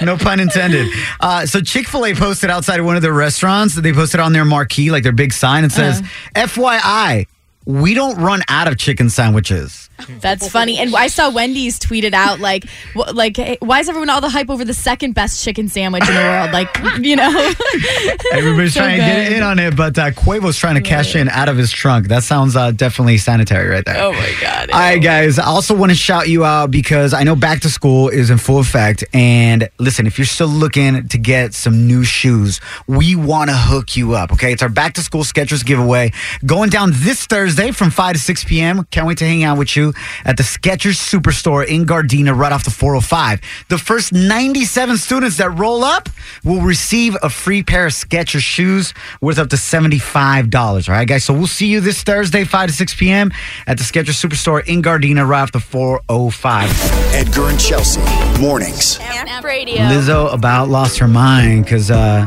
No 0.03 0.17
pun 0.17 0.41
intended. 0.41 0.89
Uh, 1.21 1.47
so 1.47 1.61
Chick 1.61 1.87
Fil 1.87 2.07
A 2.07 2.15
posted 2.15 2.51
outside 2.51 2.81
of 2.81 2.87
one 2.87 2.97
of 2.97 3.03
their 3.03 3.13
restaurants. 3.13 3.75
They 3.75 3.93
posted 3.93 4.21
on 4.21 4.33
their 4.33 4.45
marquee, 4.45 4.91
like 4.91 5.03
their 5.03 5.13
big 5.13 5.33
sign. 5.33 5.65
and 5.65 5.73
says, 5.73 6.01
Uh-huh. 6.01 6.47
"FYI, 6.47 7.27
we 7.65 7.95
don't 7.95 8.17
run 8.19 8.43
out 8.49 8.69
of 8.69 8.79
chicken 8.79 9.11
sandwiches." 9.11 9.89
That's 10.21 10.49
funny. 10.49 10.79
And 10.79 10.93
I 10.97 11.07
saw 11.07 11.31
Wendy's 11.31 11.79
tweeted 11.79 12.13
out 12.13 12.41
like, 12.41 12.65
wh- 12.95 13.15
like, 13.15 13.37
hey, 13.37 13.57
why 13.61 13.79
is 13.79 13.89
everyone 13.89 14.11
all 14.11 14.21
the 14.21 14.29
hype 14.29 14.51
over 14.51 14.65
the 14.65 14.75
second 14.75 15.13
best 15.13 15.45
chicken 15.45 15.69
sandwich 15.69 16.09
in 16.09 16.15
the 16.15 16.21
world? 16.21 16.51
Like, 16.51 16.77
you 17.01 17.15
know, 17.15 17.29
Everybody's 18.33 18.75
So 18.75 18.81
trying 18.81 18.99
to 18.99 19.05
get 19.05 19.33
in 19.33 19.43
on 19.45 19.61
it, 19.61 19.77
but 19.77 19.97
uh, 19.99 20.11
Quavo's 20.11 20.59
trying 20.59 20.75
to 20.75 20.81
cash 20.81 21.15
in 21.15 21.29
out 21.29 21.49
of 21.49 21.57
his 21.57 21.71
trunk. 21.71 22.09
That 22.09 22.25
sounds 22.25 22.57
uh, 22.57 22.73
definitely 22.73 23.19
sanitary 23.19 23.69
right 23.69 23.85
there. 23.85 24.03
Oh 24.03 24.13
my 24.13 24.35
God. 24.41 24.71
All 24.71 24.81
right, 24.81 25.01
guys. 25.01 25.39
I 25.39 25.45
also 25.45 25.77
want 25.77 25.91
to 25.93 25.97
shout 25.97 26.29
you 26.29 26.45
out 26.45 26.73
because 26.73 27.15
I 27.15 27.23
know 27.23 27.37
back 27.37 27.61
to 27.61 27.71
school 27.71 28.09
is 28.09 28.31
in 28.31 28.39
full 28.39 28.59
effect. 28.59 29.05
And 29.15 29.69
listen, 29.79 30.09
if 30.09 30.19
you're 30.19 30.25
still 30.25 30.49
looking 30.49 31.07
to 31.09 31.19
get 31.19 31.55
some 31.55 31.87
new 31.87 32.03
shoes, 32.03 32.61
we 32.89 33.15
want 33.15 33.51
to 33.51 33.57
hook 33.57 33.97
you 33.97 34.15
up. 34.15 34.33
Okay, 34.33 34.53
it's 34.53 34.63
our 34.63 34.69
back 34.69 34.95
to 34.95 35.01
school 35.03 35.23
Skechers 35.23 35.65
giveaway 35.65 36.11
going 36.45 36.71
down 36.71 36.91
this 36.93 37.25
Thursday 37.27 37.52
from 37.75 37.91
5 37.91 38.15
to 38.15 38.19
6 38.19 38.45
p.m. 38.45 38.85
Can't 38.91 39.07
wait 39.07 39.19
to 39.19 39.25
hang 39.25 39.45
out 39.45 39.59
with 39.59 39.77
you 39.77 39.93
at 40.25 40.37
the 40.37 40.43
Skechers 40.43 40.99
Superstore 40.99 41.67
in 41.67 41.85
Gardena, 41.87 42.37
right 42.37 42.53
off 42.53 42.65
the 42.65 42.71
405. 42.71 43.41
The 43.69 43.79
first 43.79 44.13
97 44.13 44.97
students 44.97 45.37
that 45.39 45.51
roll 45.51 45.85
up 45.85 46.09
will 46.45 46.61
receive 46.61 47.17
a 47.23 47.31
free 47.31 47.63
pair 47.63 47.87
of 47.87 47.93
Skechers 47.93 48.41
shoes 48.41 48.95
worth 49.21 49.39
up 49.39 49.49
to 49.51 49.57
$75. 49.57 50.89
All 50.89 50.95
right, 50.95 51.07
guys. 51.07 51.25
So 51.25 51.35
we'll 51.35 51.47
see 51.47 51.67
you 51.67 51.81
this 51.81 52.03
Thursday, 52.03 52.45
5 52.45 52.69
to 52.71 52.75
6 52.75 52.95
p.m. 52.95 53.31
at 53.67 53.79
the 53.79 53.85
Skechers 53.85 54.21
Superstore 54.23 54.67
in 54.67 54.83
Gardena, 54.83 55.27
right 55.27 55.43
off 55.43 55.53
the 55.53 55.61
405. 55.61 56.69
Edgar 57.15 57.49
and 57.49 57.61
Chelsea. 57.61 58.01
Mornings. 58.41 58.99
Radio. 59.43 59.83
Lizzo 59.83 60.33
about 60.33 60.69
lost 60.69 60.99
her 60.99 61.09
mind 61.09 61.65
because 61.65 61.91
uh, 61.91 62.27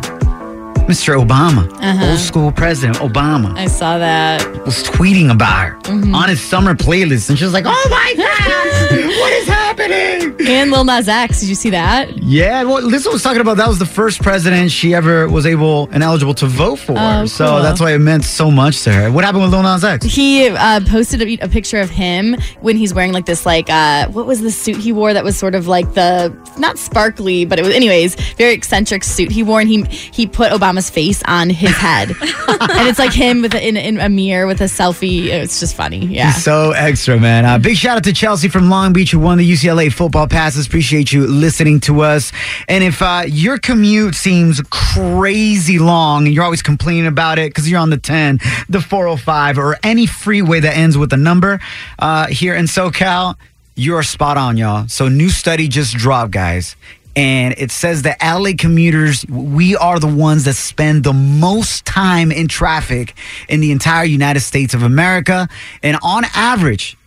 Mr. 0.87 1.19
Obama, 1.19 1.67
uh-huh. 1.81 2.11
old 2.11 2.19
school 2.19 2.51
president 2.51 2.97
Obama, 2.97 3.57
I 3.57 3.65
saw 3.65 3.97
that. 3.97 4.45
was 4.65 4.83
tweeting 4.83 5.31
about 5.31 5.57
her 5.57 5.75
mm-hmm. 5.79 6.13
on 6.13 6.29
his 6.29 6.39
summer 6.39 6.75
playlist. 6.75 7.29
And 7.29 7.39
she 7.39 7.43
was 7.43 7.53
like, 7.53 7.65
oh 7.65 7.87
my 7.89 8.13
God, 8.15 9.19
what 9.19 9.33
is 9.33 9.47
happening? 9.47 9.64
And 9.79 10.71
Lil 10.71 10.83
Nas 10.85 11.07
X. 11.07 11.39
Did 11.41 11.49
you 11.49 11.55
see 11.55 11.69
that? 11.71 12.17
Yeah, 12.23 12.63
well, 12.63 12.81
Lizzo 12.81 13.11
was 13.11 13.23
talking 13.23 13.41
about 13.41 13.57
that 13.57 13.67
was 13.67 13.79
the 13.79 13.85
first 13.85 14.21
president 14.21 14.71
she 14.71 14.93
ever 14.93 15.27
was 15.27 15.45
able 15.45 15.89
and 15.91 16.03
eligible 16.03 16.33
to 16.35 16.45
vote 16.47 16.77
for. 16.77 16.95
Oh, 16.97 17.25
So 17.25 17.45
cool. 17.47 17.61
that's 17.61 17.79
why 17.79 17.93
it 17.93 17.99
meant 17.99 18.23
so 18.23 18.49
much 18.51 18.83
to 18.83 18.91
her. 18.93 19.11
What 19.11 19.23
happened 19.23 19.43
with 19.43 19.51
Lil 19.53 19.63
Nas 19.63 19.83
X? 19.83 20.05
He 20.05 20.47
uh, 20.49 20.81
posted 20.87 21.21
a, 21.21 21.45
a 21.45 21.49
picture 21.49 21.79
of 21.79 21.89
him 21.89 22.35
when 22.61 22.77
he's 22.77 22.93
wearing 22.93 23.11
like 23.13 23.25
this, 23.25 23.45
like, 23.45 23.69
uh, 23.69 24.07
what 24.09 24.25
was 24.25 24.41
the 24.41 24.51
suit 24.51 24.77
he 24.77 24.91
wore 24.91 25.13
that 25.13 25.23
was 25.23 25.37
sort 25.37 25.55
of 25.55 25.67
like 25.67 25.93
the, 25.93 26.35
not 26.57 26.77
sparkly, 26.77 27.45
but 27.45 27.59
it 27.59 27.65
was, 27.65 27.73
anyways, 27.73 28.15
very 28.35 28.53
eccentric 28.53 29.03
suit 29.03 29.31
he 29.31 29.43
wore. 29.43 29.59
And 29.59 29.69
he 29.69 29.83
he 29.85 30.27
put 30.27 30.51
Obama's 30.51 30.89
face 30.89 31.21
on 31.27 31.49
his 31.49 31.75
head. 31.75 32.09
and 32.47 32.87
it's 32.87 32.99
like 32.99 33.13
him 33.13 33.41
with 33.41 33.53
a, 33.53 33.67
in, 33.67 33.77
in 33.77 33.99
a 33.99 34.09
mirror 34.09 34.47
with 34.47 34.61
a 34.61 34.65
selfie. 34.65 35.25
It's 35.25 35.59
just 35.59 35.75
funny. 35.75 36.05
Yeah. 36.05 36.31
He's 36.31 36.43
so 36.43 36.71
extra, 36.71 37.19
man. 37.19 37.45
Uh, 37.45 37.57
big 37.57 37.75
shout 37.77 37.97
out 37.97 38.03
to 38.05 38.13
Chelsea 38.13 38.47
from 38.47 38.69
Long 38.69 38.93
Beach 38.93 39.11
who 39.11 39.19
won 39.19 39.37
the 39.37 39.45
UCLA 39.65 39.91
football 39.91 40.27
passes. 40.27 40.67
Appreciate 40.67 41.11
you 41.11 41.25
listening 41.25 41.79
to 41.81 42.01
us. 42.01 42.31
And 42.67 42.83
if 42.83 43.01
uh, 43.01 43.23
your 43.27 43.57
commute 43.57 44.13
seems 44.13 44.61
crazy 44.69 45.79
long 45.79 46.25
and 46.25 46.35
you're 46.35 46.43
always 46.43 46.61
complaining 46.61 47.07
about 47.07 47.39
it 47.39 47.49
because 47.49 47.69
you're 47.69 47.79
on 47.79 47.89
the 47.89 47.97
10, 47.97 48.39
the 48.69 48.79
405, 48.79 49.57
or 49.57 49.77
any 49.81 50.05
freeway 50.05 50.59
that 50.59 50.77
ends 50.77 50.97
with 50.97 51.11
a 51.13 51.17
number 51.17 51.59
uh, 51.97 52.27
here 52.27 52.53
in 52.55 52.65
SoCal, 52.65 53.35
you're 53.75 54.03
spot 54.03 54.37
on, 54.37 54.55
y'all. 54.55 54.87
So, 54.87 55.09
new 55.09 55.29
study 55.29 55.67
just 55.67 55.95
dropped, 55.95 56.31
guys. 56.31 56.75
And 57.15 57.55
it 57.57 57.71
says 57.71 58.03
that 58.03 58.17
LA 58.21 58.51
commuters, 58.57 59.25
we 59.27 59.75
are 59.75 59.99
the 59.99 60.07
ones 60.07 60.43
that 60.45 60.53
spend 60.53 61.03
the 61.03 61.13
most 61.13 61.85
time 61.85 62.31
in 62.31 62.47
traffic 62.47 63.15
in 63.49 63.61
the 63.61 63.71
entire 63.71 64.03
United 64.03 64.41
States 64.41 64.73
of 64.73 64.83
America. 64.83 65.47
And 65.81 65.97
on 66.03 66.25
average, 66.35 66.97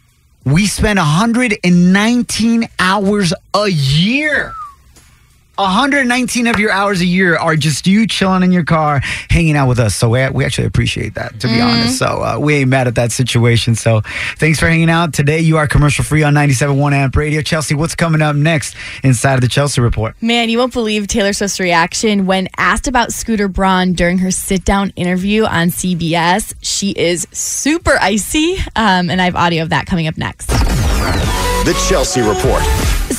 we 0.53 0.67
spend 0.67 0.99
119 0.99 2.69
hours 2.79 3.35
a 3.55 3.69
year. 3.69 4.55
119 5.59 6.47
of 6.47 6.59
your 6.59 6.71
hours 6.71 7.01
a 7.01 7.07
year 7.07 7.37
are 7.37 7.57
just 7.57 7.87
you 7.87 8.07
chilling 8.07 8.43
in 8.43 8.53
your 8.53 8.65
car, 8.65 9.01
hanging 9.29 9.57
out 9.57 9.69
with 9.69 9.81
us. 9.81 9.95
So 9.97 10.09
we, 10.09 10.29
we 10.31 10.45
actually 10.45 10.67
appreciate 10.67 11.15
that, 11.15 11.41
to 11.41 11.49
be 11.49 11.61
honest. 11.61 11.99
So 11.99 12.07
uh, 12.07 12.39
we 12.39 12.57
ain't 12.57 12.71
mad 12.71 12.87
at 12.87 12.95
that 12.95 13.11
situation. 13.11 13.75
So 13.75 14.03
thanks 14.37 14.61
for 14.61 14.67
hanging 14.69 14.89
out. 14.89 15.13
Today, 15.13 15.41
you 15.41 15.57
are 15.57 15.67
commercial 15.67 16.05
free 16.05 16.23
on 16.23 16.35
97.1 16.35 16.93
Amp 16.93 17.17
Radio. 17.17 17.43
Chelsea, 17.43 17.75
what's 17.75 17.97
coming 17.97 18.23
up 18.23 18.37
next 18.37 18.77
inside 19.03 19.35
of 19.35 19.41
the 19.41 19.49
Chelsea 19.49 19.81
Report? 19.81 20.15
Man, 20.23 20.49
you 20.49 20.59
won't 20.59 20.73
believe 20.73 21.09
Taylor 21.09 21.33
Swift's 21.33 21.59
reaction 21.59 22.27
when 22.27 22.49
asked 22.57 22.87
about 22.87 23.13
Scooter 23.13 23.49
Braun 23.49 23.95
during 23.95 24.19
her 24.19 24.31
sit 24.31 24.65
down 24.65 24.91
interview 24.97 25.45
on 25.45 25.69
CBS. 25.69 26.55
She 26.61 26.93
is 26.93 27.27
super 27.33 27.99
icy. 28.01 28.59
Um, 28.77 29.11
and 29.11 29.21
I 29.21 29.25
have 29.25 29.37
audio 29.37 29.63
of 29.63 29.71
that 29.71 29.87
coming 29.87 30.07
up 30.07 30.17
next. 30.17 30.47
The 30.47 31.75
Chelsea 31.89 32.21
Report. 32.21 32.63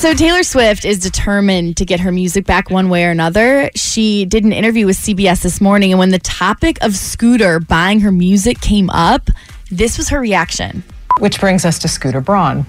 So 0.00 0.14
Taylor 0.14 0.42
Swift 0.42 0.86
is 0.86 0.98
determined 0.98 1.76
to 1.76 1.84
get 1.84 2.00
her 2.00 2.10
music 2.10 2.46
back 2.46 2.70
one 2.70 2.88
way 2.88 3.04
or 3.04 3.10
another. 3.10 3.70
She 3.74 4.24
did 4.24 4.44
an 4.44 4.52
interview 4.54 4.86
with 4.86 4.96
CBS 4.96 5.42
this 5.42 5.60
morning, 5.60 5.92
and 5.92 5.98
when 5.98 6.08
the 6.08 6.18
topic 6.18 6.78
of 6.80 6.96
Scooter 6.96 7.60
buying 7.60 8.00
her 8.00 8.10
music 8.10 8.62
came 8.62 8.88
up, 8.88 9.28
this 9.70 9.98
was 9.98 10.08
her 10.08 10.18
reaction. 10.18 10.84
Which 11.18 11.38
brings 11.38 11.66
us 11.66 11.78
to 11.80 11.88
Scooter 11.88 12.22
Braun. 12.22 12.64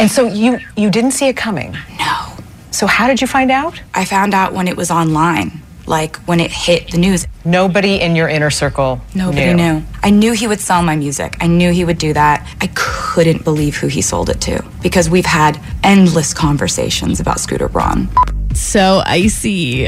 And 0.00 0.10
so 0.10 0.26
you 0.26 0.58
you 0.74 0.90
didn't 0.90 1.10
see 1.10 1.28
it 1.28 1.36
coming. 1.36 1.76
No. 1.98 2.36
So 2.70 2.86
how 2.86 3.08
did 3.08 3.20
you 3.20 3.26
find 3.26 3.50
out? 3.50 3.82
I 3.94 4.06
found 4.06 4.32
out 4.32 4.54
when 4.54 4.68
it 4.68 4.76
was 4.78 4.90
online, 4.90 5.60
like 5.86 6.16
when 6.26 6.40
it 6.40 6.50
hit 6.50 6.90
the 6.90 6.98
news. 6.98 7.26
Nobody 7.44 8.00
in 8.00 8.16
your 8.16 8.28
inner 8.28 8.50
circle 8.50 9.00
Nobody 9.14 9.54
knew. 9.54 9.82
I 10.02 10.10
knew 10.10 10.32
he 10.32 10.46
would 10.46 10.60
sell 10.60 10.82
my 10.82 10.96
music. 10.96 11.36
I 11.40 11.46
knew 11.46 11.72
he 11.72 11.84
would 11.84 11.98
do 11.98 12.12
that. 12.12 12.46
I 12.60 12.70
couldn't 12.74 13.44
believe 13.44 13.76
who 13.76 13.86
he 13.86 14.02
sold 14.02 14.28
it 14.30 14.40
to 14.42 14.64
because 14.82 15.08
we've 15.08 15.26
had 15.26 15.60
endless 15.82 16.34
conversations 16.34 17.20
about 17.20 17.40
Scooter 17.40 17.68
Braun. 17.68 18.08
So 18.54 19.02
icy. 19.06 19.86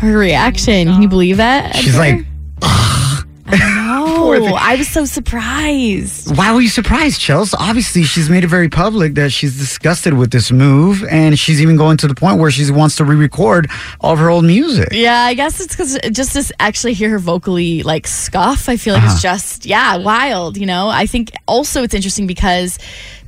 Her 0.00 0.18
reaction. 0.18 0.88
Can 0.88 1.02
you 1.02 1.08
believe 1.08 1.38
that? 1.38 1.74
She's 1.76 1.96
Edgar? 1.96 1.98
like, 2.18 2.26
No, 2.62 3.05
I 4.58 4.74
was 4.76 4.88
so 4.88 5.04
surprised. 5.04 6.36
why 6.36 6.52
were 6.52 6.60
you 6.60 6.68
surprised, 6.68 7.20
Chelsea? 7.20 7.56
Obviously, 7.60 8.02
she's 8.02 8.28
made 8.28 8.44
it 8.44 8.48
very 8.48 8.68
public 8.68 9.14
that 9.14 9.30
she's 9.30 9.56
disgusted 9.58 10.14
with 10.14 10.30
this 10.30 10.50
move, 10.50 11.04
and 11.04 11.38
she's 11.38 11.62
even 11.62 11.76
going 11.76 11.96
to 11.98 12.08
the 12.08 12.14
point 12.14 12.38
where 12.40 12.50
she 12.50 12.70
wants 12.70 12.96
to 12.96 13.04
re-record 13.04 13.70
all 14.00 14.14
of 14.14 14.18
her 14.18 14.28
old 14.30 14.44
music. 14.44 14.88
Yeah, 14.92 15.20
I 15.20 15.34
guess 15.34 15.60
it's 15.60 15.74
because 15.76 15.98
just 16.12 16.32
to 16.32 16.54
actually 16.60 16.94
hear 16.94 17.10
her 17.10 17.18
vocally 17.18 17.82
like 17.82 18.06
scuff, 18.06 18.68
I 18.68 18.76
feel 18.76 18.94
like 18.94 19.04
Uh-huh. 19.04 19.12
it's 19.12 19.22
just 19.22 19.66
yeah 19.66 19.96
wild. 19.96 20.56
You 20.56 20.66
know, 20.66 20.88
I 20.88 21.06
think 21.06 21.32
also 21.46 21.82
it's 21.82 21.94
interesting 21.94 22.26
because. 22.26 22.78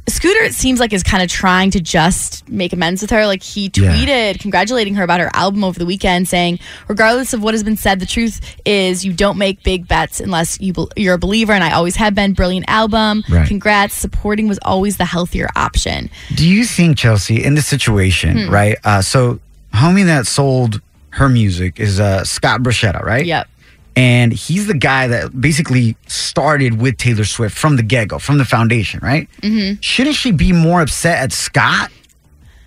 Scooter, 0.08 0.42
it 0.42 0.54
seems 0.54 0.80
like, 0.80 0.92
is 0.92 1.02
kind 1.02 1.22
of 1.22 1.28
trying 1.30 1.70
to 1.72 1.80
just 1.80 2.48
make 2.48 2.72
amends 2.72 3.02
with 3.02 3.10
her. 3.10 3.26
Like, 3.26 3.42
he 3.42 3.64
Yeah. 3.74 3.92
tweeted 3.94 4.40
congratulating 4.40 4.94
her 4.96 5.02
about 5.04 5.20
her 5.20 5.30
album 5.34 5.62
over 5.64 5.78
the 5.78 5.86
weekend, 5.86 6.28
saying, 6.28 6.58
regardless 6.88 7.32
of 7.32 7.42
what 7.42 7.54
has 7.54 7.62
been 7.62 7.76
said, 7.76 8.00
the 8.00 8.06
truth 8.06 8.40
is 8.64 9.04
you 9.04 9.12
don't 9.12 9.38
make 9.38 9.62
big 9.62 9.86
bets 9.86 10.20
unless 10.20 10.60
you 10.60 10.72
bel 10.72 10.88
you're 10.96 11.14
a 11.14 11.18
believer. 11.18 11.52
And 11.52 11.62
I 11.62 11.72
always 11.72 11.96
have 11.96 12.14
been. 12.14 12.32
Brilliant 12.32 12.66
album. 12.68 13.22
Right. 13.28 13.46
Congrats. 13.46 13.94
Supporting 13.94 14.48
was 14.48 14.58
always 14.62 14.96
the 14.96 15.04
healthier 15.04 15.48
option. 15.56 16.10
Do 16.34 16.48
you 16.48 16.64
think 16.64 16.96
Chelsea 16.98 17.42
in 17.44 17.54
this 17.54 17.66
situation, 17.66 18.46
Hmm. 18.46 18.50
right? 18.50 18.76
Uh, 18.84 19.02
so 19.02 19.40
homie 19.74 20.04
that 20.06 20.26
sold 20.26 20.80
her 21.10 21.28
music 21.28 21.80
is 21.80 21.98
uh, 22.00 22.24
Scott 22.24 22.62
Borchetta, 22.62 23.02
right? 23.02 23.26
Yep. 23.26 23.48
And 23.96 24.32
he's 24.32 24.66
the 24.68 24.74
guy 24.74 25.08
that 25.08 25.40
basically 25.40 25.96
started 26.06 26.80
with 26.80 26.96
Taylor 26.98 27.24
Swift 27.24 27.56
from 27.56 27.76
the 27.76 27.82
get 27.82 28.08
go, 28.08 28.18
from 28.18 28.38
the 28.38 28.44
foundation, 28.44 29.00
right? 29.02 29.28
Mm-hmm. 29.42 29.80
Shouldn't 29.80 30.14
she 30.16 30.30
be 30.30 30.52
more 30.52 30.80
upset 30.80 31.18
at 31.18 31.32
Scott 31.32 31.90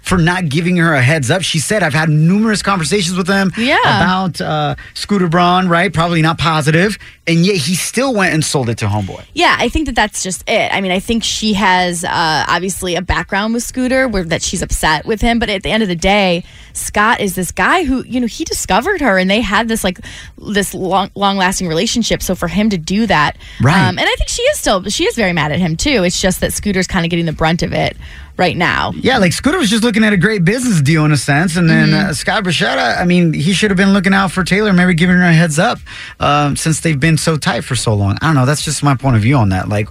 for 0.02 0.18
not 0.18 0.50
giving 0.50 0.76
her 0.78 0.94
a 0.94 1.02
heads 1.02 1.32
up? 1.32 1.42
She 1.42 1.60
said, 1.60 1.84
I've 1.84 1.94
had 1.94 2.10
numerous 2.10 2.62
conversations 2.62 3.18
with 3.18 3.28
him 3.30 3.54
Yeah. 3.56 3.78
about 3.80 4.42
uh, 4.42 4.76
Scooter 4.94 5.30
Braun, 5.30 5.70
right? 5.70 5.94
Probably 5.94 6.22
not 6.22 6.38
positive. 6.38 6.98
And 7.28 7.46
yet 7.46 7.56
he 7.58 7.76
still 7.76 8.16
went 8.16 8.34
and 8.34 8.44
sold 8.44 8.68
it 8.68 8.80
to 8.80 8.86
Homeboy. 8.88 9.24
Yeah, 9.36 9.56
I 9.60 9.70
think 9.70 9.86
that 9.86 9.94
that's 9.96 10.24
just 10.24 10.44
it. 10.50 10.74
I 10.74 10.82
mean, 10.82 10.92
I 10.92 11.00
think 11.00 11.24
she 11.24 11.54
has 11.54 12.04
uh, 12.04 12.10
obviously 12.48 12.96
a 12.96 13.02
background 13.04 13.54
with 13.54 13.62
Scooter 13.62 14.08
where 14.08 14.24
that 14.24 14.42
she's 14.42 14.64
upset 14.64 15.06
with 15.06 15.22
him, 15.22 15.38
but 15.38 15.48
at 15.48 15.62
the 15.62 15.70
end 15.70 15.84
of 15.84 15.90
the 15.90 15.96
day, 15.96 16.44
Scott 16.74 17.22
is 17.22 17.36
this 17.36 17.52
guy 17.52 17.84
who 17.84 18.04
you 18.06 18.20
know 18.20 18.26
he 18.28 18.44
discovered 18.44 19.02
her 19.02 19.20
and 19.20 19.30
they 19.30 19.40
had 19.42 19.68
this 19.68 19.84
like 19.84 20.00
this 20.40 20.74
long 20.74 21.12
long 21.14 21.38
lasting 21.38 21.68
relationship. 21.68 22.24
So 22.24 22.34
for 22.34 22.48
him 22.48 22.72
to 22.72 22.78
do 22.80 23.06
that, 23.06 23.38
Right. 23.62 23.76
Um, 23.88 24.00
and 24.00 24.08
I 24.08 24.16
think 24.18 24.30
she 24.30 24.42
is 24.42 24.58
still 24.60 24.84
she 24.90 25.06
is 25.06 25.16
very 25.16 25.32
mad 25.34 25.52
at 25.52 25.60
him 25.60 25.76
too. 25.78 26.04
It's 26.04 26.20
just 26.20 26.40
that 26.42 26.54
Scooter's 26.54 26.88
kind 26.88 27.06
of 27.06 27.12
getting 27.12 27.28
the 27.28 27.34
brunt 27.34 27.62
of 27.62 27.72
it 27.72 27.96
right 28.38 28.56
now. 28.58 28.92
Yeah, 28.96 29.18
like 29.20 29.34
Scooter 29.34 29.60
was 29.60 29.70
just 29.70 29.84
looking 29.84 30.04
at 30.04 30.14
a 30.14 30.18
great 30.18 30.44
business 30.44 30.82
deal 30.82 31.06
in 31.06 31.12
a 31.12 31.18
sense, 31.18 31.58
and 31.58 31.70
then 31.70 31.90
Mm-hmm. 31.90 32.10
uh, 32.10 32.14
Scott 32.14 32.44
Borchetta. 32.46 32.98
I 32.98 33.04
mean, 33.06 33.34
he 33.34 33.54
should 33.54 33.70
have 33.70 33.78
been 33.78 33.94
looking 33.94 34.14
out 34.14 34.32
for 34.32 34.44
Taylor, 34.44 34.72
maybe 34.74 34.94
giving 34.96 35.18
her 35.18 35.22
a 35.24 35.34
heads 35.34 35.60
up, 35.60 35.78
um, 36.20 36.56
since 36.56 36.80
they've 36.80 37.00
been 37.00 37.18
so 37.22 37.38
tight 37.38 37.62
for 37.62 37.76
so 37.76 37.94
long. 37.94 38.18
I 38.22 38.28
don't 38.28 38.36
know. 38.36 38.46
That's 38.46 38.64
just 38.64 38.84
my 38.84 38.96
point 38.96 39.16
of 39.16 39.22
view 39.22 39.36
on 39.36 39.50
that. 39.50 39.70
Like, 39.70 39.88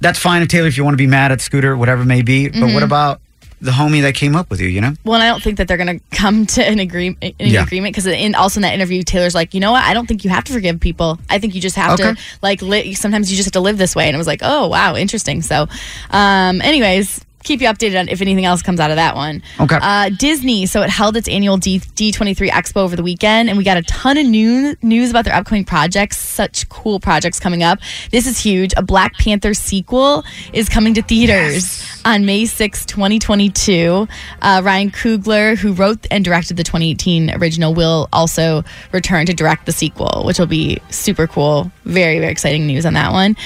that's 0.00 0.18
fine, 0.18 0.46
Taylor, 0.46 0.66
if 0.68 0.76
you 0.76 0.84
want 0.84 0.94
to 0.94 0.98
be 0.98 1.06
mad 1.06 1.30
at 1.32 1.40
Scooter, 1.40 1.76
whatever 1.76 2.02
it 2.02 2.06
may 2.06 2.22
be. 2.22 2.48
But 2.48 2.56
Mm-hmm. 2.58 2.74
what 2.74 2.82
about 2.82 3.20
the 3.62 3.70
homie 3.72 4.00
that 4.00 4.14
came 4.14 4.34
up 4.34 4.48
with 4.48 4.58
you? 4.60 4.68
You 4.68 4.80
know? 4.80 4.94
Well, 5.04 5.14
and 5.16 5.22
I 5.22 5.28
don't 5.28 5.42
think 5.42 5.58
that 5.58 5.68
they're 5.68 5.76
going 5.76 5.98
to 6.00 6.04
come 6.16 6.46
to 6.56 6.64
an 6.66 6.78
agreement. 6.78 7.18
An 7.22 7.32
Yeah. 7.38 7.62
agreement 7.62 7.94
because 7.94 8.06
in 8.06 8.34
also 8.34 8.58
in 8.58 8.62
that 8.62 8.72
interview, 8.72 9.02
Taylor's 9.02 9.34
like, 9.34 9.52
you 9.52 9.60
know 9.60 9.72
what? 9.72 9.84
I 9.84 9.92
don't 9.92 10.06
think 10.06 10.24
you 10.24 10.30
have 10.30 10.44
to 10.44 10.52
forgive 10.54 10.80
people. 10.80 11.18
I 11.28 11.38
think 11.38 11.54
you 11.54 11.60
just 11.60 11.76
have 11.76 12.00
Okay. 12.00 12.14
to 12.14 12.20
like. 12.40 12.62
Li- 12.62 12.94
sometimes 12.94 13.30
you 13.30 13.36
just 13.36 13.46
have 13.46 13.52
to 13.52 13.60
live 13.60 13.76
this 13.76 13.94
way. 13.94 14.06
And 14.08 14.14
it 14.14 14.18
was 14.18 14.26
like, 14.26 14.40
oh 14.42 14.68
wow, 14.68 14.96
interesting. 14.96 15.42
So, 15.42 15.68
um, 16.10 16.62
anyways. 16.62 17.24
Keep 17.42 17.62
you 17.62 17.68
updated 17.68 17.98
on 17.98 18.08
if 18.08 18.20
anything 18.20 18.44
else 18.44 18.60
comes 18.62 18.80
out 18.80 18.90
of 18.90 18.96
that 18.96 19.16
one. 19.16 19.42
Okay. 19.58 19.78
Uh, 19.80 20.10
Disney, 20.10 20.66
so 20.66 20.82
it 20.82 20.90
held 20.90 21.16
its 21.16 21.26
annual 21.28 21.56
D- 21.56 21.80
D23 21.80 22.50
Expo 22.50 22.76
over 22.76 22.96
the 22.96 23.02
weekend, 23.02 23.48
and 23.48 23.56
we 23.56 23.64
got 23.64 23.78
a 23.78 23.82
ton 23.82 24.18
of 24.18 24.26
new 24.26 24.76
news 24.82 25.10
about 25.10 25.24
their 25.24 25.34
upcoming 25.34 25.64
projects. 25.64 26.18
Such 26.18 26.68
cool 26.68 27.00
projects 27.00 27.40
coming 27.40 27.62
up. 27.62 27.78
This 28.10 28.26
is 28.26 28.38
huge. 28.38 28.74
A 28.76 28.82
Black 28.82 29.14
Panther 29.14 29.54
sequel 29.54 30.24
is 30.52 30.68
coming 30.68 30.92
to 30.94 31.02
theaters 31.02 31.82
on 32.04 32.26
May 32.26 32.44
6, 32.44 32.84
2022. 32.86 34.06
Uh, 34.42 34.60
Ryan 34.62 34.90
Coogler, 34.90 35.56
who 35.56 35.72
wrote 35.72 36.06
and 36.10 36.24
directed 36.24 36.56
the 36.56 36.64
2018 36.64 37.30
original, 37.36 37.72
will 37.74 38.08
also 38.12 38.64
return 38.92 39.24
to 39.26 39.32
direct 39.34 39.64
the 39.66 39.72
sequel, 39.72 40.24
which 40.26 40.38
will 40.38 40.46
be 40.46 40.78
super 40.90 41.26
cool. 41.26 41.70
Very, 41.84 42.18
very 42.18 42.30
exciting 42.30 42.66
news 42.66 42.84
on 42.84 42.94
that 42.94 43.12
one. 43.12 43.36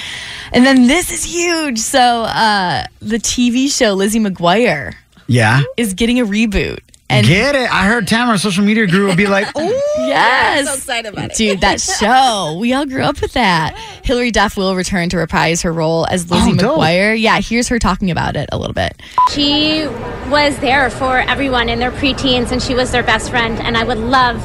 And 0.52 0.64
then 0.64 0.86
this 0.86 1.12
is 1.12 1.24
huge. 1.24 1.78
So 1.78 2.22
uh, 2.22 2.86
the 3.00 3.18
TV 3.18 3.70
show 3.70 3.83
Lizzie 3.92 4.20
McGuire 4.20 4.94
Yeah. 5.26 5.62
is 5.76 5.94
getting 5.94 6.20
a 6.20 6.24
reboot. 6.26 6.78
And 7.10 7.26
Get 7.26 7.54
it? 7.54 7.70
I 7.72 7.84
heard 7.86 8.08
Tamara, 8.08 8.38
social 8.38 8.64
media 8.64 8.86
guru, 8.86 9.08
would 9.08 9.16
be 9.18 9.26
like, 9.26 9.46
"Oh, 9.54 9.80
Yes. 9.98 10.66
so 10.66 10.74
excited 10.74 11.12
about 11.12 11.32
it. 11.32 11.36
Dude, 11.36 11.60
that 11.60 11.78
show. 11.80 12.56
We 12.58 12.72
all 12.72 12.86
grew 12.86 13.02
up 13.02 13.20
with 13.20 13.34
that. 13.34 13.76
Hilary 14.04 14.30
Duff 14.30 14.56
will 14.56 14.74
return 14.74 15.10
to 15.10 15.18
reprise 15.18 15.60
her 15.62 15.72
role 15.72 16.06
as 16.10 16.30
Lizzie 16.30 16.52
Oh, 16.52 16.54
dope. 16.56 16.78
McGuire. 16.80 17.20
Yeah, 17.20 17.40
here's 17.40 17.68
her 17.68 17.78
talking 17.78 18.10
about 18.10 18.36
it 18.36 18.48
a 18.52 18.58
little 18.58 18.72
bit. 18.72 19.00
She 19.32 19.84
was 20.30 20.56
there 20.58 20.88
for 20.88 21.18
everyone 21.18 21.68
in 21.68 21.78
their 21.78 21.92
preteens 21.92 22.50
and 22.52 22.62
she 22.62 22.74
was 22.74 22.90
their 22.90 23.02
best 23.02 23.28
friend 23.28 23.60
and 23.60 23.76
I 23.76 23.84
would 23.84 23.98
love 23.98 24.42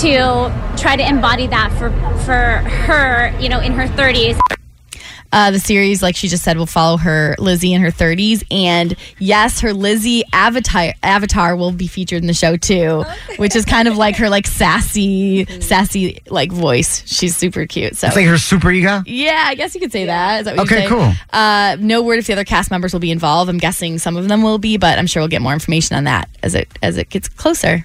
to 0.00 0.50
try 0.78 0.96
to 0.96 1.06
embody 1.06 1.46
that 1.48 1.70
for 1.78 1.90
for 2.24 2.66
her, 2.86 3.38
you 3.38 3.50
know, 3.50 3.60
in 3.60 3.72
her 3.74 3.86
30s. 3.86 4.38
Uh, 5.30 5.50
the 5.50 5.58
series, 5.58 6.02
like 6.02 6.16
she 6.16 6.26
just 6.28 6.42
said, 6.42 6.56
will 6.56 6.64
follow 6.66 6.96
her 6.96 7.34
Lizzie 7.38 7.74
in 7.74 7.82
her 7.82 7.90
30s, 7.90 8.44
and 8.50 8.96
yes, 9.18 9.60
her 9.60 9.72
Lizzie 9.74 10.24
avatar 10.32 10.92
avatar 11.02 11.54
will 11.54 11.70
be 11.72 11.86
featured 11.86 12.22
in 12.22 12.26
the 12.26 12.34
show 12.34 12.56
too, 12.56 13.04
which 13.36 13.54
is 13.54 13.64
kind 13.66 13.88
of 13.88 13.96
like 13.98 14.16
her 14.16 14.30
like 14.30 14.46
sassy, 14.46 15.44
sassy 15.60 16.20
like 16.28 16.50
voice. 16.50 17.02
She's 17.06 17.36
super 17.36 17.66
cute. 17.66 17.96
So 17.96 18.06
it's 18.06 18.16
like 18.16 18.26
her 18.26 18.38
super 18.38 18.70
ego. 18.70 19.02
Yeah, 19.06 19.44
I 19.46 19.54
guess 19.54 19.74
you 19.74 19.80
could 19.80 19.92
say 19.92 20.06
that. 20.06 20.40
Is 20.40 20.44
that 20.46 20.56
what 20.56 20.66
Okay, 20.70 20.84
you 20.84 20.88
cool. 20.88 21.12
Uh, 21.32 21.76
no 21.78 22.02
word 22.02 22.18
if 22.18 22.26
the 22.26 22.32
other 22.32 22.44
cast 22.44 22.70
members 22.70 22.92
will 22.92 23.00
be 23.00 23.10
involved. 23.10 23.50
I'm 23.50 23.58
guessing 23.58 23.98
some 23.98 24.16
of 24.16 24.28
them 24.28 24.42
will 24.42 24.58
be, 24.58 24.76
but 24.78 24.98
I'm 24.98 25.06
sure 25.06 25.20
we'll 25.20 25.28
get 25.28 25.42
more 25.42 25.52
information 25.52 25.96
on 25.96 26.04
that 26.04 26.28
as 26.42 26.54
it 26.54 26.68
as 26.82 26.96
it 26.96 27.10
gets 27.10 27.28
closer. 27.28 27.84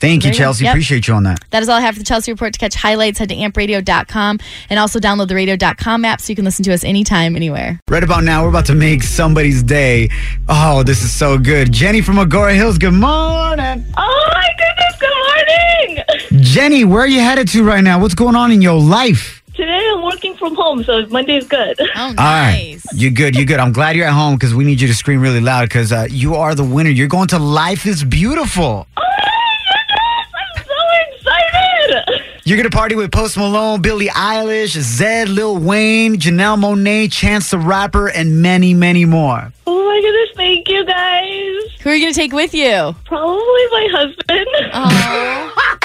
Thank 0.00 0.24
you, 0.24 0.30
There 0.30 0.32
you 0.32 0.38
go. 0.38 0.44
Chelsea. 0.44 0.64
Yep. 0.64 0.72
Appreciate 0.72 1.06
you 1.08 1.14
on 1.14 1.24
that. 1.24 1.40
That 1.50 1.62
is 1.62 1.68
all 1.68 1.76
I 1.76 1.80
have 1.82 1.94
for 1.94 1.98
the 2.00 2.04
Chelsea 2.06 2.32
Report. 2.32 2.52
To 2.54 2.58
catch 2.58 2.74
highlights, 2.74 3.18
head 3.18 3.28
to 3.28 3.34
ampradio.com 3.36 4.38
and 4.70 4.78
also 4.80 4.98
download 4.98 5.28
the 5.28 5.34
radio.com 5.34 6.04
app 6.04 6.20
so 6.20 6.30
you 6.30 6.36
can 6.36 6.44
listen 6.44 6.62
to 6.64 6.72
us 6.72 6.84
anytime, 6.84 7.36
anywhere. 7.36 7.78
Right 7.88 8.02
about 8.02 8.24
now, 8.24 8.42
we're 8.42 8.48
about 8.48 8.66
to 8.66 8.74
make 8.74 9.02
somebody's 9.02 9.62
day. 9.62 10.08
Oh, 10.48 10.82
this 10.82 11.02
is 11.02 11.12
so 11.12 11.38
good. 11.38 11.70
Jenny 11.72 12.00
from 12.00 12.16
Agoura 12.16 12.54
Hills, 12.54 12.78
good 12.78 12.94
morning. 12.94 13.84
Oh 13.96 14.28
my 14.32 14.48
goodness, 14.58 14.96
good 14.98 15.14
morning! 16.30 16.42
Jenny, 16.44 16.84
where 16.84 17.02
are 17.02 17.06
you 17.08 17.20
headed 17.20 17.48
to 17.48 17.62
right 17.62 17.82
now? 17.84 18.00
What's 18.00 18.14
going 18.14 18.36
on 18.36 18.50
in 18.52 18.62
your 18.62 18.80
life? 18.80 19.42
Today 19.54 19.90
I'm 19.92 20.02
working 20.02 20.34
from 20.36 20.54
home, 20.54 20.82
so 20.84 21.04
Monday's 21.08 21.46
good. 21.46 21.78
Oh, 21.80 21.86
All 22.06 22.14
right. 22.14 22.78
You're 22.94 23.10
good. 23.10 23.34
You're 23.36 23.44
good. 23.44 23.58
I'm 23.60 23.72
glad 23.72 23.94
you're 23.96 24.06
at 24.06 24.14
home 24.14 24.36
because 24.36 24.54
we 24.54 24.64
need 24.64 24.80
you 24.80 24.88
to 24.88 24.94
scream 24.94 25.20
really 25.20 25.40
loud 25.40 25.68
because 25.68 25.92
uh, 25.92 26.06
you 26.10 26.34
are 26.36 26.54
the 26.54 26.64
winner. 26.64 26.88
You're 26.88 27.08
going 27.08 27.28
to 27.28 27.38
Life 27.38 27.84
is 27.84 28.02
Beautiful. 28.02 28.86
I'm 28.96 30.64
so 30.64 30.74
excited! 31.10 32.22
You're 32.50 32.56
going 32.56 32.68
to 32.68 32.76
party 32.76 32.96
with 32.96 33.12
Post 33.12 33.36
Malone, 33.36 33.80
Billie 33.80 34.08
Eilish, 34.08 34.76
Zedd, 34.76 35.32
Lil 35.32 35.56
Wayne, 35.58 36.16
Janelle 36.16 36.58
Monáe, 36.58 37.08
Chance 37.08 37.52
the 37.52 37.58
Rapper, 37.58 38.08
and 38.08 38.42
many, 38.42 38.74
many 38.74 39.04
more. 39.04 39.52
Oh 39.72 39.84
my 39.84 40.00
goodness, 40.00 40.30
thank 40.34 40.68
you 40.68 40.84
guys. 40.84 41.80
Who 41.82 41.90
are 41.90 41.94
you 41.94 42.02
going 42.02 42.12
to 42.12 42.18
take 42.20 42.32
with 42.32 42.52
you? 42.54 42.92
Probably 43.04 43.66
my 43.70 43.88
husband. 43.92 44.46
Oh. 44.72 45.76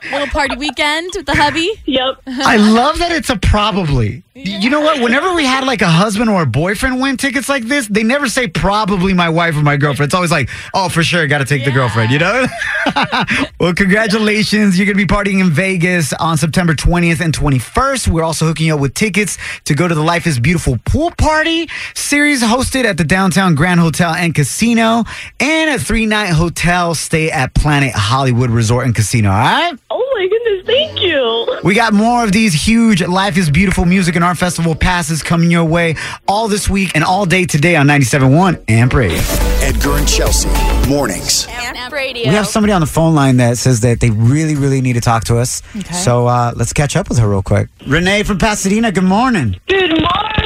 Little 0.10 0.28
party 0.28 0.56
weekend 0.56 1.10
with 1.14 1.26
the 1.26 1.34
hubby? 1.34 1.70
Yep. 1.84 2.22
I 2.26 2.56
love 2.56 2.98
that 2.98 3.12
it's 3.12 3.28
a 3.28 3.36
probably. 3.36 4.22
You 4.34 4.70
know 4.70 4.80
what? 4.80 5.02
Whenever 5.02 5.34
we 5.34 5.44
had 5.44 5.64
like 5.64 5.82
a 5.82 5.88
husband 5.88 6.30
or 6.30 6.42
a 6.42 6.46
boyfriend 6.46 7.00
win 7.00 7.16
tickets 7.16 7.48
like 7.48 7.64
this, 7.64 7.86
they 7.88 8.02
never 8.02 8.28
say 8.28 8.46
probably 8.48 9.12
my 9.12 9.28
wife 9.28 9.56
or 9.56 9.62
my 9.62 9.76
girlfriend. 9.76 10.08
It's 10.08 10.14
always 10.14 10.30
like, 10.30 10.48
oh, 10.72 10.88
for 10.88 11.02
sure, 11.02 11.26
got 11.26 11.38
to 11.38 11.44
take 11.44 11.64
the 11.64 11.72
girlfriend, 11.72 12.12
you 12.12 12.20
know? 12.20 12.46
well, 13.60 13.74
congratulations. 13.74 14.78
You're 14.78 14.86
going 14.86 14.96
to 14.96 15.06
be 15.06 15.12
partying 15.12 15.40
in 15.40 15.50
Vegas 15.50 16.12
on 16.14 16.38
September 16.38 16.74
20th 16.74 17.20
and 17.20 17.36
21st. 17.36 18.08
We're 18.08 18.22
also 18.22 18.46
hooking 18.46 18.68
you 18.68 18.74
up 18.74 18.80
with 18.80 18.94
tickets 18.94 19.36
to 19.64 19.74
go 19.74 19.88
to 19.88 19.94
the 19.94 20.02
Life 20.02 20.26
is 20.26 20.38
Beautiful 20.38 20.78
pool 20.84 21.10
party 21.18 21.68
series 21.94 22.42
hosted 22.42 22.84
at 22.84 22.96
the 22.96 23.04
Downtown 23.18 23.56
Grand 23.56 23.80
Hotel 23.80 24.14
and 24.14 24.32
Casino 24.32 25.02
and 25.40 25.70
a 25.70 25.76
three 25.76 26.06
night 26.06 26.28
hotel 26.28 26.94
stay 26.94 27.32
at 27.32 27.52
Planet 27.52 27.92
Hollywood 27.92 28.48
Resort 28.48 28.86
and 28.86 28.94
Casino. 28.94 29.28
All 29.30 29.36
right? 29.36 29.74
Oh 29.90 30.12
my 30.14 30.28
goodness, 30.28 30.64
thank 30.64 31.02
you. 31.02 31.58
We 31.64 31.74
got 31.74 31.92
more 31.92 32.22
of 32.22 32.30
these 32.30 32.54
huge 32.54 33.02
Life 33.02 33.36
is 33.36 33.50
Beautiful 33.50 33.86
music 33.86 34.14
and 34.14 34.24
art 34.24 34.38
festival 34.38 34.76
passes 34.76 35.24
coming 35.24 35.50
your 35.50 35.64
way 35.64 35.96
all 36.28 36.46
this 36.46 36.70
week 36.70 36.92
and 36.94 37.02
all 37.02 37.26
day 37.26 37.44
today 37.44 37.74
on 37.74 37.88
97.1 37.88 38.62
Amp 38.70 38.94
Radio. 38.94 39.18
Edgar 39.66 39.96
and 39.96 40.06
Chelsea, 40.06 40.48
mornings. 40.88 41.48
Radio. 41.90 42.28
We 42.28 42.34
have 42.36 42.46
somebody 42.46 42.72
on 42.72 42.80
the 42.80 42.86
phone 42.86 43.16
line 43.16 43.38
that 43.38 43.58
says 43.58 43.80
that 43.80 43.98
they 43.98 44.10
really, 44.10 44.54
really 44.54 44.80
need 44.80 44.92
to 44.92 45.00
talk 45.00 45.24
to 45.24 45.38
us. 45.38 45.60
Okay. 45.74 45.92
So 45.92 46.28
uh, 46.28 46.52
let's 46.54 46.72
catch 46.72 46.94
up 46.94 47.08
with 47.08 47.18
her 47.18 47.28
real 47.28 47.42
quick. 47.42 47.68
Renee 47.84 48.22
from 48.22 48.38
Pasadena, 48.38 48.92
good 48.92 49.02
morning. 49.02 49.56
Good 49.66 49.90
morning. 49.90 50.37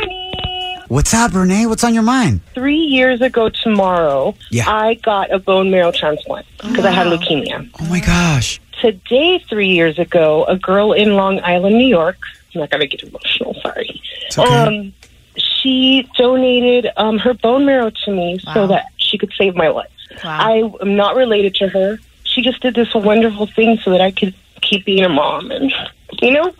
What's 0.92 1.14
up, 1.14 1.32
Renee? 1.32 1.64
What's 1.64 1.84
on 1.84 1.94
your 1.94 2.02
mind? 2.02 2.42
Three 2.52 2.76
years 2.76 3.22
ago 3.22 3.48
tomorrow, 3.48 4.34
Yeah. 4.50 4.68
I 4.68 4.92
got 4.92 5.30
a 5.32 5.38
bone 5.38 5.70
marrow 5.70 5.90
transplant 5.90 6.44
because 6.58 6.84
I 6.84 6.90
had 6.90 7.06
leukemia. 7.06 7.66
Oh 7.80 7.86
my 7.86 8.00
gosh. 8.00 8.60
Today, 8.78 9.38
three 9.48 9.68
years 9.68 9.98
ago, 9.98 10.44
a 10.44 10.58
girl 10.58 10.92
in 10.92 11.14
Long 11.16 11.40
Island, 11.40 11.78
New 11.78 11.86
York, 11.86 12.18
I'm 12.54 12.60
not 12.60 12.68
going 12.68 12.82
to 12.82 12.86
get 12.86 13.02
emotional, 13.08 13.54
sorry. 13.62 14.02
okay. 14.36 14.42
Um, 14.44 14.92
she 15.38 16.06
donated 16.18 16.90
um, 16.98 17.18
her 17.20 17.32
bone 17.32 17.64
marrow 17.64 17.88
to 18.04 18.10
me 18.10 18.38
so 18.52 18.66
that 18.66 18.84
she 18.98 19.16
could 19.16 19.32
save 19.38 19.54
my 19.56 19.68
life. 19.68 19.88
Wow. 20.22 20.38
I 20.40 20.82
am 20.82 20.94
not 20.94 21.16
related 21.16 21.54
to 21.54 21.68
her. 21.68 22.00
She 22.24 22.42
just 22.42 22.60
did 22.60 22.74
this 22.74 22.92
wonderful 22.94 23.46
thing 23.46 23.78
so 23.78 23.92
that 23.92 24.02
I 24.02 24.10
could 24.10 24.34
keep 24.60 24.84
being 24.84 25.04
a 25.04 25.08
mom, 25.08 25.50
and 25.52 25.72
you 26.20 26.32
know. 26.32 26.52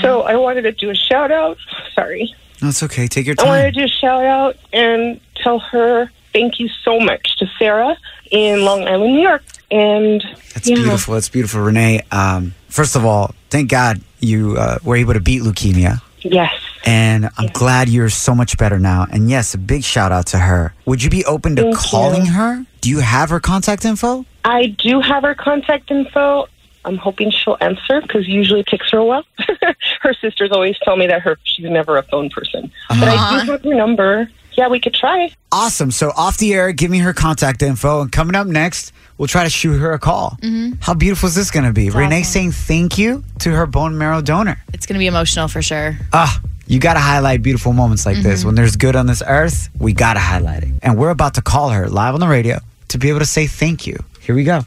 So 0.00 0.22
I 0.22 0.36
wanted 0.36 0.62
to 0.62 0.70
do 0.70 0.90
a 0.90 0.94
shout 0.94 1.32
out. 1.32 1.58
Sorry, 1.92 2.32
No, 2.62 2.68
it's 2.68 2.82
okay. 2.82 3.06
Take 3.06 3.26
your 3.26 3.34
time. 3.34 3.48
I 3.48 3.62
time. 3.62 3.72
to 3.72 3.80
do 3.80 3.84
a 3.84 3.88
shout 3.88 4.24
out 4.24 4.56
and 4.72 5.20
tell 5.36 5.58
her 5.58 6.10
thank 6.32 6.60
you 6.60 6.68
so 6.84 6.98
much 6.98 7.36
to 7.38 7.46
Sarah 7.58 7.96
in 8.30 8.64
Long 8.64 8.86
Island, 8.86 9.14
New 9.14 9.22
York, 9.22 9.42
and 9.70 10.22
That's 10.54 10.68
yeah. 10.68 10.76
beautiful. 10.76 11.14
That's 11.14 11.28
beautiful, 11.28 11.60
Renee. 11.60 12.02
Um, 12.10 12.54
first 12.68 12.96
of 12.96 13.04
all, 13.04 13.34
thank 13.50 13.70
God 13.70 14.00
you 14.20 14.56
uh, 14.56 14.78
were 14.84 14.96
able 14.96 15.14
to 15.14 15.20
beat 15.20 15.42
leukemia. 15.42 16.02
Yes. 16.20 16.52
And 16.84 17.28
I'm 17.36 17.48
glad 17.48 17.88
you're 17.88 18.08
so 18.08 18.34
much 18.34 18.56
better 18.58 18.78
now. 18.78 19.06
And 19.10 19.28
yes, 19.30 19.54
a 19.54 19.58
big 19.58 19.84
shout 19.84 20.12
out 20.12 20.26
to 20.28 20.38
her. 20.38 20.74
Would 20.86 21.02
you 21.02 21.10
be 21.10 21.24
open 21.24 21.56
to 21.56 21.62
Thank 21.62 21.76
calling 21.76 22.26
you. 22.26 22.32
her? 22.32 22.64
Do 22.80 22.90
you 22.90 23.00
have 23.00 23.30
her 23.30 23.40
contact 23.40 23.84
info? 23.84 24.24
I 24.44 24.66
do 24.78 25.00
have 25.00 25.22
her 25.22 25.34
contact 25.34 25.90
info. 25.90 26.48
I'm 26.88 26.96
hoping 26.96 27.30
she'll 27.30 27.56
answer 27.60 28.00
because 28.00 28.26
usually 28.26 28.60
it 28.60 28.66
takes 28.66 28.90
her 28.90 28.98
a 28.98 29.04
while. 29.04 29.24
her 30.00 30.14
sisters 30.14 30.50
always 30.52 30.76
tell 30.82 30.96
me 30.96 31.06
that 31.06 31.20
her 31.22 31.38
she's 31.44 31.66
never 31.70 31.96
a 31.98 32.02
phone 32.04 32.30
person, 32.30 32.72
but 32.88 33.08
I 33.08 33.14
Uh-huh. 33.14 33.44
do 33.44 33.52
have 33.52 33.62
her 33.64 33.74
number. 33.74 34.28
Yeah, 34.56 34.66
we 34.68 34.80
could 34.80 34.94
try. 34.94 35.30
Awesome. 35.52 35.90
So 35.92 36.10
off 36.16 36.38
the 36.38 36.52
air, 36.52 36.72
give 36.72 36.90
me 36.90 36.98
her 36.98 37.12
contact 37.12 37.62
info. 37.62 38.00
And 38.00 38.10
coming 38.10 38.34
up 38.34 38.48
next, 38.48 38.92
we'll 39.16 39.28
try 39.28 39.44
to 39.44 39.50
shoot 39.50 39.78
her 39.78 39.92
a 39.92 40.00
call. 40.00 40.36
Mhm. 40.42 40.78
How 40.82 40.94
beautiful 40.94 41.28
is 41.28 41.36
this 41.36 41.52
going 41.52 41.64
to 41.66 41.72
be? 41.72 41.90
Renee 41.90 42.24
saying 42.24 42.50
thank 42.52 42.98
you 42.98 43.22
to 43.40 43.52
her 43.52 43.66
bone 43.66 43.96
marrow 43.96 44.20
donor. 44.20 44.58
It's 44.72 44.84
going 44.84 44.94
to 44.94 44.98
be 44.98 45.06
emotional 45.06 45.46
for 45.46 45.62
sure. 45.62 45.96
Ah, 46.12 46.40
you 46.66 46.80
got 46.80 46.94
to 46.94 47.00
highlight 47.00 47.40
beautiful 47.42 47.72
moments 47.72 48.04
like 48.04 48.20
this. 48.22 48.42
Mhm. 48.42 48.46
When 48.46 48.54
there's 48.56 48.74
good 48.74 48.96
on 48.96 49.06
this 49.06 49.22
earth, 49.28 49.68
we 49.78 49.92
got 49.92 50.14
to 50.14 50.20
highlight 50.20 50.64
it. 50.64 50.70
And 50.82 50.96
we're 50.98 51.10
about 51.10 51.34
to 51.34 51.42
call 51.42 51.68
her 51.70 51.88
live 51.88 52.14
on 52.14 52.20
the 52.20 52.26
radio 52.28 52.58
to 52.88 52.98
be 52.98 53.10
able 53.10 53.20
to 53.20 53.26
say 53.26 53.46
thank 53.46 53.86
you. 53.86 53.96
Here 54.20 54.34
we 54.34 54.42
go. 54.42 54.64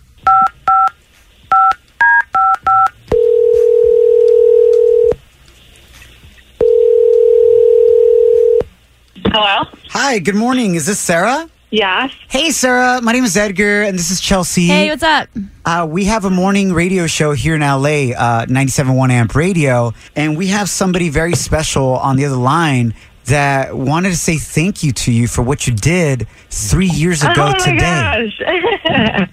Hello? 9.33 9.63
Hi, 9.91 10.19
good 10.19 10.35
morning. 10.35 10.75
Is 10.75 10.85
this 10.87 10.99
Sarah? 10.99 11.49
Yes. 11.69 12.11
Hey, 12.27 12.51
Sarah. 12.51 13.01
My 13.01 13.13
name 13.13 13.23
is 13.23 13.37
Edgar, 13.37 13.83
and 13.83 13.97
this 13.97 14.11
is 14.11 14.19
Chelsea. 14.19 14.67
Hey, 14.67 14.89
what's 14.89 15.03
up? 15.03 15.29
Uh, 15.63 15.87
we 15.89 16.03
have 16.05 16.25
a 16.25 16.29
morning 16.29 16.73
radio 16.73 17.07
show 17.07 17.31
here 17.31 17.55
in 17.55 17.61
LA, 17.61 18.11
uh, 18.11 18.45
97.1 18.47 19.09
Amp 19.09 19.33
Radio, 19.33 19.93
and 20.17 20.37
we 20.37 20.47
have 20.47 20.69
somebody 20.69 21.07
very 21.07 21.33
special 21.33 21.95
on 21.99 22.17
the 22.17 22.25
other 22.25 22.35
line 22.35 22.93
that 23.25 23.73
wanted 23.77 24.09
to 24.09 24.17
say 24.17 24.37
thank 24.37 24.83
you 24.83 24.91
to 24.91 25.13
you 25.13 25.27
for 25.29 25.43
what 25.43 25.65
you 25.65 25.73
did 25.73 26.27
three 26.49 26.89
years 26.89 27.23
ago 27.23 27.33
oh 27.37 27.51
my 27.51 27.57
today. 27.57 28.33
gosh. 28.43 29.29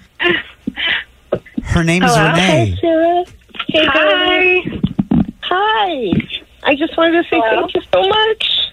Her 1.65 1.83
name 1.83 2.05
is 2.05 2.15
Hello? 2.15 2.31
Renee. 2.31 2.71
Hi, 2.71 2.81
Sarah. 2.81 3.25
Hey, 3.67 3.85
Hi. 3.91 4.81
Hi. 5.43 6.13
I 6.63 6.77
just 6.77 6.97
wanted 6.97 7.21
to 7.23 7.29
say 7.29 7.41
thank 7.41 7.75
you 7.75 7.81
so 7.93 8.03
much. 8.09 8.68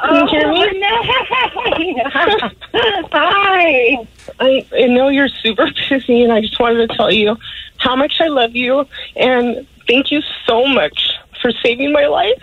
Can 0.00 0.14
you 0.14 0.26
hear 0.28 0.52
me? 0.52 0.80
Oh, 0.80 2.50
Hi. 3.12 4.06
I, 4.40 4.66
I 4.72 4.86
know 4.86 5.08
you're 5.08 5.28
super 5.28 5.68
busy, 5.88 6.22
and 6.22 6.32
I 6.32 6.40
just 6.40 6.58
wanted 6.60 6.88
to 6.88 6.96
tell 6.96 7.10
you 7.10 7.36
how 7.78 7.96
much 7.96 8.20
I 8.20 8.28
love 8.28 8.54
you, 8.54 8.86
and 9.16 9.66
thank 9.86 10.10
you 10.10 10.22
so 10.46 10.66
much 10.66 11.14
for 11.40 11.50
saving 11.62 11.92
my 11.92 12.06
life. 12.06 12.42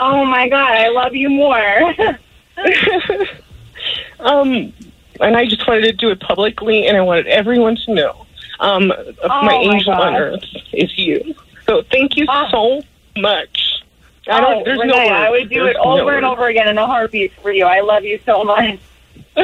Oh 0.00 0.24
my 0.24 0.48
god, 0.48 0.72
I 0.72 0.88
love 0.88 1.14
you 1.14 1.28
more. 1.28 1.58
um, 4.20 4.72
and 5.20 5.36
I 5.36 5.46
just 5.46 5.66
wanted 5.66 5.82
to 5.82 5.92
do 5.92 6.10
it 6.10 6.20
publicly, 6.20 6.86
and 6.86 6.96
I 6.96 7.00
wanted 7.00 7.26
everyone 7.26 7.76
to 7.86 7.94
know. 7.94 8.26
Um, 8.60 8.92
Oh, 9.22 9.28
my 9.28 9.42
my 9.42 9.54
angel 9.54 9.92
on 9.92 10.16
earth 10.16 10.44
is 10.72 10.96
you. 10.98 11.34
So 11.66 11.82
thank 11.90 12.16
you 12.16 12.26
so 12.50 12.82
much. 13.16 13.67
I 14.28 14.38
oh, 14.38 14.40
don't. 14.40 14.64
There's 14.64 14.78
Renee, 14.78 14.92
no. 14.92 14.98
Words. 14.98 15.10
I 15.10 15.30
would 15.30 15.48
do 15.48 15.64
There's 15.64 15.76
it 15.76 15.76
over 15.76 16.10
no 16.10 16.16
and 16.16 16.26
over 16.26 16.48
again 16.48 16.68
in 16.68 16.78
a 16.78 16.86
heartbeat 16.86 17.32
for 17.40 17.50
you. 17.50 17.64
I 17.64 17.80
love 17.80 18.04
you 18.04 18.20
so 18.26 18.44
much. 18.44 18.78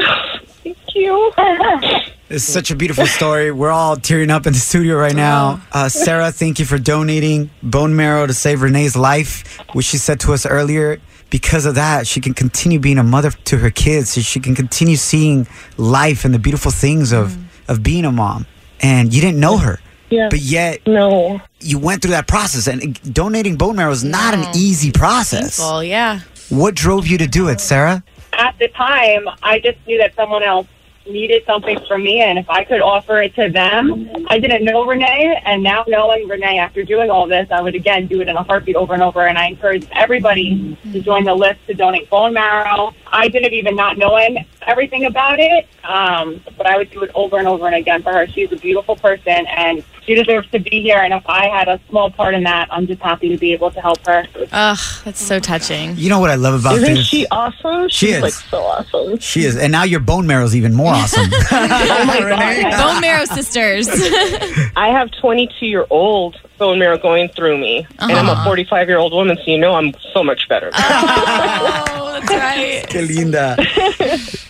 Thank 0.63 0.77
you. 0.95 1.31
It's 2.27 2.43
such 2.43 2.71
a 2.71 2.75
beautiful 2.75 3.05
story. 3.05 3.51
We're 3.51 3.69
all 3.69 3.97
tearing 3.97 4.31
up 4.31 4.47
in 4.47 4.53
the 4.53 4.59
studio 4.59 4.95
right 4.95 5.15
now. 5.15 5.61
Uh, 5.71 5.89
Sarah, 5.89 6.31
thank 6.31 6.57
you 6.57 6.65
for 6.65 6.79
donating 6.79 7.51
bone 7.61 7.95
marrow 7.95 8.25
to 8.25 8.33
save 8.33 8.63
Renee's 8.63 8.95
life, 8.95 9.59
which 9.73 9.85
she 9.85 9.97
said 9.97 10.19
to 10.21 10.33
us 10.33 10.43
earlier. 10.43 10.99
Because 11.29 11.67
of 11.67 11.75
that, 11.75 12.07
she 12.07 12.21
can 12.21 12.33
continue 12.33 12.79
being 12.79 12.97
a 12.97 13.03
mother 13.03 13.29
to 13.29 13.57
her 13.59 13.69
kids. 13.69 14.09
So 14.09 14.21
she 14.21 14.39
can 14.39 14.55
continue 14.55 14.95
seeing 14.95 15.47
life 15.77 16.25
and 16.25 16.33
the 16.33 16.39
beautiful 16.39 16.71
things 16.71 17.13
of, 17.13 17.37
of 17.69 17.83
being 17.83 18.05
a 18.05 18.11
mom. 18.11 18.47
And 18.81 19.13
you 19.13 19.21
didn't 19.21 19.39
know 19.39 19.57
her. 19.59 19.79
Yeah. 20.15 20.29
But 20.29 20.39
yet, 20.39 20.87
no, 20.87 21.41
you 21.59 21.77
went 21.77 22.01
through 22.01 22.11
that 22.11 22.27
process. 22.27 22.67
And 22.67 23.13
donating 23.13 23.57
bone 23.57 23.75
marrow 23.75 23.91
is 23.91 24.03
not 24.03 24.33
an 24.33 24.45
easy 24.55 24.91
process. 24.91 25.59
Well, 25.59 25.83
yeah. 25.83 26.21
What 26.49 26.75
drove 26.75 27.07
you 27.07 27.17
to 27.17 27.27
do 27.27 27.49
it, 27.49 27.59
Sarah? 27.59 28.03
At 28.33 28.57
the 28.59 28.67
time, 28.69 29.27
I 29.43 29.59
just 29.59 29.77
knew 29.87 29.97
that 29.97 30.15
someone 30.15 30.43
else 30.43 30.67
needed 31.07 31.43
something 31.45 31.79
from 31.87 32.03
me, 32.03 32.21
and 32.21 32.39
if 32.39 32.49
I 32.49 32.63
could 32.63 32.81
offer 32.81 33.21
it 33.21 33.35
to 33.35 33.49
them, 33.49 34.09
I 34.27 34.39
didn't 34.39 34.65
know 34.65 34.85
Renee, 34.85 35.39
and 35.45 35.61
now 35.61 35.83
knowing 35.87 36.27
Renee 36.27 36.57
after 36.57 36.83
doing 36.83 37.11
all 37.11 37.27
this, 37.27 37.47
I 37.51 37.61
would 37.61 37.75
again 37.75 38.07
do 38.07 38.21
it 38.21 38.27
in 38.27 38.35
a 38.35 38.43
heartbeat 38.43 38.75
over 38.75 38.93
and 38.93 39.03
over. 39.03 39.27
And 39.27 39.37
I 39.37 39.47
encourage 39.47 39.87
everybody 39.91 40.77
to 40.91 41.01
join 41.01 41.23
the 41.23 41.35
list 41.35 41.59
to 41.67 41.73
donate 41.73 42.09
bone 42.09 42.33
marrow. 42.33 42.93
I 43.07 43.27
didn't 43.27 43.53
even 43.53 43.75
not 43.75 43.97
knowing 43.97 44.45
everything 44.63 45.05
about 45.05 45.39
it, 45.39 45.67
um, 45.83 46.41
but 46.57 46.65
I 46.65 46.77
would 46.77 46.89
do 46.89 47.03
it 47.03 47.11
over 47.13 47.37
and 47.37 47.47
over 47.47 47.67
and 47.67 47.75
again 47.75 48.01
for 48.01 48.11
her. 48.11 48.27
She's 48.27 48.51
a 48.51 48.57
beautiful 48.57 48.95
person, 48.95 49.45
and 49.47 49.83
she 50.05 50.15
deserves 50.15 50.49
to 50.51 50.59
be 50.59 50.81
here. 50.81 50.97
And 50.97 51.13
if 51.13 51.23
I 51.27 51.47
had 51.47 51.67
a 51.67 51.79
small 51.89 52.09
part 52.11 52.33
in 52.35 52.43
that, 52.43 52.67
I'm 52.71 52.87
just 52.87 53.01
happy 53.01 53.29
to 53.29 53.37
be 53.37 53.53
able 53.53 53.71
to 53.71 53.81
help 53.81 54.05
her. 54.05 54.25
Ugh, 54.51 54.77
that's 55.03 55.21
so 55.21 55.39
touching. 55.39 55.95
You 55.97 56.09
know 56.09 56.19
what 56.19 56.29
I 56.29 56.35
love 56.35 56.59
about 56.61 56.75
Isn't 56.77 56.95
this? 56.95 57.05
she 57.07 57.25
awesome? 57.31 57.89
She 57.89 58.07
She's 58.07 58.15
is. 58.17 58.21
like 58.21 58.33
so 58.33 58.61
awesome. 58.61 59.19
She 59.19 59.41
is. 59.45 59.57
And 59.57 59.71
now 59.71 59.83
your 59.83 59.99
bone 59.99 60.27
marrow 60.27 60.45
is 60.45 60.55
even 60.55 60.73
more 60.73 60.93
awesome. 60.93 61.29
oh 61.31 62.03
my 62.07 62.19
god. 62.71 62.93
Bone 62.93 63.01
marrow 63.01 63.25
sisters. 63.25 63.87
I 64.75 64.89
have 64.89 65.09
22 65.19 65.65
year 65.65 65.85
old 65.89 66.37
bone 66.57 66.79
marrow 66.79 66.97
going 66.97 67.29
through 67.29 67.57
me, 67.57 67.85
and 67.99 68.11
I'm 68.11 68.27
a 68.27 68.31
Uh-huh. 68.31 68.43
45 68.45 68.87
year 68.89 68.97
old 68.97 69.13
woman, 69.13 69.37
so 69.37 69.43
you 69.51 69.57
know 69.57 69.75
I'm 69.75 69.93
so 70.13 70.23
much 70.23 70.47
better. 70.49 70.69
oh, 70.73 72.19
that's 72.21 72.31
right. 72.33 72.85
Que 72.89 73.01
linda. 73.01 73.57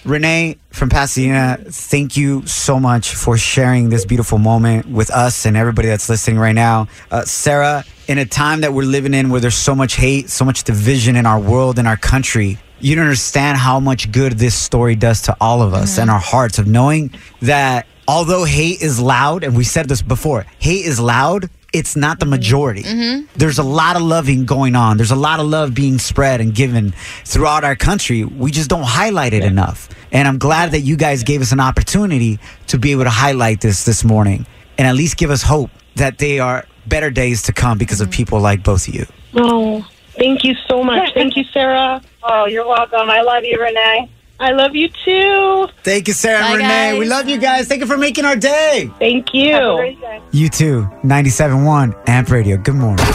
Renee 0.05 0.57
from 0.71 0.89
Pasadena, 0.89 1.57
thank 1.69 2.15
you 2.17 2.45
so 2.45 2.79
much 2.79 3.15
for 3.15 3.37
sharing 3.37 3.89
this 3.89 4.05
beautiful 4.05 4.37
moment 4.37 4.87
with 4.87 5.09
us 5.11 5.45
and 5.45 5.57
everybody 5.57 5.87
that's 5.87 6.09
listening 6.09 6.37
right 6.37 6.53
now. 6.55 6.87
Uh, 7.11 7.23
Sarah, 7.23 7.83
in 8.07 8.17
a 8.19 8.25
time 8.25 8.61
that 8.61 8.73
we're 8.73 8.83
living 8.85 9.13
in 9.13 9.29
where 9.29 9.41
there's 9.41 9.55
so 9.55 9.73
much 9.73 9.95
hate, 9.95 10.29
so 10.29 10.45
much 10.45 10.63
division 10.63 11.15
in 11.15 11.25
our 11.25 11.39
world, 11.39 11.79
in 11.79 11.87
our 11.87 11.97
country, 11.97 12.59
you 12.79 12.95
don't 12.95 13.05
understand 13.05 13.57
how 13.57 13.79
much 13.79 14.11
good 14.11 14.33
this 14.33 14.53
story 14.53 14.95
does 14.95 15.21
to 15.23 15.35
all 15.41 15.61
of 15.61 15.73
us 15.73 15.97
and 15.97 16.09
our 16.11 16.19
hearts 16.19 16.59
of 16.59 16.67
knowing 16.67 17.11
that 17.41 17.87
although 18.07 18.43
hate 18.43 18.81
is 18.81 18.99
loud, 18.99 19.43
and 19.43 19.55
we 19.57 19.63
said 19.63 19.87
this 19.89 20.01
before, 20.03 20.45
hate 20.59 20.85
is 20.85 20.99
loud. 20.99 21.49
It's 21.73 21.95
not 21.95 22.19
the 22.19 22.25
majority. 22.25 22.83
Mm-hmm. 22.83 23.25
There's 23.35 23.59
a 23.59 23.63
lot 23.63 23.95
of 23.95 24.01
loving 24.01 24.45
going 24.45 24.75
on. 24.75 24.97
There's 24.97 25.11
a 25.11 25.15
lot 25.15 25.39
of 25.39 25.47
love 25.47 25.73
being 25.73 25.97
spread 25.97 26.39
and 26.41 26.53
given 26.53 26.93
throughout 27.25 27.63
our 27.63 27.75
country. 27.75 28.23
We 28.23 28.51
just 28.51 28.69
don't 28.69 28.83
highlight 28.83 29.33
it 29.33 29.43
enough. 29.43 29.89
And 30.11 30.27
I'm 30.27 30.37
glad 30.37 30.71
that 30.71 30.81
you 30.81 30.95
guys 30.95 31.23
gave 31.23 31.41
us 31.41 31.51
an 31.51 31.59
opportunity 31.59 32.39
to 32.67 32.77
be 32.77 32.91
able 32.91 33.03
to 33.03 33.09
highlight 33.09 33.61
this 33.61 33.83
this 33.85 34.03
morning 34.03 34.45
and 34.77 34.87
at 34.87 34.95
least 34.95 35.17
give 35.17 35.31
us 35.31 35.41
hope 35.41 35.69
that 35.95 36.17
they 36.17 36.39
are 36.39 36.65
better 36.87 37.09
days 37.09 37.43
to 37.43 37.53
come 37.53 37.77
because 37.77 38.01
of 38.01 38.07
mm-hmm. 38.07 38.17
people 38.17 38.39
like 38.39 38.63
both 38.63 38.87
of 38.87 38.95
you. 38.95 39.05
oh, 39.35 39.87
thank 40.13 40.43
you 40.43 40.53
so 40.67 40.83
much. 40.83 41.09
Thank 41.13 41.35
you, 41.35 41.43
Sarah. 41.45 42.01
Oh, 42.23 42.45
you're 42.45 42.67
welcome. 42.67 43.09
I 43.09 43.21
love 43.21 43.43
you, 43.43 43.59
Renee. 43.59 44.09
I 44.39 44.51
love 44.51 44.75
you 44.75 44.89
too. 44.89 45.67
Thank 45.83 46.07
you, 46.07 46.13
Sarah 46.13 46.43
and 46.43 46.57
Renee. 46.57 46.67
guys. 46.67 46.99
We 46.99 47.05
love 47.05 47.29
you 47.29 47.37
guys. 47.37 47.67
Thank 47.67 47.81
you 47.81 47.87
for 47.87 47.97
making 47.97 48.25
our 48.25 48.35
day. 48.35 48.91
Thank 48.99 49.33
you. 49.33 49.95
You 50.31 50.49
too. 50.49 50.89
97.1 51.03 52.07
Amp 52.07 52.29
Radio. 52.29 52.57
Good 52.57 52.75
morning. 52.75 53.05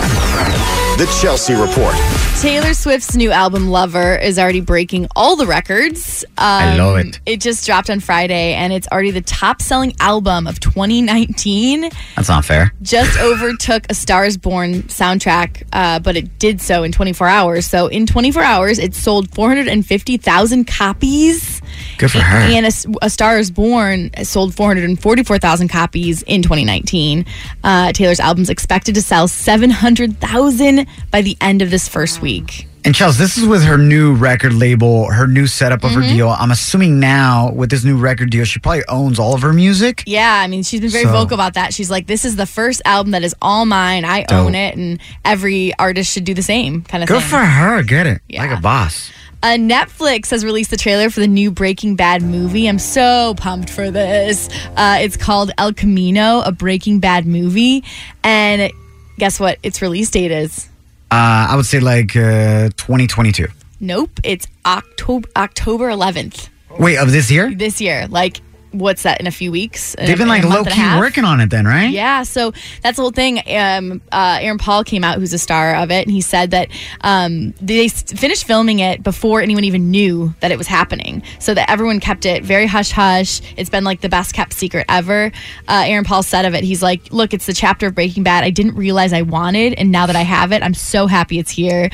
The 1.00 1.06
Chelsea 1.22 1.54
Report. 1.54 1.94
Taylor 2.42 2.74
Swift's 2.74 3.16
new 3.16 3.30
album 3.30 3.68
Lover 3.68 4.16
is 4.16 4.38
already 4.38 4.60
breaking 4.60 5.08
all 5.16 5.34
the 5.34 5.46
records. 5.46 6.26
Um, 6.36 6.44
I 6.46 6.76
love 6.76 6.98
it. 6.98 7.20
It 7.24 7.40
just 7.40 7.64
dropped 7.64 7.88
on 7.88 8.00
Friday 8.00 8.52
and 8.52 8.70
it's 8.70 8.86
already 8.88 9.10
the 9.10 9.22
top 9.22 9.62
selling 9.62 9.94
album 9.98 10.46
of 10.46 10.60
2019. 10.60 11.88
That's 12.16 12.28
not 12.28 12.44
fair. 12.44 12.74
Just 12.82 13.18
overtook 13.20 13.86
A 13.88 13.94
Stars 13.94 14.36
Born 14.36 14.82
soundtrack, 14.84 15.62
uh, 15.72 16.00
but 16.00 16.18
it 16.18 16.38
did 16.38 16.60
so 16.60 16.82
in 16.82 16.92
24 16.92 17.26
hours. 17.26 17.66
So 17.66 17.86
in 17.86 18.04
24 18.06 18.42
hours, 18.42 18.78
it 18.78 18.94
sold 18.94 19.34
450,000 19.34 20.66
copies. 20.66 21.62
Good 21.98 22.10
for 22.10 22.18
her. 22.18 22.38
And 22.38 22.66
a, 22.66 22.72
A 23.02 23.10
Star 23.10 23.38
is 23.38 23.50
Born 23.50 24.10
sold 24.22 24.54
444,000 24.54 25.68
copies 25.68 26.22
in 26.22 26.42
2019. 26.42 27.24
Uh, 27.64 27.92
Taylor's 27.92 28.20
album's 28.20 28.50
expected 28.50 28.94
to 28.94 29.02
sell 29.02 29.28
700,000 29.28 30.86
by 31.10 31.22
the 31.22 31.36
end 31.40 31.62
of 31.62 31.70
this 31.70 31.88
first 31.88 32.20
week. 32.22 32.66
And 32.82 32.94
Chels, 32.94 33.18
this 33.18 33.36
is 33.36 33.44
with 33.46 33.62
her 33.64 33.76
new 33.76 34.14
record 34.14 34.54
label, 34.54 35.10
her 35.10 35.26
new 35.26 35.46
setup 35.46 35.84
of 35.84 35.90
her 35.90 36.00
Mhm. 36.00 36.08
deal. 36.14 36.28
I'm 36.30 36.50
assuming 36.50 36.98
now 36.98 37.52
with 37.54 37.68
this 37.68 37.84
new 37.84 37.98
record 37.98 38.30
deal, 38.30 38.46
she 38.46 38.58
probably 38.58 38.84
owns 38.88 39.18
all 39.18 39.34
of 39.34 39.42
her 39.42 39.52
music. 39.52 40.02
Yeah, 40.06 40.32
I 40.42 40.46
mean, 40.46 40.62
she's 40.62 40.80
been 40.80 40.88
very 40.88 41.04
So- 41.04 41.12
vocal 41.12 41.34
about 41.34 41.52
that. 41.54 41.74
She's 41.74 41.90
like, 41.90 42.06
"This 42.06 42.24
is 42.24 42.36
the 42.36 42.46
first 42.46 42.80
album 42.86 43.10
that 43.10 43.22
is 43.22 43.34
all 43.42 43.66
mine. 43.66 44.06
I 44.06 44.24
own 44.30 44.54
it, 44.54 44.76
and 44.76 44.98
every 45.26 45.74
artist 45.78 46.10
should 46.10 46.24
do 46.24 46.32
the 46.32 46.42
same 46.42 46.80
kind 46.88 47.02
of 47.04 47.08
thing. 47.08 47.16
Good 47.18 47.22
thing." 47.22 47.30
for 47.30 47.44
her. 47.44 47.82
Get 47.82 48.06
it. 48.06 48.22
Like 48.32 48.50
a 48.50 48.56
boss. 48.56 49.10
Uh, 49.42 49.56
Netflix 49.58 50.30
has 50.30 50.42
released 50.42 50.70
the 50.70 50.76
trailer 50.78 51.10
for 51.10 51.20
the 51.20 51.26
new 51.26 51.50
Breaking 51.50 51.96
Bad 51.96 52.22
movie. 52.22 52.66
I'm 52.66 52.78
so 52.78 53.34
pumped 53.36 53.68
for 53.68 53.90
this. 53.90 54.48
Uh, 54.74 54.98
it's 55.00 55.18
called 55.18 55.50
El 55.58 55.74
Camino, 55.74 56.40
a 56.40 56.52
Breaking 56.52 56.98
Bad 56.98 57.26
movie, 57.26 57.84
and 58.24 58.70
guess 59.18 59.38
what? 59.38 59.58
Its 59.62 59.82
release 59.82 60.08
date 60.08 60.30
is. 60.30 60.69
Uh, 61.10 61.48
I 61.50 61.56
would 61.56 61.66
say 61.66 61.80
like 61.80 62.14
uh, 62.16 62.68
2022. 62.76 63.48
Nope, 63.80 64.10
it's 64.22 64.46
October 64.64 65.28
October 65.36 65.88
11th 65.88 66.48
Wait, 66.78 66.98
of 66.98 67.10
this 67.10 67.30
year? 67.30 67.50
this 67.50 67.80
year. 67.80 68.06
Like 68.08 68.40
what's 68.72 69.02
that 69.02 69.20
in 69.20 69.26
a 69.26 69.30
few 69.30 69.50
weeks? 69.50 69.94
They've 69.98 70.16
been 70.18 70.28
like 70.28 70.44
low 70.44 70.64
key 70.64 70.80
working 70.98 71.24
on 71.24 71.40
it 71.40 71.50
then, 71.50 71.66
right? 71.66 71.90
Yeah, 71.90 72.22
so 72.22 72.52
that's 72.82 72.96
the 72.96 73.02
whole 73.02 73.10
thing. 73.10 73.40
Um, 73.48 74.00
uh, 74.12 74.38
Aaron 74.40 74.58
Paul 74.58 74.84
came 74.84 75.04
out, 75.04 75.18
who's 75.18 75.32
a 75.32 75.38
star 75.38 75.74
of 75.74 75.90
it, 75.90 76.06
and 76.06 76.10
he 76.12 76.20
said 76.20 76.50
that 76.52 76.68
um, 77.02 77.52
they 77.60 77.86
s- 77.86 78.02
finished 78.02 78.44
filming 78.44 78.78
it 78.78 79.02
before 79.02 79.40
anyone 79.40 79.64
even 79.64 79.90
knew 79.90 80.34
that 80.40 80.50
it 80.50 80.58
was 80.58 80.66
happening, 80.66 81.22
so 81.38 81.54
that 81.54 81.68
everyone 81.70 82.00
kept 82.00 82.26
it 82.26 82.44
very 82.44 82.66
hush 82.66 82.90
hush. 82.92 83.40
It's 83.56 83.70
been 83.70 83.84
like 83.84 84.00
the 84.00 84.08
best 84.08 84.34
kept 84.34 84.52
secret 84.52 84.86
ever. 84.88 85.32
Uh, 85.68 85.84
Aaron 85.86 86.04
Paul 86.04 86.22
said 86.22 86.44
of 86.44 86.54
it, 86.54 86.64
he's 86.64 86.82
like, 86.82 87.12
"Look, 87.12 87.34
it's 87.34 87.46
the 87.46 87.52
chapter 87.54 87.86
of 87.86 87.94
Breaking 87.94 88.22
Bad 88.22 88.44
I 88.44 88.50
didn't 88.50 88.74
realize 88.76 89.12
I 89.12 89.22
wanted, 89.22 89.74
and 89.74 89.90
now 89.90 90.06
that 90.06 90.16
I 90.16 90.22
have 90.22 90.52
it, 90.52 90.62
I'm 90.62 90.74
so 90.74 91.06
happy 91.06 91.38
it's 91.38 91.50
here." 91.50 91.90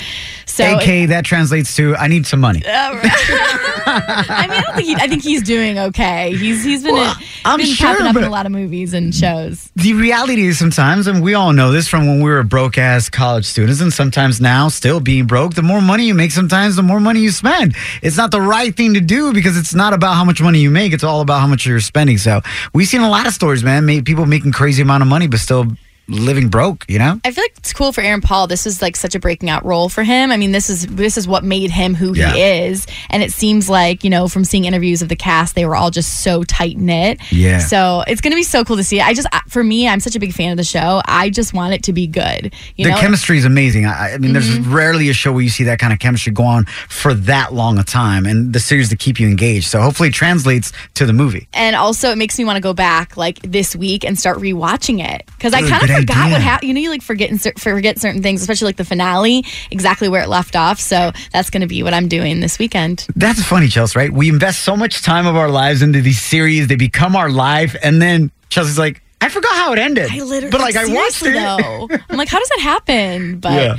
So. 0.47 0.77
AK, 0.77 1.09
that 1.09 1.25
translates 1.25 1.75
to 1.77 1.97
I 1.97 2.09
need 2.09 2.27
some 2.27 2.41
money. 2.41 2.63
I 2.67 4.47
mean, 4.49 4.59
I 4.59 4.63
don't 4.65 4.75
think 4.77 4.87
he, 4.89 4.95
I 4.97 5.07
think 5.09 5.23
he's 5.23 5.43
doing 5.43 5.79
okay. 5.79 6.35
He's 6.37 6.65
he's 6.67 6.83
been 6.83 6.95
Well, 6.95 7.17
in, 7.19 7.25
I'm 7.45 7.59
been 7.59 7.67
sure, 7.67 7.89
popping 7.89 8.07
up 8.07 8.17
in 8.17 8.25
a 8.25 8.31
lot 8.31 8.47
of 8.47 8.53
movies 8.53 8.93
and 8.95 9.15
shows. 9.15 9.71
The 9.77 9.93
reality 9.95 10.47
is 10.47 10.59
sometimes, 10.59 11.07
and 11.07 11.23
we 11.23 11.35
all 11.35 11.53
know 11.53 11.71
this 11.73 11.89
from 11.89 12.07
when 12.07 12.19
we 12.23 12.31
were 12.31 12.43
broke 12.43 12.79
ass 12.79 13.09
college 13.09 13.45
students, 13.45 13.81
and 13.81 13.93
sometimes 13.93 14.41
now 14.41 14.69
still 14.69 15.01
being 15.01 15.27
broke, 15.27 15.55
the 15.55 15.63
more 15.63 15.81
money 15.81 16.07
you 16.07 16.15
make, 16.15 16.31
sometimes 16.33 16.77
the 16.77 16.83
more 16.83 17.01
money 17.01 17.21
you 17.21 17.31
spend. 17.31 17.75
It's 18.03 18.17
not 18.17 18.31
the 18.31 18.41
right 18.41 18.75
thing 18.77 18.95
to 18.95 19.01
do 19.01 19.33
because 19.33 19.57
it's 19.57 19.75
not 19.75 19.93
about 19.93 20.15
how 20.15 20.25
much 20.25 20.41
money 20.41 20.59
you 20.59 20.71
make, 20.71 20.93
it's 20.93 21.05
all 21.05 21.21
about 21.21 21.41
how 21.41 21.47
much 21.47 21.67
you're 21.67 21.81
spending. 21.81 22.19
So 22.19 22.41
we've 22.75 22.89
seen 22.89 23.01
a 23.03 23.11
lot 23.11 23.27
of 23.27 23.33
stories, 23.33 23.63
man, 23.65 23.87
people 24.05 24.27
making 24.27 24.53
crazy 24.53 24.83
amount 24.83 25.03
of 25.03 25.09
money, 25.09 25.27
but 25.27 25.41
still 25.41 25.67
living 26.09 26.49
broke, 26.49 26.85
you 26.89 26.99
know? 26.99 27.21
I 27.25 27.31
feel 27.33 27.43
like 27.45 27.55
it's 27.57 27.73
cool 27.73 27.93
for 27.93 28.01
Aaron 28.01 28.21
Paul. 28.21 28.47
This 28.47 28.67
is 28.67 28.81
like 28.81 28.97
such 28.97 29.15
a 29.15 29.19
breaking 29.21 29.51
out 29.51 29.65
role 29.65 29.89
for 29.89 30.03
him. 30.05 30.31
I 30.31 30.37
mean, 30.37 30.53
this 30.53 30.71
is 30.71 30.87
this 30.87 31.17
is 31.17 31.27
what 31.27 31.45
made 31.45 31.71
him 31.71 31.95
who 31.95 32.15
Yeah. 32.15 32.33
he 32.33 32.43
is, 32.43 32.87
and 33.11 33.23
it 33.23 33.33
seems 33.33 33.69
like 33.69 34.05
you 34.05 34.11
know 34.11 34.29
from 34.29 34.45
seeing 34.45 34.65
interviews 34.65 35.03
of 35.03 35.09
the 35.09 35.17
cast, 35.17 35.55
they 35.55 35.67
were 35.67 35.75
all 35.77 35.91
just 35.91 36.23
so 36.23 36.45
tight 36.45 36.77
knit. 36.79 37.21
Yeah. 37.33 37.59
So 37.59 38.05
it's 38.07 38.21
gonna 38.21 38.37
be 38.37 38.43
so 38.45 38.65
cool 38.65 38.77
to 38.77 38.85
see. 38.85 39.01
I 39.01 39.15
just, 39.15 39.27
for 39.49 39.63
me, 39.65 39.89
I'm 39.89 40.01
such 40.01 40.15
a 40.17 40.21
big 40.21 40.33
fan 40.33 40.51
of 40.53 40.57
the 40.57 40.65
show. 40.65 41.01
I 41.07 41.31
just 41.31 41.53
want 41.55 41.75
it 41.75 41.83
to 41.85 41.93
be 41.93 42.07
good. 42.07 42.55
You 42.77 42.85
the 42.87 42.91
know, 42.93 42.99
chemistry 42.99 43.39
is 43.39 43.45
amazing. 43.45 43.87
I, 43.87 44.15
I 44.15 44.19
mean, 44.19 44.33
there's 44.33 44.49
Mhm. 44.59 44.73
rarely 44.73 45.09
a 45.09 45.13
show 45.13 45.33
where 45.33 45.43
you 45.43 45.49
see 45.51 45.65
that 45.65 45.79
kind 45.79 45.93
of 45.93 45.99
chemistry 45.99 46.33
go 46.33 46.45
on 46.45 46.67
for 46.89 47.15
that 47.15 47.53
long 47.55 47.79
a 47.79 47.83
time, 47.85 48.27
and 48.27 48.53
the 48.53 48.61
series 48.61 48.89
to 48.91 48.97
keep 48.97 49.19
you 49.19 49.27
engaged. 49.29 49.67
So 49.69 49.81
hopefully, 49.81 50.11
it 50.11 50.15
translates 50.15 50.73
to 50.95 51.05
the 51.07 51.13
movie. 51.13 51.49
and 51.55 51.75
also 51.75 52.11
it 52.11 52.19
makes 52.19 52.39
me 52.39 52.45
want 52.45 52.57
to 52.57 52.61
go 52.61 52.73
back 52.75 53.17
like 53.17 53.39
this 53.43 53.75
week 53.75 54.05
and 54.05 54.19
start 54.19 54.39
rewatching 54.39 55.05
it 55.05 55.23
because 55.37 55.53
I 55.55 55.63
kind 55.69 55.83
of 55.91 55.96
forgot 56.01 56.31
what 56.31 56.41
happened. 56.41 56.69
You 56.69 56.75
know, 56.75 56.81
you 56.81 56.91
like 56.91 57.03
forget 57.03 57.31
and 57.31 57.41
cer- 57.41 57.53
forget 57.59 57.99
certain 57.99 58.23
things, 58.23 58.41
especially 58.41 58.67
like 58.67 58.77
the 58.77 58.85
finale, 58.85 59.45
exactly 59.71 60.09
where 60.09 60.23
it 60.23 60.29
left 60.29 60.57
off. 60.57 60.79
So 60.81 61.13
that's 61.33 61.51
going 61.51 61.61
to 61.63 61.67
be 61.67 61.83
what 61.83 61.95
I'm 61.95 62.09
doing 62.09 62.41
this 62.41 62.59
weekend. 62.59 63.07
That's 63.17 63.43
funny, 63.43 63.69
Chelsea, 63.69 63.99
right? 63.99 64.13
We 64.13 64.29
invest 64.29 64.63
so 64.63 64.77
much 64.77 65.03
time 65.03 65.27
of 65.27 65.37
our 65.37 65.49
lives 65.51 65.83
into 65.83 66.01
these 66.01 66.21
series, 66.21 66.69
they 66.69 66.77
become 66.77 67.17
our 67.17 67.31
life, 67.31 67.75
and 67.83 68.01
then 68.01 68.31
Chelsea's 68.49 68.79
like, 68.79 69.03
I 69.21 69.29
forgot 69.29 69.55
how 69.57 69.73
it 69.73 69.79
ended. 69.79 70.09
I 70.11 70.19
literally, 70.21 70.51
but 70.51 70.61
like, 70.61 70.77
I 70.77 70.87
watched 70.87 71.23
it. 71.25 71.33
though. 71.33 71.89
I'm 72.11 72.17
like, 72.19 72.29
how 72.29 72.39
does 72.39 72.49
that 72.51 72.61
happen? 72.61 73.41
But 73.41 73.53
Yeah. 73.53 73.77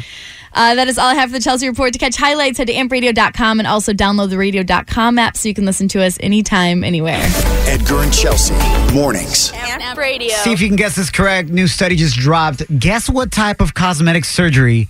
Uh, 0.53 0.75
that 0.75 0.87
is 0.87 0.97
all 0.97 1.07
I 1.07 1.15
have 1.15 1.29
for 1.29 1.37
the 1.37 1.43
Chelsea 1.43 1.67
Report. 1.67 1.93
To 1.93 1.99
catch 1.99 2.15
highlights, 2.15 2.57
head 2.57 2.67
to 2.67 2.73
ampradio.com 2.73 3.59
and 3.59 3.67
also 3.67 3.93
download 3.93 4.29
the 4.29 4.37
radio.com 4.37 5.19
app 5.19 5.37
so 5.37 5.47
you 5.47 5.55
can 5.55 5.65
listen 5.65 5.87
to 5.89 6.03
us 6.03 6.17
anytime, 6.21 6.83
anywhere. 6.83 7.21
Edgar 7.67 8.03
and 8.03 8.13
Chelsea, 8.13 8.53
mornings. 8.93 9.51
Radio. 9.97 10.29
See 10.29 10.51
if 10.51 10.61
you 10.61 10.67
can 10.67 10.75
guess 10.75 10.95
this 10.95 11.09
correct. 11.09 11.49
New 11.49 11.67
study 11.67 11.95
just 11.95 12.17
dropped. 12.17 12.63
Guess 12.79 13.09
what 13.09 13.31
type 13.31 13.61
of 13.61 13.73
cosmetic 13.73 14.25
surgery 14.25 14.89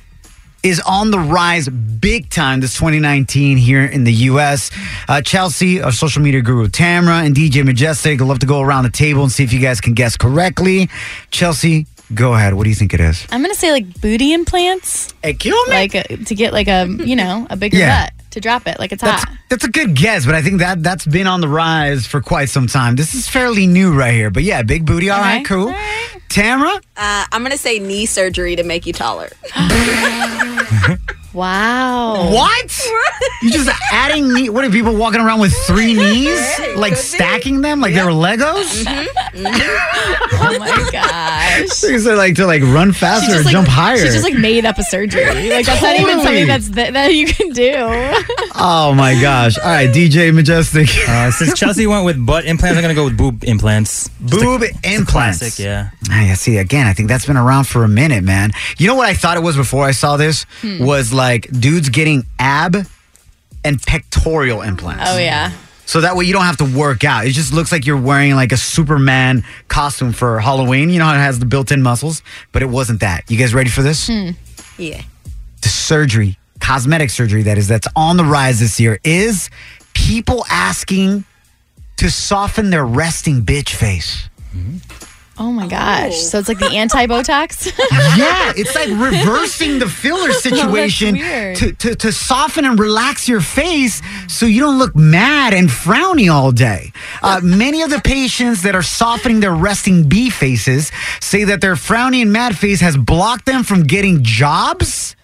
is 0.63 0.81
on 0.81 1.11
the 1.11 1.19
rise 1.19 1.69
big 1.69 2.29
time 2.29 2.59
this 2.59 2.73
2019 2.75 3.57
here 3.57 3.85
in 3.85 4.03
the 4.03 4.13
U.S. 4.13 4.71
Uh, 5.07 5.21
Chelsea, 5.21 5.81
our 5.81 5.91
social 5.91 6.21
media 6.21 6.41
guru 6.41 6.67
Tamra, 6.67 7.25
and 7.25 7.35
DJ 7.35 7.63
Majestic. 7.63 8.19
Love 8.19 8.39
to 8.39 8.45
go 8.45 8.61
around 8.61 8.83
the 8.83 8.89
table 8.89 9.23
and 9.23 9.31
see 9.31 9.43
if 9.43 9.53
you 9.53 9.59
guys 9.59 9.79
can 9.79 9.93
guess 9.93 10.17
correctly. 10.17 10.89
Chelsea, 11.31 11.85
go 12.13 12.33
ahead. 12.33 12.53
What 12.53 12.63
do 12.63 12.69
you 12.69 12.75
think 12.75 12.93
it 12.93 12.99
is? 12.99 13.25
I'm 13.31 13.41
going 13.41 13.53
to 13.53 13.59
say 13.59 13.71
like 13.71 13.99
booty 14.01 14.33
implants. 14.33 15.13
Like 15.23 15.95
uh, 15.95 16.03
to 16.03 16.35
get 16.35 16.53
like 16.53 16.67
a, 16.67 16.87
you 16.87 17.15
know, 17.15 17.45
a 17.49 17.55
bigger 17.57 17.77
Yeah. 17.77 18.05
butt 18.05 18.13
to 18.31 18.41
drop 18.41 18.67
it 18.67 18.77
like 18.79 18.91
it's 18.91 19.01
That's, 19.01 19.23
hot. 19.23 19.37
that's 19.49 19.63
a 19.63 19.69
good 19.69 19.95
guess, 19.95 20.25
but 20.25 20.35
I 20.35 20.41
think 20.41 20.59
that 20.59 20.83
that's 20.83 21.05
been 21.05 21.27
on 21.27 21.41
the 21.41 21.47
rise 21.47 22.05
for 22.05 22.21
quite 22.21 22.49
some 22.49 22.67
time. 22.67 22.95
This 22.95 23.13
is 23.15 23.27
fairly 23.27 23.65
new 23.67 23.93
right 23.97 24.13
here, 24.13 24.29
but 24.29 24.43
yeah, 24.43 24.61
big 24.63 24.85
booty. 24.85 25.09
All 25.09 25.19
right, 25.21 25.45
cool. 25.45 25.73
Tamara, 26.29 26.75
Uh, 26.97 27.25
I'm 27.31 27.41
gonna 27.43 27.57
say 27.57 27.79
knee 27.79 28.05
surgery 28.05 28.55
to 28.57 28.63
make 28.63 28.85
you 28.85 28.93
taller. 28.93 29.29
Wow. 31.37 32.31
What? 32.31 32.87
You 33.43 33.51
just 33.51 33.69
adding 33.91 34.33
knee? 34.33 34.49
What 34.49 34.65
are 34.65 34.69
people 34.71 34.95
walking 34.95 35.21
around 35.21 35.39
with 35.39 35.53
three 35.67 35.93
knees, 35.93 36.41
like 36.75 36.95
stacking 36.95 37.61
them 37.61 37.79
like 37.79 37.93
they 37.93 38.01
were 38.03 38.09
Legos? 38.09 38.83
oh 39.35 40.57
my 40.59 40.89
gosh. 40.91 41.69
Things 41.79 42.07
are 42.07 42.15
like 42.15 42.33
to 42.35 42.47
like 42.47 42.63
run 42.63 42.93
faster 42.93 43.31
or 43.31 43.35
just, 43.35 43.45
like- 43.45 43.51
jump 43.51 43.67
higher. 43.67 43.97
She 43.97 44.05
just 44.05 44.23
like 44.23 44.33
made 44.33 44.65
up 44.65 44.79
a 44.79 44.83
surgery. 44.83 45.25
Like 45.51 45.67
that's 45.67 45.83
not 45.83 45.93
even 45.95 46.17
Totally. 46.17 46.23
something 46.23 46.47
that's 46.47 46.69
that, 46.69 46.93
that 46.93 47.13
you 47.13 47.27
can 47.27 47.49
do. 47.51 47.73
oh 48.55 48.93
my 48.95 49.13
gosh! 49.21 49.57
All 49.59 49.65
right, 49.65 49.89
DJ 49.89 50.33
Majestic. 50.33 50.87
Uh, 51.07 51.29
since 51.29 51.53
Chelsea 51.59 51.85
went 51.85 52.05
with 52.05 52.23
butt 52.25 52.45
implants, 52.45 52.75
I'm 52.77 52.81
gonna 52.81 52.95
go 52.95 53.05
with 53.05 53.17
boob 53.17 53.43
implants. 53.43 54.07
Boob 54.19 54.61
Just 54.61 54.83
a- 54.83 54.95
implants. 54.95 55.39
Classic, 55.39 55.63
yeah. 55.63 55.89
Ah, 56.09 56.23
yeah, 56.23 56.33
see, 56.33 56.57
again, 56.57 56.87
I 56.87 56.93
think 56.93 57.07
that's 57.09 57.25
been 57.27 57.37
around 57.37 57.65
for 57.65 57.83
a 57.83 57.87
minute, 57.89 58.23
man. 58.23 58.51
You 58.79 58.87
know 58.87 58.95
what 58.95 59.07
I 59.07 59.13
thought 59.13 59.37
it 59.37 59.43
was 59.43 59.55
before 59.55 59.83
I 59.85 59.91
saw 59.91 60.17
this 60.17 60.45
Hmm. 60.61 60.83
was 60.83 61.13
like 61.13 61.26
dudes 61.35 61.89
getting 61.89 62.25
ab 62.39 62.77
and 63.63 63.81
pectoral 63.81 64.61
implants. 64.61 65.03
Oh 65.07 65.17
yeah. 65.17 65.51
So 65.85 66.01
that 66.01 66.15
way 66.17 66.25
you 66.25 66.33
don't 66.33 66.43
have 66.43 66.57
to 66.57 66.77
work 66.77 67.03
out. 67.05 67.25
It 67.25 67.31
just 67.31 67.53
looks 67.53 67.71
like 67.71 67.85
you're 67.85 68.01
wearing 68.01 68.35
like 68.35 68.51
a 68.51 68.57
Superman 68.57 69.43
costume 69.69 70.11
for 70.11 70.39
Halloween. 70.39 70.89
You 70.89 70.99
know 70.99 71.05
how 71.05 71.13
it 71.15 71.19
has 71.19 71.39
the 71.39 71.45
built-in 71.45 71.81
muscles, 71.81 72.23
but 72.51 72.61
it 72.61 72.65
wasn't 72.65 72.99
that. 72.99 73.23
You 73.29 73.37
guys 73.37 73.53
ready 73.53 73.69
for 73.69 73.81
this? 73.81 74.07
Hmm. 74.07 74.31
Yeah. 74.77 75.01
The 75.61 75.69
surgery, 75.69 76.37
cosmetic 76.59 77.09
surgery 77.09 77.43
that 77.43 77.57
is 77.57 77.69
that's 77.69 77.87
on 77.95 78.17
the 78.17 78.25
rise 78.25 78.59
this 78.59 78.79
year 78.81 78.99
is 79.03 79.49
people 79.93 80.45
asking 80.49 81.23
to 81.97 82.11
soften 82.11 82.69
their 82.69 82.85
resting 82.85 83.43
bitch 83.43 83.69
face. 83.69 84.29
Oh 85.39 85.51
my 85.51 85.67
gosh. 85.67 86.17
So 86.17 86.39
it's 86.39 86.47
like 86.47 86.57
the 86.57 86.71
anti 86.71 87.05
Botox? 87.05 87.65
yeah, 88.17 88.53
it's 88.55 88.73
like 88.73 88.89
reversing 88.89 89.77
the 89.77 89.87
filler 89.87 90.31
situation 90.47 91.15
weird. 91.15 91.55
to, 91.57 91.73
to, 91.73 91.95
to 91.95 92.11
soften 92.11 92.65
and 92.65 92.79
relax 92.79 93.27
your 93.29 93.41
face 93.41 94.01
so 94.27 94.47
you 94.47 94.61
don't 94.61 94.79
look 94.79 94.95
mad 94.95 95.53
and 95.53 95.69
frowny 95.69 96.31
all 96.31 96.51
day. 96.51 96.91
Uh, 97.21 97.39
many 97.43 97.83
of 97.83 97.91
the 97.91 98.01
patients 98.01 98.63
that 98.63 98.75
are 98.75 98.81
softening 98.81 99.39
their 99.39 99.53
resting 99.53 100.09
B 100.09 100.29
faces 100.31 100.91
say 101.21 101.43
that 101.43 101.61
their 101.61 101.75
frowny 101.75 102.21
and 102.23 102.33
mad 102.33 102.57
face 102.57 102.81
has 102.81 102.97
blocked 102.97 103.45
them 103.45 103.63
from 103.63 103.83
getting 103.83 104.23
jobs, 104.23 105.15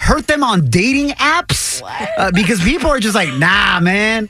hurt 0.00 0.26
them 0.26 0.44
on 0.44 0.68
dating 0.68 1.10
apps, 1.16 1.80
uh, 2.18 2.30
because 2.34 2.60
people 2.62 2.90
are 2.90 3.00
just 3.00 3.14
like, 3.14 3.32
nah, 3.38 3.80
man. 3.80 4.28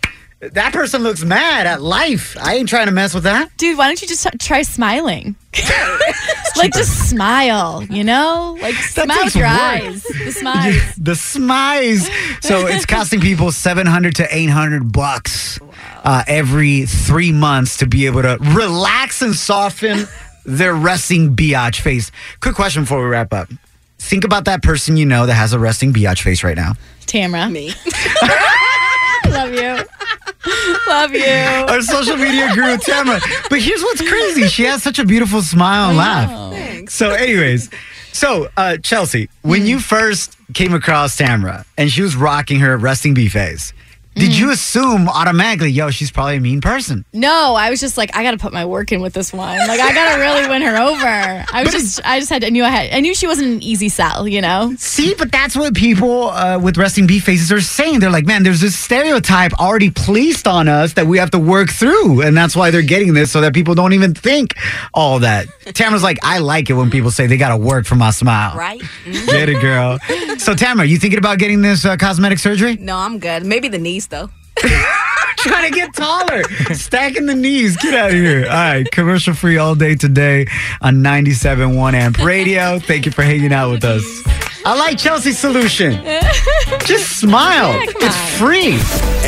That 0.50 0.72
person 0.72 1.02
looks 1.04 1.22
mad 1.24 1.68
at 1.68 1.80
life. 1.82 2.36
I 2.40 2.56
ain't 2.56 2.68
trying 2.68 2.86
to 2.86 2.92
mess 2.92 3.14
with 3.14 3.22
that. 3.24 3.56
Dude, 3.58 3.78
why 3.78 3.86
don't 3.86 4.02
you 4.02 4.08
just 4.08 4.24
t- 4.24 4.38
try 4.38 4.62
smiling? 4.62 5.36
like 6.56 6.72
just 6.72 7.08
smile, 7.08 7.84
you 7.84 8.02
know? 8.02 8.58
Like 8.60 8.74
That 8.94 9.04
smile 9.04 9.28
your 9.30 9.44
work. 9.44 9.60
eyes. 9.60 10.02
The 10.02 10.32
smiles. 10.36 10.96
the 10.96 11.12
smize. 11.12 12.42
So 12.42 12.66
it's 12.66 12.84
costing 12.86 13.20
people 13.20 13.52
700 13.52 14.16
to 14.16 14.26
800 14.36 14.90
bucks 14.92 15.60
uh, 16.02 16.24
every 16.26 16.86
three 16.86 17.30
months 17.30 17.76
to 17.76 17.86
be 17.86 18.06
able 18.06 18.22
to 18.22 18.36
relax 18.40 19.22
and 19.22 19.36
soften 19.36 20.06
their 20.44 20.74
resting 20.74 21.36
biatch 21.36 21.80
face. 21.80 22.10
Quick 22.40 22.56
question 22.56 22.82
before 22.82 23.00
we 23.00 23.06
wrap 23.08 23.32
up. 23.32 23.48
Think 24.00 24.24
about 24.24 24.46
that 24.46 24.60
person 24.64 24.96
you 24.96 25.06
know 25.06 25.26
that 25.26 25.34
has 25.34 25.52
a 25.52 25.58
resting 25.60 25.92
biatch 25.92 26.22
face 26.22 26.42
right 26.42 26.56
now. 26.56 26.72
Tamra. 27.06 27.48
Me. 27.52 27.72
Love 29.30 29.54
you. 29.54 29.84
Love 30.88 31.14
you. 31.14 31.24
Our 31.24 31.80
social 31.82 32.16
media 32.16 32.54
guru, 32.54 32.76
Tamara. 32.78 33.20
But 33.48 33.60
here's 33.60 33.82
what's 33.82 34.06
crazy. 34.06 34.48
She 34.48 34.64
has 34.64 34.82
such 34.82 34.98
a 34.98 35.04
beautiful 35.04 35.42
smile 35.42 35.90
and 35.90 35.98
laugh. 35.98 36.52
Thanks. 36.52 36.94
So, 36.94 37.10
anyways, 37.10 37.70
so 38.12 38.48
uh, 38.56 38.76
Chelsea, 38.78 39.28
when 39.42 39.66
you 39.66 39.78
first 39.80 40.36
came 40.54 40.74
across 40.74 41.16
Tamara 41.16 41.64
and 41.78 41.90
she 41.90 42.02
was 42.02 42.16
rocking 42.16 42.60
her 42.60 42.76
resting 42.76 43.14
bee 43.14 43.28
face, 43.28 43.72
did 44.14 44.36
you 44.36 44.50
assume 44.50 45.08
automatically, 45.08 45.70
yo, 45.70 45.90
she's 45.90 46.10
probably 46.10 46.36
a 46.36 46.40
mean 46.40 46.60
person? 46.60 47.04
No, 47.12 47.54
I 47.54 47.70
was 47.70 47.80
just 47.80 47.96
like, 47.96 48.14
I 48.14 48.22
got 48.22 48.32
to 48.32 48.36
put 48.36 48.52
my 48.52 48.64
work 48.64 48.92
in 48.92 49.00
with 49.00 49.14
this 49.14 49.32
one. 49.32 49.58
Like, 49.58 49.80
I 49.80 49.92
got 49.94 50.14
to 50.14 50.20
really 50.20 50.48
win 50.48 50.62
her 50.62 50.76
over. 50.76 51.44
I 51.52 51.62
was 51.64 51.72
just, 51.72 52.00
I 52.04 52.18
just 52.20 52.30
had, 52.30 52.44
I 52.44 52.50
knew 52.50 52.62
I 52.64 52.68
had, 52.68 52.92
I 52.92 53.00
knew 53.00 53.14
she 53.14 53.26
wasn't 53.26 53.48
an 53.48 53.62
easy 53.62 53.88
sell, 53.88 54.28
you 54.28 54.40
know? 54.40 54.74
See, 54.76 55.14
but 55.14 55.32
that's 55.32 55.56
what 55.56 55.74
people 55.74 56.28
uh, 56.30 56.58
with 56.58 56.76
resting 56.76 57.06
bee 57.06 57.20
faces 57.20 57.50
are 57.50 57.60
saying. 57.60 58.00
They're 58.00 58.10
like, 58.10 58.26
man, 58.26 58.42
there's 58.42 58.60
this 58.60 58.78
stereotype 58.78 59.54
already 59.54 59.90
placed 59.90 60.46
on 60.46 60.68
us 60.68 60.92
that 60.94 61.06
we 61.06 61.18
have 61.18 61.30
to 61.30 61.38
work 61.38 61.70
through. 61.70 62.22
And 62.22 62.36
that's 62.36 62.54
why 62.54 62.70
they're 62.70 62.82
getting 62.82 63.14
this 63.14 63.30
so 63.30 63.40
that 63.40 63.54
people 63.54 63.74
don't 63.74 63.94
even 63.94 64.14
think 64.14 64.54
all 64.92 65.20
that. 65.20 65.46
Tamara's 65.74 66.02
like, 66.02 66.18
I 66.22 66.38
like 66.38 66.68
it 66.68 66.74
when 66.74 66.90
people 66.90 67.10
say 67.10 67.26
they 67.26 67.38
got 67.38 67.48
to 67.48 67.56
work 67.56 67.86
for 67.86 67.94
my 67.94 68.10
smile. 68.10 68.56
Right? 68.56 68.82
Get 69.04 69.48
it, 69.48 69.60
girl. 69.60 69.98
So, 70.38 70.54
Tamara, 70.54 70.86
you 70.86 70.98
thinking 70.98 71.18
about 71.18 71.38
getting 71.38 71.62
this 71.62 71.84
uh, 71.84 71.96
cosmetic 71.96 72.38
surgery? 72.38 72.76
No, 72.76 72.96
I'm 72.96 73.18
good. 73.18 73.46
Maybe 73.46 73.68
the 73.68 73.78
knees 73.78 74.01
though. 74.06 74.30
trying 75.42 75.72
to 75.72 75.76
get 75.76 75.92
taller, 75.94 76.44
stacking 76.72 77.26
the 77.26 77.34
knees. 77.34 77.76
Get 77.76 77.94
out 77.94 78.10
of 78.10 78.14
here. 78.14 78.44
All 78.44 78.50
right, 78.50 78.90
commercial 78.90 79.34
free 79.34 79.58
all 79.58 79.74
day 79.74 79.96
today 79.96 80.46
on 80.80 80.96
97.1 80.96 81.94
Amp 81.94 82.18
Radio. 82.18 82.78
Thank 82.78 83.06
you 83.06 83.12
for 83.12 83.22
hanging 83.22 83.52
out 83.52 83.70
with 83.70 83.84
us. 83.84 84.51
I 84.64 84.78
like 84.78 84.96
Chelsea's 84.96 85.38
solution. 85.38 85.92
Just 86.84 87.18
smile. 87.18 87.72
it's 87.82 88.38
free. 88.38 88.78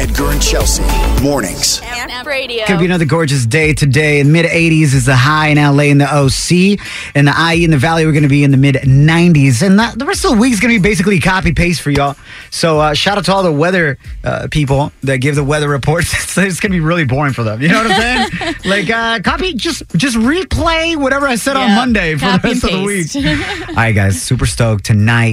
Edgar 0.01 0.30
and 0.30 0.41
Chelsea, 0.41 0.82
mornings. 1.22 1.80
Amp 1.82 2.26
Radio. 2.26 2.64
Could 2.66 2.78
be 2.78 2.85
another 2.85 3.05
gorgeous 3.05 3.45
day 3.45 3.74
today. 3.74 4.20
In 4.20 4.30
mid 4.30 4.47
80s 4.47 4.95
is 4.95 5.07
the 5.07 5.16
high 5.16 5.49
in 5.49 5.57
LA 5.57 5.85
and 5.85 6.01
the 6.01 6.07
OC. 6.07 6.78
And 7.16 7.26
the 7.26 7.35
IE 7.53 7.64
in 7.64 7.70
the 7.72 7.76
Valley, 7.78 8.07
we're 8.07 8.12
going 8.12 8.22
to 8.22 8.28
be 8.28 8.45
in 8.45 8.53
the 8.53 8.57
mid 8.57 8.76
90s. 8.76 9.62
And 9.66 9.78
the, 9.78 9.93
the 9.97 10.05
rest 10.05 10.24
of 10.24 10.32
the 10.32 10.37
week 10.37 10.53
is 10.53 10.61
going 10.61 10.72
to 10.72 10.80
be 10.80 10.89
basically 10.89 11.18
copy 11.18 11.53
paste 11.53 11.80
for 11.80 11.91
y'all. 11.91 12.16
So 12.51 12.78
uh, 12.78 12.95
shout 12.95 13.18
out 13.18 13.24
to 13.24 13.32
all 13.32 13.43
the 13.43 13.53
weather 13.53 13.99
uh, 14.22 14.47
people 14.51 14.93
that 15.03 15.18
give 15.18 15.35
the 15.35 15.45
weather 15.45 15.68
reports. 15.68 16.12
it's 16.39 16.61
going 16.61 16.70
to 16.70 16.76
be 16.76 16.80
really 16.80 17.05
boring 17.05 17.32
for 17.32 17.43
them. 17.43 17.61
You 17.61 17.68
know 17.68 17.82
what 17.82 17.91
I'm 17.91 18.30
saying? 18.30 18.55
like 18.64 18.91
uh, 18.91 19.20
copy, 19.20 19.55
just 19.55 19.82
just 19.97 20.16
replay 20.16 20.97
whatever 20.97 21.26
I 21.26 21.35
said 21.37 21.57
on 21.57 21.74
Monday 21.74 22.14
for 22.14 22.26
the 22.26 22.39
copy 22.39 22.49
and 22.51 22.62
rest 22.62 22.64
of 22.64 22.70
the 22.70 22.85
week. 22.85 23.68
all 23.68 23.74
right, 23.74 23.93
guys, 23.95 24.22
super 24.22 24.47
stoked 24.47 24.85
tonight. 24.85 25.24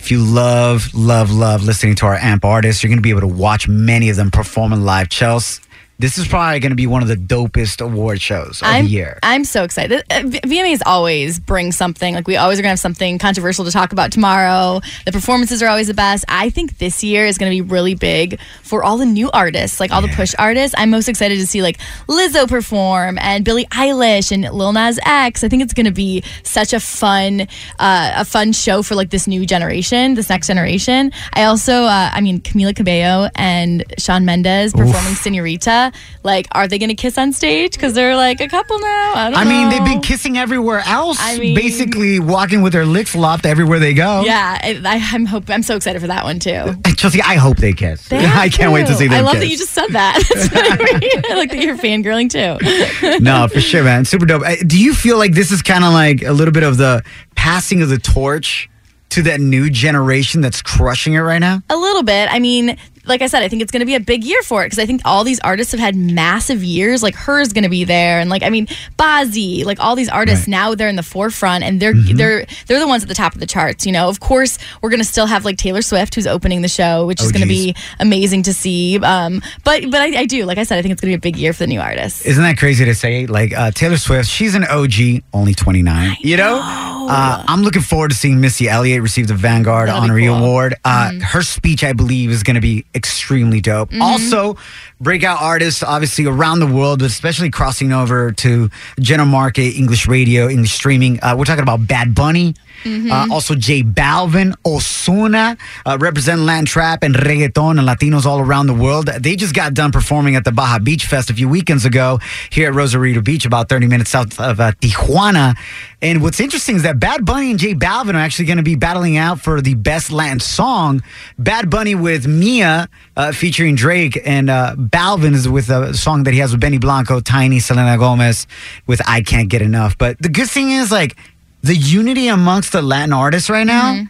If 0.00 0.10
you 0.10 0.24
love, 0.24 0.94
love, 0.94 1.30
love 1.30 1.62
listening 1.62 1.94
to 1.96 2.06
our 2.06 2.16
AMP 2.16 2.44
artists, 2.44 2.82
you're 2.82 2.88
going 2.88 2.98
to 2.98 3.02
be 3.02 3.10
able 3.10 3.20
to 3.20 3.28
watch 3.28 3.68
many 3.68 4.08
of 4.08 4.16
them 4.16 4.30
performing 4.30 4.80
live. 4.80 5.08
Chels, 5.10 5.60
this 6.00 6.16
is 6.16 6.26
probably 6.26 6.58
going 6.60 6.70
to 6.70 6.76
be 6.76 6.86
one 6.86 7.02
of 7.02 7.08
the 7.08 7.14
dopest 7.14 7.84
award 7.84 8.22
shows 8.22 8.62
of 8.62 8.68
I'm, 8.68 8.86
the 8.86 8.90
year. 8.90 9.18
I'm 9.22 9.44
so 9.44 9.64
excited. 9.64 10.02
Uh, 10.10 10.22
VMAs 10.22 10.80
always 10.86 11.38
bring 11.38 11.72
something. 11.72 12.14
Like 12.14 12.26
we 12.26 12.38
always 12.38 12.58
are 12.58 12.62
going 12.62 12.68
to 12.68 12.72
have 12.72 12.80
something 12.80 13.18
controversial 13.18 13.66
to 13.66 13.70
talk 13.70 13.92
about 13.92 14.10
tomorrow. 14.10 14.80
The 15.04 15.12
performances 15.12 15.62
are 15.62 15.68
always 15.68 15.88
the 15.88 15.94
best. 15.94 16.24
I 16.26 16.48
think 16.48 16.78
this 16.78 17.04
year 17.04 17.26
is 17.26 17.36
going 17.36 17.52
to 17.52 17.54
be 17.54 17.60
really 17.60 17.94
big 17.94 18.40
for 18.62 18.82
all 18.82 18.96
the 18.96 19.04
new 19.04 19.30
artists, 19.32 19.78
like 19.78 19.90
all 19.90 20.00
the 20.00 20.08
push 20.08 20.34
artists. 20.38 20.74
I'm 20.78 20.88
most 20.88 21.06
excited 21.06 21.38
to 21.38 21.46
see 21.46 21.60
like 21.60 21.78
Lizzo 22.08 22.48
perform 22.48 23.18
and 23.18 23.44
Billie 23.44 23.66
Eilish 23.66 24.32
and 24.32 24.42
Lil 24.54 24.72
Nas 24.72 24.98
X. 25.04 25.44
I 25.44 25.48
think 25.48 25.62
it's 25.62 25.74
going 25.74 25.84
to 25.84 25.92
be 25.92 26.24
such 26.44 26.72
a 26.72 26.80
fun, 26.80 27.42
uh, 27.78 28.12
a 28.16 28.24
fun 28.24 28.52
show 28.52 28.82
for 28.82 28.94
like 28.94 29.10
this 29.10 29.26
new 29.26 29.44
generation, 29.44 30.14
this 30.14 30.30
next 30.30 30.46
generation. 30.46 31.12
I 31.34 31.44
also, 31.44 31.82
uh, 31.84 32.10
I 32.10 32.22
mean, 32.22 32.40
Camila 32.40 32.74
Cabello 32.74 33.28
and 33.34 33.84
Shawn 33.98 34.24
Mendes 34.24 34.72
performing 34.72 35.14
Senorita. 35.14 35.89
Like, 36.22 36.46
are 36.52 36.66
they 36.68 36.78
going 36.78 36.88
to 36.90 36.94
kiss 36.94 37.16
on 37.18 37.32
stage? 37.32 37.72
Because 37.72 37.94
they're 37.94 38.16
like 38.16 38.40
a 38.40 38.48
couple 38.48 38.78
now. 38.78 39.12
I 39.14 39.30
don't 39.30 39.38
I 39.38 39.44
mean, 39.44 39.68
they've 39.70 39.84
been 39.84 40.00
kissing 40.00 40.36
everywhere 40.38 40.82
else, 40.86 41.18
I 41.20 41.38
mean- 41.38 41.54
basically 41.54 42.18
walking 42.20 42.62
with 42.62 42.72
their 42.72 42.86
lips 42.86 43.14
lopped 43.14 43.46
everywhere 43.46 43.78
they 43.78 43.94
go. 43.94 44.22
Yeah, 44.24 44.58
I, 44.62 44.80
I, 44.84 45.00
I'm 45.14 45.26
hope 45.26 45.48
I'm 45.50 45.62
so 45.62 45.76
excited 45.76 46.00
for 46.00 46.08
that 46.08 46.24
one 46.24 46.38
too. 46.38 46.50
And 46.50 46.96
Chelsea, 46.96 47.20
I 47.22 47.36
hope 47.36 47.56
they 47.58 47.72
kiss. 47.72 48.08
They 48.08 48.18
I 48.26 48.48
can't 48.48 48.72
wait 48.72 48.86
to 48.86 48.94
see 48.94 49.06
them 49.08 49.18
I 49.18 49.20
love 49.20 49.32
kiss. 49.34 49.40
that 49.42 49.48
you 49.48 49.56
just 49.58 49.72
said 49.72 49.88
that. 49.88 50.22
I. 51.30 51.34
Like 51.34 51.50
that 51.50 51.62
you're 51.62 51.76
fangirling 51.76 52.28
too. 52.30 53.18
no, 53.24 53.48
for 53.48 53.60
sure, 53.60 53.82
man. 53.84 54.04
Super 54.04 54.26
dope. 54.26 54.42
Uh, 54.42 54.56
Do 54.66 54.78
you 54.78 54.94
feel 54.94 55.16
like 55.18 55.32
this 55.32 55.50
is 55.52 55.62
kind 55.62 55.84
of 55.84 55.92
like 55.92 56.22
a 56.22 56.32
little 56.32 56.52
bit 56.52 56.62
of 56.62 56.76
the 56.76 57.02
passing 57.34 57.82
of 57.82 57.88
the 57.88 57.98
torch 57.98 58.68
to 59.10 59.22
that 59.22 59.40
new 59.40 59.70
generation 59.70 60.40
that's 60.40 60.62
crushing 60.62 61.14
it 61.14 61.20
right 61.20 61.38
now? 61.38 61.62
A 61.70 61.76
little 61.76 62.02
bit. 62.02 62.28
I 62.30 62.38
mean, 62.38 62.76
like 63.10 63.20
I 63.20 63.26
said, 63.26 63.42
I 63.42 63.48
think 63.48 63.60
it's 63.60 63.70
going 63.70 63.80
to 63.80 63.86
be 63.86 63.94
a 63.96 64.00
big 64.00 64.24
year 64.24 64.40
for 64.42 64.62
it 64.62 64.66
because 64.66 64.78
I 64.78 64.86
think 64.86 65.02
all 65.04 65.22
these 65.24 65.40
artists 65.40 65.72
have 65.72 65.80
had 65.80 65.94
massive 65.96 66.64
years. 66.64 67.02
Like 67.02 67.14
her 67.16 67.40
is 67.40 67.52
going 67.52 67.64
to 67.64 67.68
be 67.70 67.84
there, 67.84 68.20
and 68.20 68.30
like 68.30 68.42
I 68.42 68.48
mean, 68.48 68.66
Bazzi, 68.98 69.64
like 69.64 69.80
all 69.80 69.96
these 69.96 70.08
artists 70.08 70.46
now 70.48 70.74
they're 70.74 70.88
in 70.88 70.96
the 70.96 71.02
forefront, 71.02 71.64
and 71.64 71.78
they're 71.80 71.90
Mm-hmm. 71.90 72.16
they're 72.16 72.46
they're 72.68 72.78
the 72.78 72.86
ones 72.86 73.02
at 73.02 73.08
the 73.08 73.14
top 73.16 73.34
of 73.34 73.40
the 73.40 73.46
charts. 73.46 73.84
You 73.84 73.90
know, 73.92 74.08
of 74.08 74.20
course, 74.20 74.58
we're 74.80 74.90
going 74.90 75.00
to 75.00 75.04
still 75.04 75.26
have 75.26 75.44
like 75.44 75.56
Taylor 75.58 75.82
Swift 75.82 76.14
who's 76.14 76.26
opening 76.26 76.62
the 76.62 76.68
show, 76.68 77.04
which 77.06 77.20
is 77.20 77.28
Oh, 77.28 77.32
going 77.32 77.42
to 77.42 77.48
be 77.48 77.74
amazing 77.98 78.44
to 78.44 78.54
see. 78.54 78.98
Um, 79.00 79.42
but 79.64 79.90
but 79.90 80.00
I, 80.00 80.20
I 80.20 80.24
do, 80.26 80.44
like 80.44 80.56
I 80.58 80.62
said, 80.62 80.78
I 80.78 80.82
think 80.82 80.92
it's 80.92 81.00
going 81.00 81.10
to 81.12 81.18
be 81.18 81.28
a 81.28 81.32
big 81.32 81.36
year 81.36 81.52
for 81.52 81.64
the 81.64 81.66
new 81.66 81.80
artists. 81.80 82.24
Isn't 82.24 82.42
that 82.44 82.58
crazy 82.58 82.84
to 82.84 82.94
say? 82.94 83.26
Like 83.26 83.52
uh, 83.52 83.72
Taylor 83.72 83.96
Swift, 83.96 84.28
she's 84.30 84.54
an 84.54 84.64
OG, 84.64 85.22
only 85.34 85.52
29. 85.54 86.16
You 86.20 86.36
know? 86.36 86.60
Uh, 86.62 87.44
I'm 87.48 87.62
looking 87.62 87.82
forward 87.82 88.10
to 88.12 88.16
seeing 88.16 88.40
Missy 88.40 88.68
Elliott 88.68 89.02
receive 89.02 89.26
the 89.26 89.34
Vanguard 89.34 89.88
That'll 89.88 90.02
Honorary 90.02 90.26
cool. 90.26 90.36
Award. 90.36 90.74
Uh, 90.84 91.12
Her 91.20 91.42
speech, 91.42 91.82
I 91.82 91.92
believe, 91.92 92.30
is 92.30 92.44
going 92.44 92.54
to 92.54 92.60
be 92.60 92.84
extremely 93.00 93.60
dope. 93.60 93.90
Mhm. 93.90 94.02
Also, 94.02 94.56
breakout 95.00 95.38
artists, 95.40 95.82
obviously 95.82 96.26
around 96.26 96.58
the 96.60 96.66
world, 96.78 96.98
but 97.00 97.06
especially 97.06 97.50
crossing 97.50 97.92
over 97.92 98.30
to 98.44 98.68
general 99.00 99.28
market, 99.40 99.68
English 99.82 100.06
radio, 100.06 100.48
English 100.48 100.72
streaming. 100.80 101.18
Uh, 101.22 101.34
we're 101.36 101.48
talking 101.50 101.62
about 101.62 101.86
Bad 101.86 102.14
Bunny. 102.14 102.54
Mhm. 102.84 103.10
Uh, 103.10 103.32
also, 103.32 103.54
J 103.54 103.82
Balvin, 103.82 104.54
Ozuna, 104.64 105.56
uh, 105.86 105.96
represent 106.00 106.40
Latin 106.42 106.64
trap 106.64 107.02
and 107.02 107.14
reggaeton 107.14 107.78
and 107.78 107.86
Latinos 107.88 108.24
all 108.26 108.40
around 108.40 108.66
the 108.66 108.74
world. 108.74 109.06
They 109.06 109.36
just 109.36 109.54
got 109.54 109.74
done 109.74 109.92
performing 109.92 110.36
at 110.36 110.44
the 110.44 110.52
Baja 110.52 110.78
Beach 110.78 111.06
Fest 111.06 111.30
a 111.30 111.34
few 111.34 111.48
weekends 111.48 111.84
ago 111.84 112.18
here 112.50 112.68
at 112.68 112.74
Rosarito 112.74 113.20
Beach, 113.20 113.44
about 113.44 113.68
30 113.68 113.86
minutes 113.86 114.10
south 114.10 114.38
of 114.40 114.60
uh, 114.60 114.72
Tijuana. 114.80 115.56
And 116.02 116.22
what's 116.22 116.40
interesting 116.40 116.76
is 116.76 116.82
that 116.84 116.98
Bad 116.98 117.26
Bunny 117.26 117.50
and 117.50 117.58
J 117.58 117.74
Balvin 117.74 118.14
are 118.14 118.18
actually 118.18 118.46
going 118.46 118.56
to 118.56 118.62
be 118.62 118.74
battling 118.74 119.18
out 119.18 119.40
for 119.40 119.60
the 119.60 119.74
best 119.74 120.10
Latin 120.10 120.40
song. 120.40 121.02
Bad 121.38 121.68
Bunny 121.68 121.94
with 121.94 122.26
Mia 122.26 122.88
uh, 123.16 123.32
featuring 123.32 123.74
Drake, 123.74 124.18
and 124.24 124.48
uh, 124.48 124.74
Balvin 124.78 125.34
is 125.34 125.46
with 125.48 125.68
a 125.68 125.92
song 125.92 126.22
that 126.24 126.32
he 126.32 126.40
has 126.40 126.52
with 126.52 126.60
Benny 126.60 126.78
Blanco, 126.78 127.20
Tainy, 127.20 127.60
Selena 127.60 127.98
Gomez 127.98 128.46
with 128.86 129.02
I 129.06 129.20
Can't 129.20 129.50
Get 129.50 129.60
Enough. 129.60 129.98
But 129.98 130.16
the 130.20 130.30
good 130.30 130.48
thing 130.48 130.70
is, 130.70 130.90
like, 130.90 131.16
the 131.62 131.74
unity 131.76 132.28
amongst 132.28 132.72
the 132.72 132.82
Latin 132.82 133.12
artists 133.12 133.50
right 133.50 133.66
now 133.66 133.94
Mm-hmm. 133.94 134.04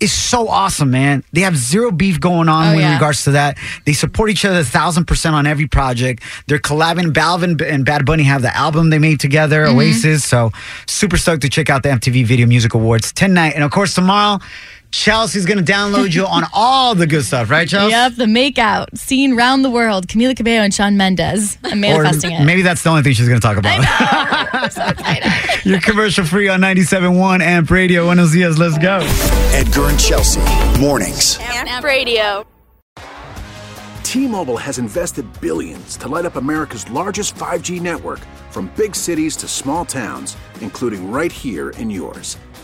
is 0.00 0.12
so 0.12 0.48
awesome, 0.48 0.90
man. 0.90 1.22
They 1.32 1.42
have 1.42 1.56
zero 1.56 1.90
beef 1.90 2.20
going 2.20 2.48
on 2.48 2.68
Oh, 2.68 2.72
in 2.72 2.78
yeah. 2.80 2.94
regards 2.94 3.24
to 3.24 3.32
that. 3.32 3.58
They 3.84 3.92
support 3.92 4.30
each 4.30 4.44
other 4.46 4.60
a 4.60 4.64
thousand 4.64 5.04
percent 5.06 5.34
on 5.34 5.46
every 5.46 5.66
project. 5.66 6.22
They're 6.46 6.58
collabing. 6.58 7.12
Balvin 7.12 7.60
and 7.62 7.84
Bad 7.84 8.06
Bunny 8.06 8.22
have 8.24 8.40
the 8.42 8.54
album 8.56 8.88
they 8.90 8.98
made 8.98 9.20
together, 9.20 9.66
Mhm. 9.66 9.74
Oasis. 9.76 10.24
So 10.24 10.52
super 10.86 11.16
stoked 11.18 11.42
to 11.42 11.48
check 11.50 11.68
out 11.70 11.82
the 11.82 11.90
MTV 11.90 12.24
Video 12.24 12.46
Music 12.46 12.72
Awards 12.74 13.12
tonight. 13.12 13.52
And 13.54 13.62
of 13.64 13.70
course, 13.70 13.94
tomorrow, 13.94 14.40
Chelsea's 14.92 15.46
going 15.46 15.64
to 15.64 15.72
download 15.72 16.14
you 16.14 16.26
on 16.26 16.44
all 16.52 16.94
the 16.94 17.06
good 17.06 17.24
stuff, 17.24 17.48
right, 17.48 17.68
Chelsea? 17.68 17.90
Yep, 17.92 18.14
the 18.16 18.24
makeout 18.24 18.96
scene 18.98 19.36
round 19.36 19.64
the 19.64 19.70
world. 19.70 20.08
Camila 20.08 20.36
Cabello 20.36 20.62
and 20.62 20.74
Shawn 20.74 20.96
Mendes. 20.96 21.58
I'm 21.64 21.72
Or 21.72 22.02
manifesting 22.02 22.32
it. 22.32 22.44
maybe 22.44 22.62
that's 22.62 22.82
the 22.82 22.90
only 22.90 23.02
thing 23.02 23.12
she's 23.12 23.28
going 23.28 23.40
to 23.40 23.46
talk 23.46 23.56
about. 23.56 23.78
You're 25.64 25.80
commercial 25.80 26.24
free 26.24 26.48
on 26.48 26.60
97.1 26.60 27.40
Amp 27.40 27.70
Radio. 27.70 28.04
Buenos 28.04 28.32
dias. 28.32 28.58
Let's 28.58 28.78
go. 28.78 28.98
Edgar 29.52 29.88
and 29.88 29.98
Chelsea, 30.00 30.40
mornings. 30.80 31.38
Amp 31.40 31.84
Radio. 31.84 32.44
T-Mobile 34.02 34.56
has 34.56 34.78
invested 34.78 35.24
billions 35.40 35.96
to 35.98 36.08
light 36.08 36.24
up 36.24 36.34
America's 36.34 36.90
largest 36.90 37.36
5G 37.36 37.80
network 37.80 38.18
from 38.50 38.66
big 38.76 38.96
cities 38.96 39.36
to 39.36 39.46
small 39.46 39.84
towns, 39.84 40.36
including 40.60 41.12
right 41.12 41.30
here 41.30 41.70
in 41.70 41.88
yours. 41.90 42.36